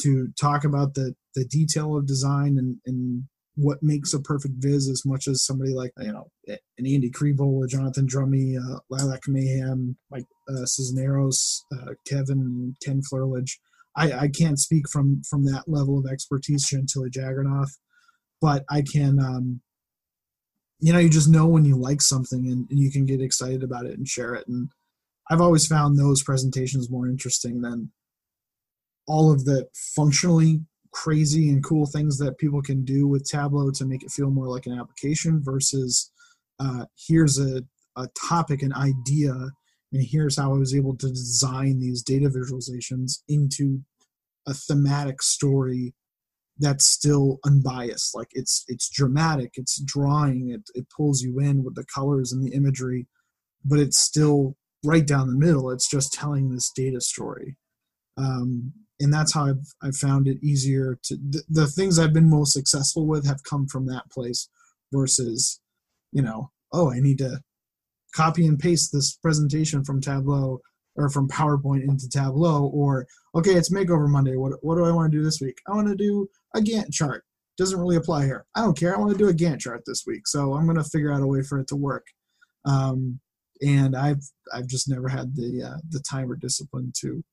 to 0.00 0.28
talk 0.40 0.64
about 0.64 0.94
the 0.94 1.14
the 1.34 1.44
detail 1.44 1.96
of 1.96 2.06
design 2.06 2.58
and 2.58 2.76
and 2.86 3.24
what 3.58 3.82
makes 3.82 4.14
a 4.14 4.20
perfect 4.20 4.54
viz 4.58 4.88
as 4.88 5.02
much 5.04 5.26
as 5.26 5.44
somebody 5.44 5.74
like 5.74 5.90
you 5.98 6.12
know 6.12 6.28
an 6.46 6.86
Andy 6.86 7.10
Kriebel, 7.10 7.68
Jonathan 7.68 8.06
Drummey, 8.06 8.56
uh, 8.56 8.78
Lilach 8.90 9.26
Manheim, 9.26 9.96
Mike 10.10 10.26
uh, 10.48 10.64
Cisneros, 10.64 11.64
uh, 11.74 11.92
Kevin, 12.06 12.74
Ken 12.84 13.02
Flerlage. 13.02 13.58
I, 13.98 14.12
I 14.12 14.28
can't 14.28 14.58
speak 14.58 14.88
from 14.88 15.22
from 15.28 15.44
that 15.46 15.64
level 15.66 15.98
of 15.98 16.06
expertise, 16.06 16.64
Chantilly 16.64 17.10
Jaggernauth, 17.10 17.72
but 18.40 18.64
I 18.70 18.82
can, 18.82 19.18
um, 19.18 19.60
you 20.78 20.92
know, 20.92 21.00
you 21.00 21.08
just 21.08 21.28
know 21.28 21.46
when 21.46 21.64
you 21.64 21.76
like 21.76 22.00
something 22.00 22.46
and, 22.46 22.70
and 22.70 22.78
you 22.78 22.92
can 22.92 23.06
get 23.06 23.20
excited 23.20 23.64
about 23.64 23.86
it 23.86 23.98
and 23.98 24.06
share 24.06 24.34
it. 24.34 24.46
And 24.46 24.68
I've 25.30 25.40
always 25.40 25.66
found 25.66 25.98
those 25.98 26.22
presentations 26.22 26.90
more 26.90 27.08
interesting 27.08 27.60
than 27.60 27.90
all 29.08 29.32
of 29.32 29.44
the 29.44 29.66
functionally 29.96 30.60
crazy 30.92 31.48
and 31.48 31.64
cool 31.64 31.86
things 31.86 32.18
that 32.18 32.38
people 32.38 32.62
can 32.62 32.84
do 32.84 33.08
with 33.08 33.28
Tableau 33.28 33.70
to 33.72 33.84
make 33.84 34.04
it 34.04 34.12
feel 34.12 34.30
more 34.30 34.48
like 34.48 34.66
an 34.66 34.78
application 34.78 35.42
versus 35.42 36.12
uh, 36.60 36.84
here's 37.08 37.38
a, 37.38 37.62
a 37.96 38.08
topic, 38.16 38.62
an 38.62 38.72
idea 38.74 39.34
and 39.92 40.02
here's 40.02 40.36
how 40.36 40.54
I 40.54 40.58
was 40.58 40.74
able 40.74 40.96
to 40.96 41.08
design 41.08 41.80
these 41.80 42.02
data 42.02 42.28
visualizations 42.28 43.22
into 43.28 43.80
a 44.48 44.54
thematic 44.54 45.22
story 45.22 45.94
that's 46.58 46.86
still 46.86 47.38
unbiased. 47.44 48.16
Like 48.16 48.28
it's 48.32 48.64
it's 48.66 48.88
dramatic, 48.90 49.52
it's 49.54 49.80
drawing, 49.80 50.50
it 50.50 50.62
it 50.74 50.86
pulls 50.96 51.22
you 51.22 51.38
in 51.38 51.62
with 51.62 51.76
the 51.76 51.86
colors 51.94 52.32
and 52.32 52.42
the 52.42 52.54
imagery, 52.54 53.06
but 53.64 53.78
it's 53.78 53.98
still 53.98 54.56
right 54.84 55.06
down 55.06 55.28
the 55.28 55.46
middle. 55.46 55.70
It's 55.70 55.88
just 55.88 56.12
telling 56.12 56.50
this 56.50 56.72
data 56.74 57.00
story. 57.00 57.56
Um, 58.16 58.72
and 59.00 59.12
that's 59.12 59.34
how 59.34 59.46
I've, 59.46 59.66
I've 59.82 59.96
found 59.96 60.26
it 60.26 60.38
easier 60.42 60.98
to 61.04 61.16
the, 61.16 61.42
the 61.48 61.66
things 61.68 61.98
I've 61.98 62.12
been 62.12 62.28
most 62.30 62.52
successful 62.52 63.06
with 63.06 63.26
have 63.26 63.44
come 63.44 63.66
from 63.68 63.86
that 63.86 64.10
place 64.10 64.48
versus, 64.92 65.60
you 66.10 66.22
know, 66.22 66.50
oh, 66.72 66.90
I 66.90 66.98
need 66.98 67.18
to 67.18 67.40
copy 68.14 68.46
and 68.46 68.58
paste 68.58 68.90
this 68.92 69.16
presentation 69.16 69.84
from 69.84 70.00
Tableau 70.00 70.60
or 70.98 71.08
from 71.08 71.28
PowerPoint 71.28 71.88
into 71.88 72.08
Tableau, 72.08 72.66
or 72.66 73.06
okay, 73.34 73.54
it's 73.54 73.72
Makeover 73.72 74.08
Monday. 74.08 74.36
What 74.36 74.52
what 74.62 74.76
do 74.76 74.84
I 74.84 74.90
want 74.90 75.10
to 75.10 75.16
do 75.18 75.24
this 75.24 75.40
week? 75.40 75.58
I 75.68 75.74
want 75.74 75.88
to 75.88 75.94
do 75.94 76.28
a 76.54 76.60
Gantt 76.60 76.92
chart. 76.92 77.24
Doesn't 77.56 77.78
really 77.78 77.96
apply 77.96 78.24
here. 78.24 78.46
I 78.54 78.60
don't 78.62 78.76
care. 78.76 78.94
I 78.94 78.98
want 78.98 79.12
to 79.12 79.18
do 79.18 79.28
a 79.28 79.32
Gantt 79.32 79.60
chart 79.60 79.82
this 79.86 80.04
week, 80.06 80.26
so 80.26 80.54
I'm 80.54 80.64
going 80.64 80.76
to 80.76 80.84
figure 80.84 81.12
out 81.12 81.22
a 81.22 81.26
way 81.26 81.42
for 81.42 81.58
it 81.58 81.68
to 81.68 81.76
work. 81.76 82.06
Um, 82.64 83.20
and 83.62 83.96
I've 83.96 84.22
I've 84.52 84.66
just 84.66 84.88
never 84.88 85.08
had 85.08 85.34
the 85.34 85.62
uh, 85.62 85.78
the 85.90 86.00
time 86.00 86.30
or 86.30 86.36
discipline 86.36 86.92
to 87.00 87.24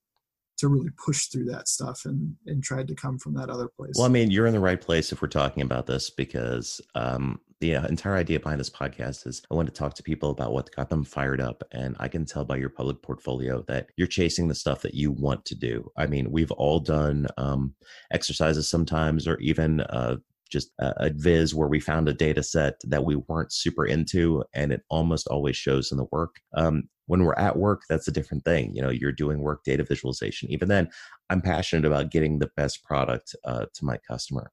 to 0.58 0.68
really 0.70 0.92
push 1.04 1.28
through 1.28 1.46
that 1.46 1.68
stuff 1.68 2.06
and 2.06 2.36
and 2.46 2.64
tried 2.64 2.88
to 2.88 2.96
come 2.96 3.18
from 3.18 3.34
that 3.36 3.50
other 3.50 3.68
place. 3.68 3.94
Well, 3.96 4.06
I 4.06 4.10
mean, 4.10 4.32
you're 4.32 4.48
in 4.48 4.54
the 4.54 4.60
right 4.60 4.80
place 4.80 5.12
if 5.12 5.22
we're 5.22 5.28
talking 5.28 5.64
about 5.64 5.88
this 5.88 6.10
because 6.10 6.82
um, 6.94 7.40
the 7.62 7.76
uh, 7.76 7.88
entire 7.88 8.16
idea 8.16 8.40
behind 8.40 8.60
this 8.60 8.70
podcast 8.70 9.26
is 9.26 9.42
I 9.50 9.56
want 9.56 9.68
to 9.68 9.74
talk 9.74 9.94
to 9.96 10.04
people 10.04 10.30
about 10.30 10.52
what 10.52 10.76
got 10.76 10.90
them 10.90 11.04
fired 11.04 11.40
up. 11.40 11.64
And 11.72 11.96
I 12.00 12.08
can 12.08 12.26
tell 12.26 12.44
by 12.44 12.58
your 12.58 12.70
public 12.70 13.02
portfolio 13.02 13.64
that 13.68 13.88
you're 13.96 14.08
chasing 14.08 14.48
the 14.48 14.56
stuff 14.56 14.82
that 14.82 14.94
you 14.94 15.12
want 15.12 15.46
to 15.46 15.56
do. 15.56 15.90
I 15.98 16.08
mean, 16.08 16.32
we've 16.32 16.52
all 16.52 16.80
done 16.80 17.28
um, 17.38 17.74
exercises 18.12 18.70
sometimes, 18.70 19.28
or 19.28 19.38
even 19.40 19.82
uh, 19.82 20.18
just 20.52 20.72
a, 20.80 21.08
a, 21.08 21.10
viz 21.14 21.56
where 21.56 21.68
we 21.68 21.80
found 21.80 22.08
a 22.08 22.14
data 22.14 22.44
set 22.44 22.80
that 22.84 23.04
we 23.04 23.16
weren't 23.16 23.52
super 23.52 23.86
into 23.86 24.44
and 24.54 24.72
it 24.72 24.82
almost 24.90 25.28
always 25.28 25.56
shows 25.56 25.92
in 25.92 25.98
the 25.98 26.06
work 26.12 26.36
um, 26.56 26.84
when 27.08 27.24
we're 27.24 27.36
at 27.36 27.58
work 27.58 27.82
that's 27.90 28.08
a 28.08 28.12
different 28.12 28.44
thing 28.46 28.74
you 28.74 28.82
know 28.82 28.90
you're 28.90 29.12
doing 29.12 29.40
work 29.40 29.64
data 29.64 29.84
visualization 29.84 30.50
even 30.52 30.68
then 30.68 30.88
i'm 31.30 31.42
passionate 31.42 31.86
about 31.86 32.12
getting 32.12 32.40
the 32.40 32.50
best 32.56 32.84
product 32.84 33.36
uh, 33.46 33.66
to 33.74 33.86
my 33.86 33.98
customer 34.08 34.52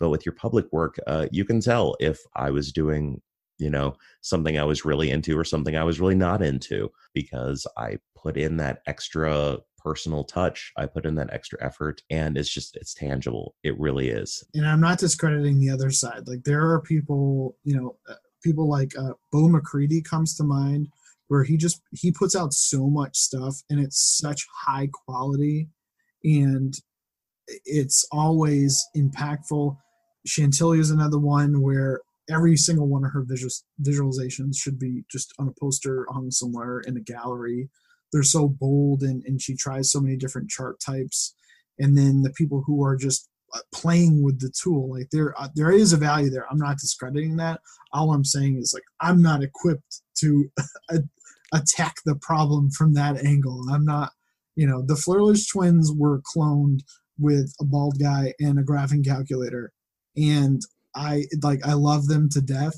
but 0.00 0.08
with 0.08 0.26
your 0.26 0.34
public 0.34 0.66
work, 0.72 0.98
uh, 1.06 1.26
you 1.30 1.44
can 1.44 1.60
tell 1.60 1.94
if 2.00 2.18
I 2.34 2.50
was 2.50 2.72
doing, 2.72 3.20
you 3.58 3.70
know, 3.70 3.94
something 4.22 4.58
I 4.58 4.64
was 4.64 4.84
really 4.84 5.10
into 5.10 5.38
or 5.38 5.44
something 5.44 5.76
I 5.76 5.84
was 5.84 6.00
really 6.00 6.14
not 6.14 6.42
into 6.42 6.90
because 7.14 7.66
I 7.76 7.98
put 8.16 8.36
in 8.36 8.56
that 8.56 8.80
extra 8.86 9.58
personal 9.78 10.24
touch. 10.24 10.72
I 10.76 10.86
put 10.86 11.06
in 11.06 11.14
that 11.16 11.32
extra 11.32 11.62
effort 11.64 12.02
and 12.10 12.36
it's 12.36 12.52
just, 12.52 12.76
it's 12.76 12.94
tangible. 12.94 13.54
It 13.62 13.78
really 13.78 14.08
is. 14.08 14.42
And 14.54 14.66
I'm 14.66 14.80
not 14.80 14.98
discrediting 14.98 15.60
the 15.60 15.70
other 15.70 15.90
side. 15.90 16.26
Like 16.26 16.44
there 16.44 16.70
are 16.70 16.80
people, 16.80 17.56
you 17.64 17.76
know, 17.76 17.96
uh, 18.08 18.14
people 18.42 18.68
like 18.68 18.92
uh, 18.98 19.12
Bo 19.30 19.48
McCready 19.48 20.00
comes 20.02 20.34
to 20.36 20.44
mind 20.44 20.88
where 21.28 21.44
he 21.44 21.56
just, 21.56 21.80
he 21.92 22.10
puts 22.10 22.34
out 22.34 22.52
so 22.52 22.88
much 22.88 23.16
stuff 23.16 23.56
and 23.70 23.78
it's 23.80 24.18
such 24.18 24.46
high 24.66 24.88
quality 25.06 25.68
and 26.24 26.74
it's 27.64 28.04
always 28.12 28.84
impactful 28.96 29.76
Chantilly 30.26 30.78
is 30.78 30.90
another 30.90 31.18
one 31.18 31.62
where 31.62 32.00
every 32.30 32.56
single 32.56 32.86
one 32.86 33.04
of 33.04 33.12
her 33.12 33.22
visual, 33.22 33.50
visualizations 33.82 34.56
should 34.56 34.78
be 34.78 35.04
just 35.10 35.32
on 35.38 35.48
a 35.48 35.60
poster 35.60 36.06
hung 36.10 36.30
somewhere 36.30 36.80
in 36.80 36.96
a 36.96 37.00
gallery. 37.00 37.68
They're 38.12 38.22
so 38.22 38.48
bold 38.48 39.02
and, 39.02 39.22
and 39.24 39.40
she 39.40 39.54
tries 39.54 39.90
so 39.90 40.00
many 40.00 40.16
different 40.16 40.50
chart 40.50 40.80
types. 40.80 41.34
And 41.78 41.96
then 41.96 42.22
the 42.22 42.30
people 42.30 42.62
who 42.66 42.84
are 42.84 42.96
just 42.96 43.28
uh, 43.54 43.60
playing 43.72 44.22
with 44.22 44.40
the 44.40 44.50
tool, 44.50 44.90
like 44.90 45.08
there, 45.10 45.34
uh, 45.40 45.48
there 45.54 45.70
is 45.70 45.92
a 45.92 45.96
value 45.96 46.30
there. 46.30 46.46
I'm 46.50 46.58
not 46.58 46.78
discrediting 46.78 47.36
that. 47.36 47.60
All 47.92 48.12
I'm 48.12 48.24
saying 48.24 48.58
is 48.58 48.72
like, 48.74 48.84
I'm 49.00 49.22
not 49.22 49.42
equipped 49.42 50.02
to 50.18 50.50
attack 51.52 51.96
the 52.04 52.16
problem 52.16 52.70
from 52.70 52.94
that 52.94 53.24
angle. 53.24 53.64
I'm 53.70 53.84
not, 53.84 54.12
you 54.56 54.66
know, 54.66 54.82
the 54.82 54.94
Flerlage 54.94 55.50
twins 55.50 55.92
were 55.92 56.20
cloned 56.36 56.80
with 57.18 57.54
a 57.60 57.64
bald 57.64 57.98
guy 57.98 58.34
and 58.40 58.58
a 58.58 58.62
graphing 58.62 59.04
calculator 59.04 59.72
and 60.16 60.60
I 60.94 61.24
like 61.42 61.60
I 61.66 61.74
love 61.74 62.06
them 62.06 62.28
to 62.30 62.40
death, 62.40 62.74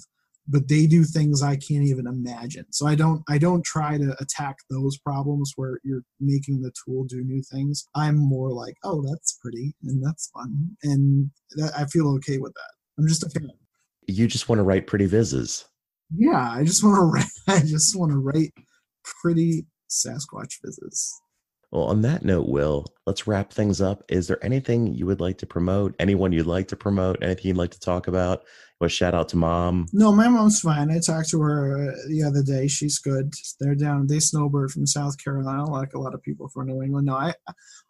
but 0.48 0.68
they 0.68 0.86
do 0.86 1.04
things 1.04 1.42
I 1.42 1.56
can't 1.56 1.84
even 1.84 2.06
imagine. 2.06 2.66
So 2.70 2.86
I 2.86 2.94
don't 2.94 3.22
I 3.28 3.38
don't 3.38 3.64
try 3.64 3.98
to 3.98 4.14
attack 4.20 4.56
those 4.70 4.98
problems 4.98 5.52
where 5.56 5.78
you're 5.82 6.02
making 6.20 6.62
the 6.62 6.72
tool 6.84 7.04
do 7.04 7.22
new 7.24 7.42
things. 7.42 7.88
I'm 7.94 8.16
more 8.16 8.50
like, 8.50 8.74
oh, 8.84 9.02
that's 9.08 9.38
pretty 9.40 9.74
and 9.84 10.04
that's 10.04 10.30
fun, 10.30 10.76
and 10.82 11.30
that, 11.56 11.72
I 11.76 11.86
feel 11.86 12.08
okay 12.16 12.38
with 12.38 12.54
that. 12.54 12.72
I'm 12.98 13.08
just 13.08 13.24
a 13.24 13.30
fan. 13.30 13.50
You 14.08 14.26
just 14.26 14.48
want 14.48 14.58
to 14.58 14.64
write 14.64 14.86
pretty 14.86 15.06
vizzes. 15.06 15.64
Yeah, 16.14 16.50
I 16.50 16.64
just 16.64 16.84
want 16.84 16.96
to 16.96 17.02
write. 17.02 17.30
I 17.48 17.60
just 17.60 17.96
want 17.96 18.12
to 18.12 18.18
write 18.18 18.52
pretty 19.22 19.66
Sasquatch 19.90 20.58
visits. 20.64 21.20
Well, 21.72 21.84
on 21.84 22.02
that 22.02 22.22
note, 22.22 22.50
Will, 22.50 22.84
let's 23.06 23.26
wrap 23.26 23.50
things 23.50 23.80
up. 23.80 24.04
Is 24.10 24.26
there 24.26 24.44
anything 24.44 24.92
you 24.92 25.06
would 25.06 25.20
like 25.20 25.38
to 25.38 25.46
promote? 25.46 25.94
Anyone 25.98 26.30
you'd 26.30 26.46
like 26.46 26.68
to 26.68 26.76
promote? 26.76 27.22
Anything 27.22 27.48
you'd 27.48 27.56
like 27.56 27.70
to 27.70 27.80
talk 27.80 28.08
about? 28.08 28.44
Well, 28.78 28.88
shout 28.88 29.14
out 29.14 29.30
to 29.30 29.38
mom. 29.38 29.86
No, 29.90 30.12
my 30.12 30.28
mom's 30.28 30.60
fine. 30.60 30.90
I 30.90 30.98
talked 30.98 31.30
to 31.30 31.40
her 31.40 31.90
uh, 31.90 31.94
the 32.08 32.24
other 32.24 32.42
day. 32.42 32.68
She's 32.68 32.98
good. 32.98 33.32
They're 33.58 33.74
down. 33.74 34.06
They 34.06 34.18
snowbird 34.18 34.70
from 34.70 34.86
South 34.86 35.16
Carolina, 35.22 35.64
like 35.70 35.94
a 35.94 35.98
lot 35.98 36.14
of 36.14 36.22
people 36.22 36.48
from 36.48 36.66
New 36.66 36.82
England. 36.82 37.06
No, 37.06 37.14
I, 37.14 37.32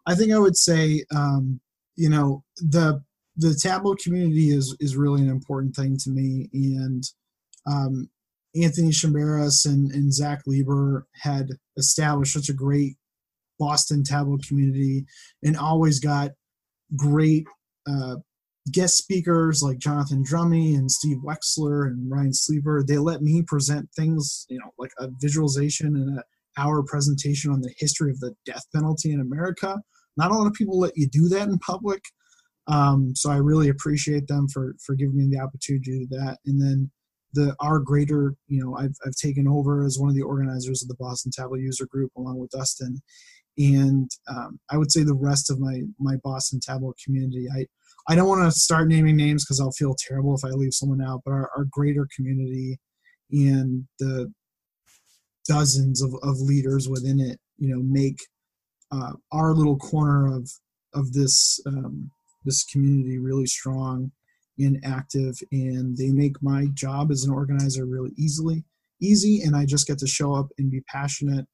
I 0.05 0.15
think 0.15 0.31
I 0.31 0.39
would 0.39 0.55
say, 0.55 1.03
um, 1.13 1.59
you 1.95 2.09
know, 2.09 2.43
the 2.57 3.03
the 3.35 3.53
tableau 3.53 3.95
community 3.95 4.51
is 4.51 4.77
is 4.79 4.95
really 4.95 5.21
an 5.23 5.29
important 5.29 5.75
thing 5.75 5.97
to 5.97 6.09
me, 6.09 6.49
and 6.53 7.03
um, 7.65 8.09
Anthony 8.55 8.91
Chamberas 8.91 9.65
and, 9.65 9.91
and 9.91 10.13
Zach 10.13 10.43
Lieber 10.45 11.07
had 11.21 11.49
established 11.75 12.33
such 12.33 12.49
a 12.49 12.53
great 12.53 12.95
Boston 13.59 14.03
tableau 14.03 14.37
community 14.47 15.05
and 15.43 15.57
always 15.57 15.99
got 15.99 16.31
great 16.95 17.45
uh, 17.87 18.15
guest 18.71 18.97
speakers 18.97 19.61
like 19.61 19.77
Jonathan 19.77 20.23
Drummey 20.23 20.75
and 20.75 20.89
Steve 20.89 21.17
Wexler 21.17 21.87
and 21.87 22.09
Ryan 22.09 22.33
Sleeper. 22.33 22.83
They 22.87 22.97
let 22.97 23.21
me 23.21 23.41
present 23.41 23.89
things, 23.95 24.45
you 24.49 24.59
know, 24.59 24.71
like 24.77 24.91
a 24.99 25.09
visualization 25.19 25.87
and 25.87 26.17
an 26.17 26.23
hour 26.57 26.83
presentation 26.83 27.51
on 27.51 27.61
the 27.61 27.73
history 27.77 28.11
of 28.11 28.19
the 28.19 28.33
death 28.45 28.63
penalty 28.73 29.11
in 29.11 29.19
America. 29.19 29.81
Not 30.15 30.31
a 30.31 30.35
lot 30.35 30.47
of 30.47 30.53
people 30.53 30.79
let 30.79 30.95
you 30.95 31.07
do 31.07 31.27
that 31.29 31.47
in 31.47 31.57
public. 31.59 32.03
Um, 32.67 33.13
so 33.15 33.29
I 33.29 33.37
really 33.37 33.69
appreciate 33.69 34.27
them 34.27 34.47
for 34.47 34.75
for 34.85 34.95
giving 34.95 35.17
me 35.17 35.27
the 35.29 35.41
opportunity 35.41 35.83
to 35.83 35.99
do 35.99 36.07
that. 36.17 36.37
And 36.45 36.61
then 36.61 36.91
the 37.33 37.55
our 37.59 37.79
greater, 37.79 38.35
you 38.47 38.63
know, 38.63 38.77
I've 38.77 38.95
I've 39.05 39.15
taken 39.15 39.47
over 39.47 39.83
as 39.83 39.97
one 39.99 40.09
of 40.09 40.15
the 40.15 40.21
organizers 40.21 40.81
of 40.81 40.87
the 40.87 40.95
Boston 40.95 41.31
Tableau 41.35 41.57
User 41.57 41.87
Group 41.87 42.11
along 42.15 42.37
with 42.37 42.51
Dustin, 42.51 43.01
and 43.57 44.09
um, 44.27 44.59
I 44.71 44.77
would 44.77 44.91
say 44.91 45.03
the 45.03 45.13
rest 45.13 45.51
of 45.51 45.59
my 45.59 45.81
my 45.99 46.15
Boston 46.23 46.59
Tableau 46.59 46.93
community. 47.03 47.47
I 47.55 47.65
I 48.07 48.15
don't 48.15 48.27
want 48.27 48.43
to 48.43 48.59
start 48.59 48.87
naming 48.87 49.15
names 49.15 49.45
because 49.45 49.59
I'll 49.59 49.71
feel 49.71 49.95
terrible 49.97 50.35
if 50.35 50.43
I 50.43 50.49
leave 50.49 50.73
someone 50.73 51.01
out, 51.01 51.21
but 51.23 51.31
our, 51.31 51.49
our 51.55 51.65
greater 51.71 52.07
community 52.13 52.77
and 53.31 53.87
the 53.99 54.31
dozens 55.47 56.01
of, 56.01 56.13
of 56.21 56.37
leaders 56.39 56.89
within 56.89 57.19
it, 57.19 57.39
you 57.57 57.69
know, 57.69 57.81
make 57.81 58.19
uh, 58.91 59.13
our 59.31 59.53
little 59.53 59.77
corner 59.77 60.35
of 60.35 60.49
of 60.93 61.13
this 61.13 61.59
um, 61.65 62.11
this 62.45 62.63
community 62.65 63.19
really 63.19 63.45
strong 63.45 64.11
and 64.59 64.79
active, 64.83 65.35
and 65.51 65.97
they 65.97 66.09
make 66.09 66.41
my 66.41 66.67
job 66.73 67.11
as 67.11 67.23
an 67.23 67.33
organizer 67.33 67.85
really 67.85 68.11
easily 68.17 68.63
easy, 69.01 69.41
and 69.41 69.55
I 69.55 69.65
just 69.65 69.87
get 69.87 69.97
to 69.99 70.07
show 70.07 70.33
up 70.33 70.47
and 70.57 70.71
be 70.71 70.81
passionate 70.81 71.45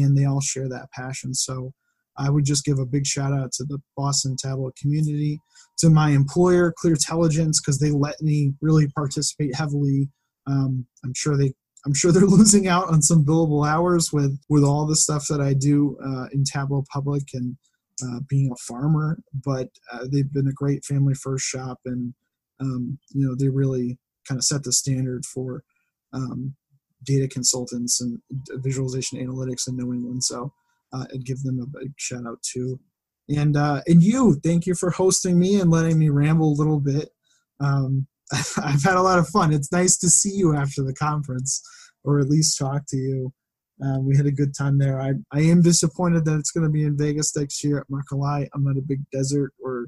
and 0.00 0.16
they 0.16 0.24
all 0.24 0.40
share 0.40 0.68
that 0.68 0.90
passion. 0.92 1.34
So 1.34 1.72
I 2.16 2.30
would 2.30 2.44
just 2.44 2.64
give 2.64 2.78
a 2.78 2.86
big 2.86 3.06
shout 3.06 3.32
out 3.32 3.52
to 3.52 3.64
the 3.64 3.78
Boston 3.96 4.36
Tableau 4.36 4.72
community, 4.80 5.40
to 5.78 5.90
my 5.90 6.10
employer, 6.10 6.72
Clear 6.76 6.94
Intelligence, 6.94 7.60
because 7.60 7.78
they 7.78 7.90
let 7.90 8.20
me 8.20 8.52
really 8.60 8.88
participate 8.88 9.54
heavily. 9.54 10.08
Um, 10.46 10.86
I'm 11.04 11.14
sure 11.16 11.36
they, 11.36 11.52
I'm 11.86 11.94
sure 11.94 12.12
they're 12.12 12.22
losing 12.26 12.68
out 12.68 12.88
on 12.88 13.02
some 13.02 13.24
billable 13.24 13.66
hours 13.66 14.12
with 14.12 14.38
with 14.48 14.64
all 14.64 14.86
the 14.86 14.96
stuff 14.96 15.26
that 15.28 15.40
I 15.40 15.54
do 15.54 15.98
uh, 16.04 16.26
in 16.32 16.44
Tableau 16.44 16.84
Public 16.92 17.24
and 17.34 17.56
uh, 18.02 18.20
being 18.28 18.50
a 18.52 18.56
farmer. 18.56 19.18
But 19.44 19.68
uh, 19.92 20.06
they've 20.10 20.32
been 20.32 20.48
a 20.48 20.52
great 20.52 20.84
family 20.84 21.14
first 21.14 21.46
shop, 21.46 21.78
and 21.86 22.14
um, 22.60 22.98
you 23.10 23.26
know 23.26 23.34
they 23.34 23.48
really 23.48 23.98
kind 24.28 24.38
of 24.38 24.44
set 24.44 24.62
the 24.64 24.72
standard 24.72 25.24
for 25.24 25.64
um, 26.12 26.54
data 27.04 27.28
consultants 27.28 28.00
and 28.00 28.20
visualization 28.62 29.18
analytics 29.18 29.68
in 29.68 29.76
New 29.76 29.92
England. 29.92 30.24
So 30.24 30.52
uh, 30.92 31.04
I'd 31.12 31.24
give 31.24 31.42
them 31.42 31.60
a 31.60 31.78
big 31.78 31.92
shout 31.96 32.26
out 32.26 32.42
too. 32.42 32.78
And 33.28 33.56
uh, 33.56 33.82
and 33.86 34.02
you, 34.02 34.40
thank 34.42 34.66
you 34.66 34.74
for 34.74 34.90
hosting 34.90 35.38
me 35.38 35.60
and 35.60 35.70
letting 35.70 35.98
me 35.98 36.08
ramble 36.08 36.52
a 36.52 36.58
little 36.58 36.80
bit. 36.80 37.10
Um, 37.60 38.06
I've 38.62 38.82
had 38.82 38.96
a 38.96 39.02
lot 39.02 39.18
of 39.18 39.28
fun. 39.28 39.52
It's 39.52 39.72
nice 39.72 39.96
to 39.98 40.08
see 40.08 40.32
you 40.32 40.56
after 40.56 40.82
the 40.82 40.94
conference, 40.94 41.62
or 42.04 42.18
at 42.18 42.28
least 42.28 42.58
talk 42.58 42.82
to 42.88 42.96
you. 42.96 43.32
Um, 43.82 44.06
we 44.06 44.16
had 44.16 44.26
a 44.26 44.32
good 44.32 44.54
time 44.56 44.78
there. 44.78 45.00
I, 45.00 45.12
I 45.32 45.40
am 45.42 45.62
disappointed 45.62 46.24
that 46.24 46.38
it's 46.38 46.50
going 46.50 46.64
to 46.64 46.70
be 46.70 46.84
in 46.84 46.96
Vegas 46.96 47.34
next 47.36 47.64
year 47.64 47.78
at 47.78 47.88
Makalai. 47.88 48.48
I'm 48.54 48.64
not 48.64 48.76
a 48.76 48.82
big 48.82 49.00
desert 49.12 49.52
or 49.60 49.86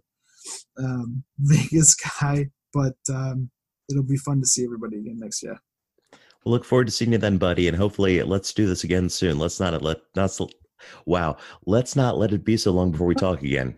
um, 0.78 1.22
Vegas 1.38 1.94
guy, 1.94 2.48
but 2.72 2.96
um, 3.10 3.50
it'll 3.90 4.02
be 4.02 4.16
fun 4.16 4.40
to 4.40 4.46
see 4.46 4.64
everybody 4.64 4.98
again 4.98 5.18
next 5.18 5.42
year. 5.42 5.58
Look 6.45 6.64
forward 6.64 6.86
to 6.86 6.92
seeing 6.92 7.12
you 7.12 7.18
then, 7.18 7.38
buddy. 7.38 7.68
And 7.68 7.76
hopefully, 7.76 8.22
let's 8.22 8.53
do 8.53 8.66
this 8.66 8.84
again 8.84 9.09
soon. 9.09 9.38
Let's 9.38 9.61
not 9.61 9.80
let 9.82 10.01
not 10.14 10.38
wow. 11.07 11.36
Let's 11.66 11.97
not 11.97 12.18
let 12.18 12.32
it 12.32 12.45
be 12.45 12.57
so 12.57 12.72
long 12.72 12.90
before 12.90 13.07
we 13.07 13.14
talk 13.14 13.42
again. 13.42 13.76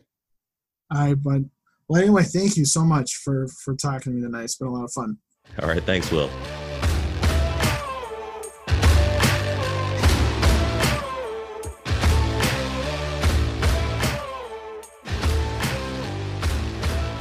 All 0.94 1.06
right, 1.06 1.22
bud. 1.22 1.50
Well, 1.88 2.02
anyway, 2.02 2.24
thank 2.24 2.56
you 2.56 2.64
so 2.64 2.84
much 2.84 3.16
for 3.16 3.46
for 3.64 3.74
talking 3.74 4.12
to 4.12 4.16
me 4.16 4.22
tonight. 4.22 4.44
It's 4.44 4.56
been 4.56 4.68
a 4.68 4.72
lot 4.72 4.84
of 4.84 4.92
fun. 4.92 5.18
All 5.60 5.68
right, 5.68 5.82
thanks, 5.82 6.10
Will. 6.10 6.30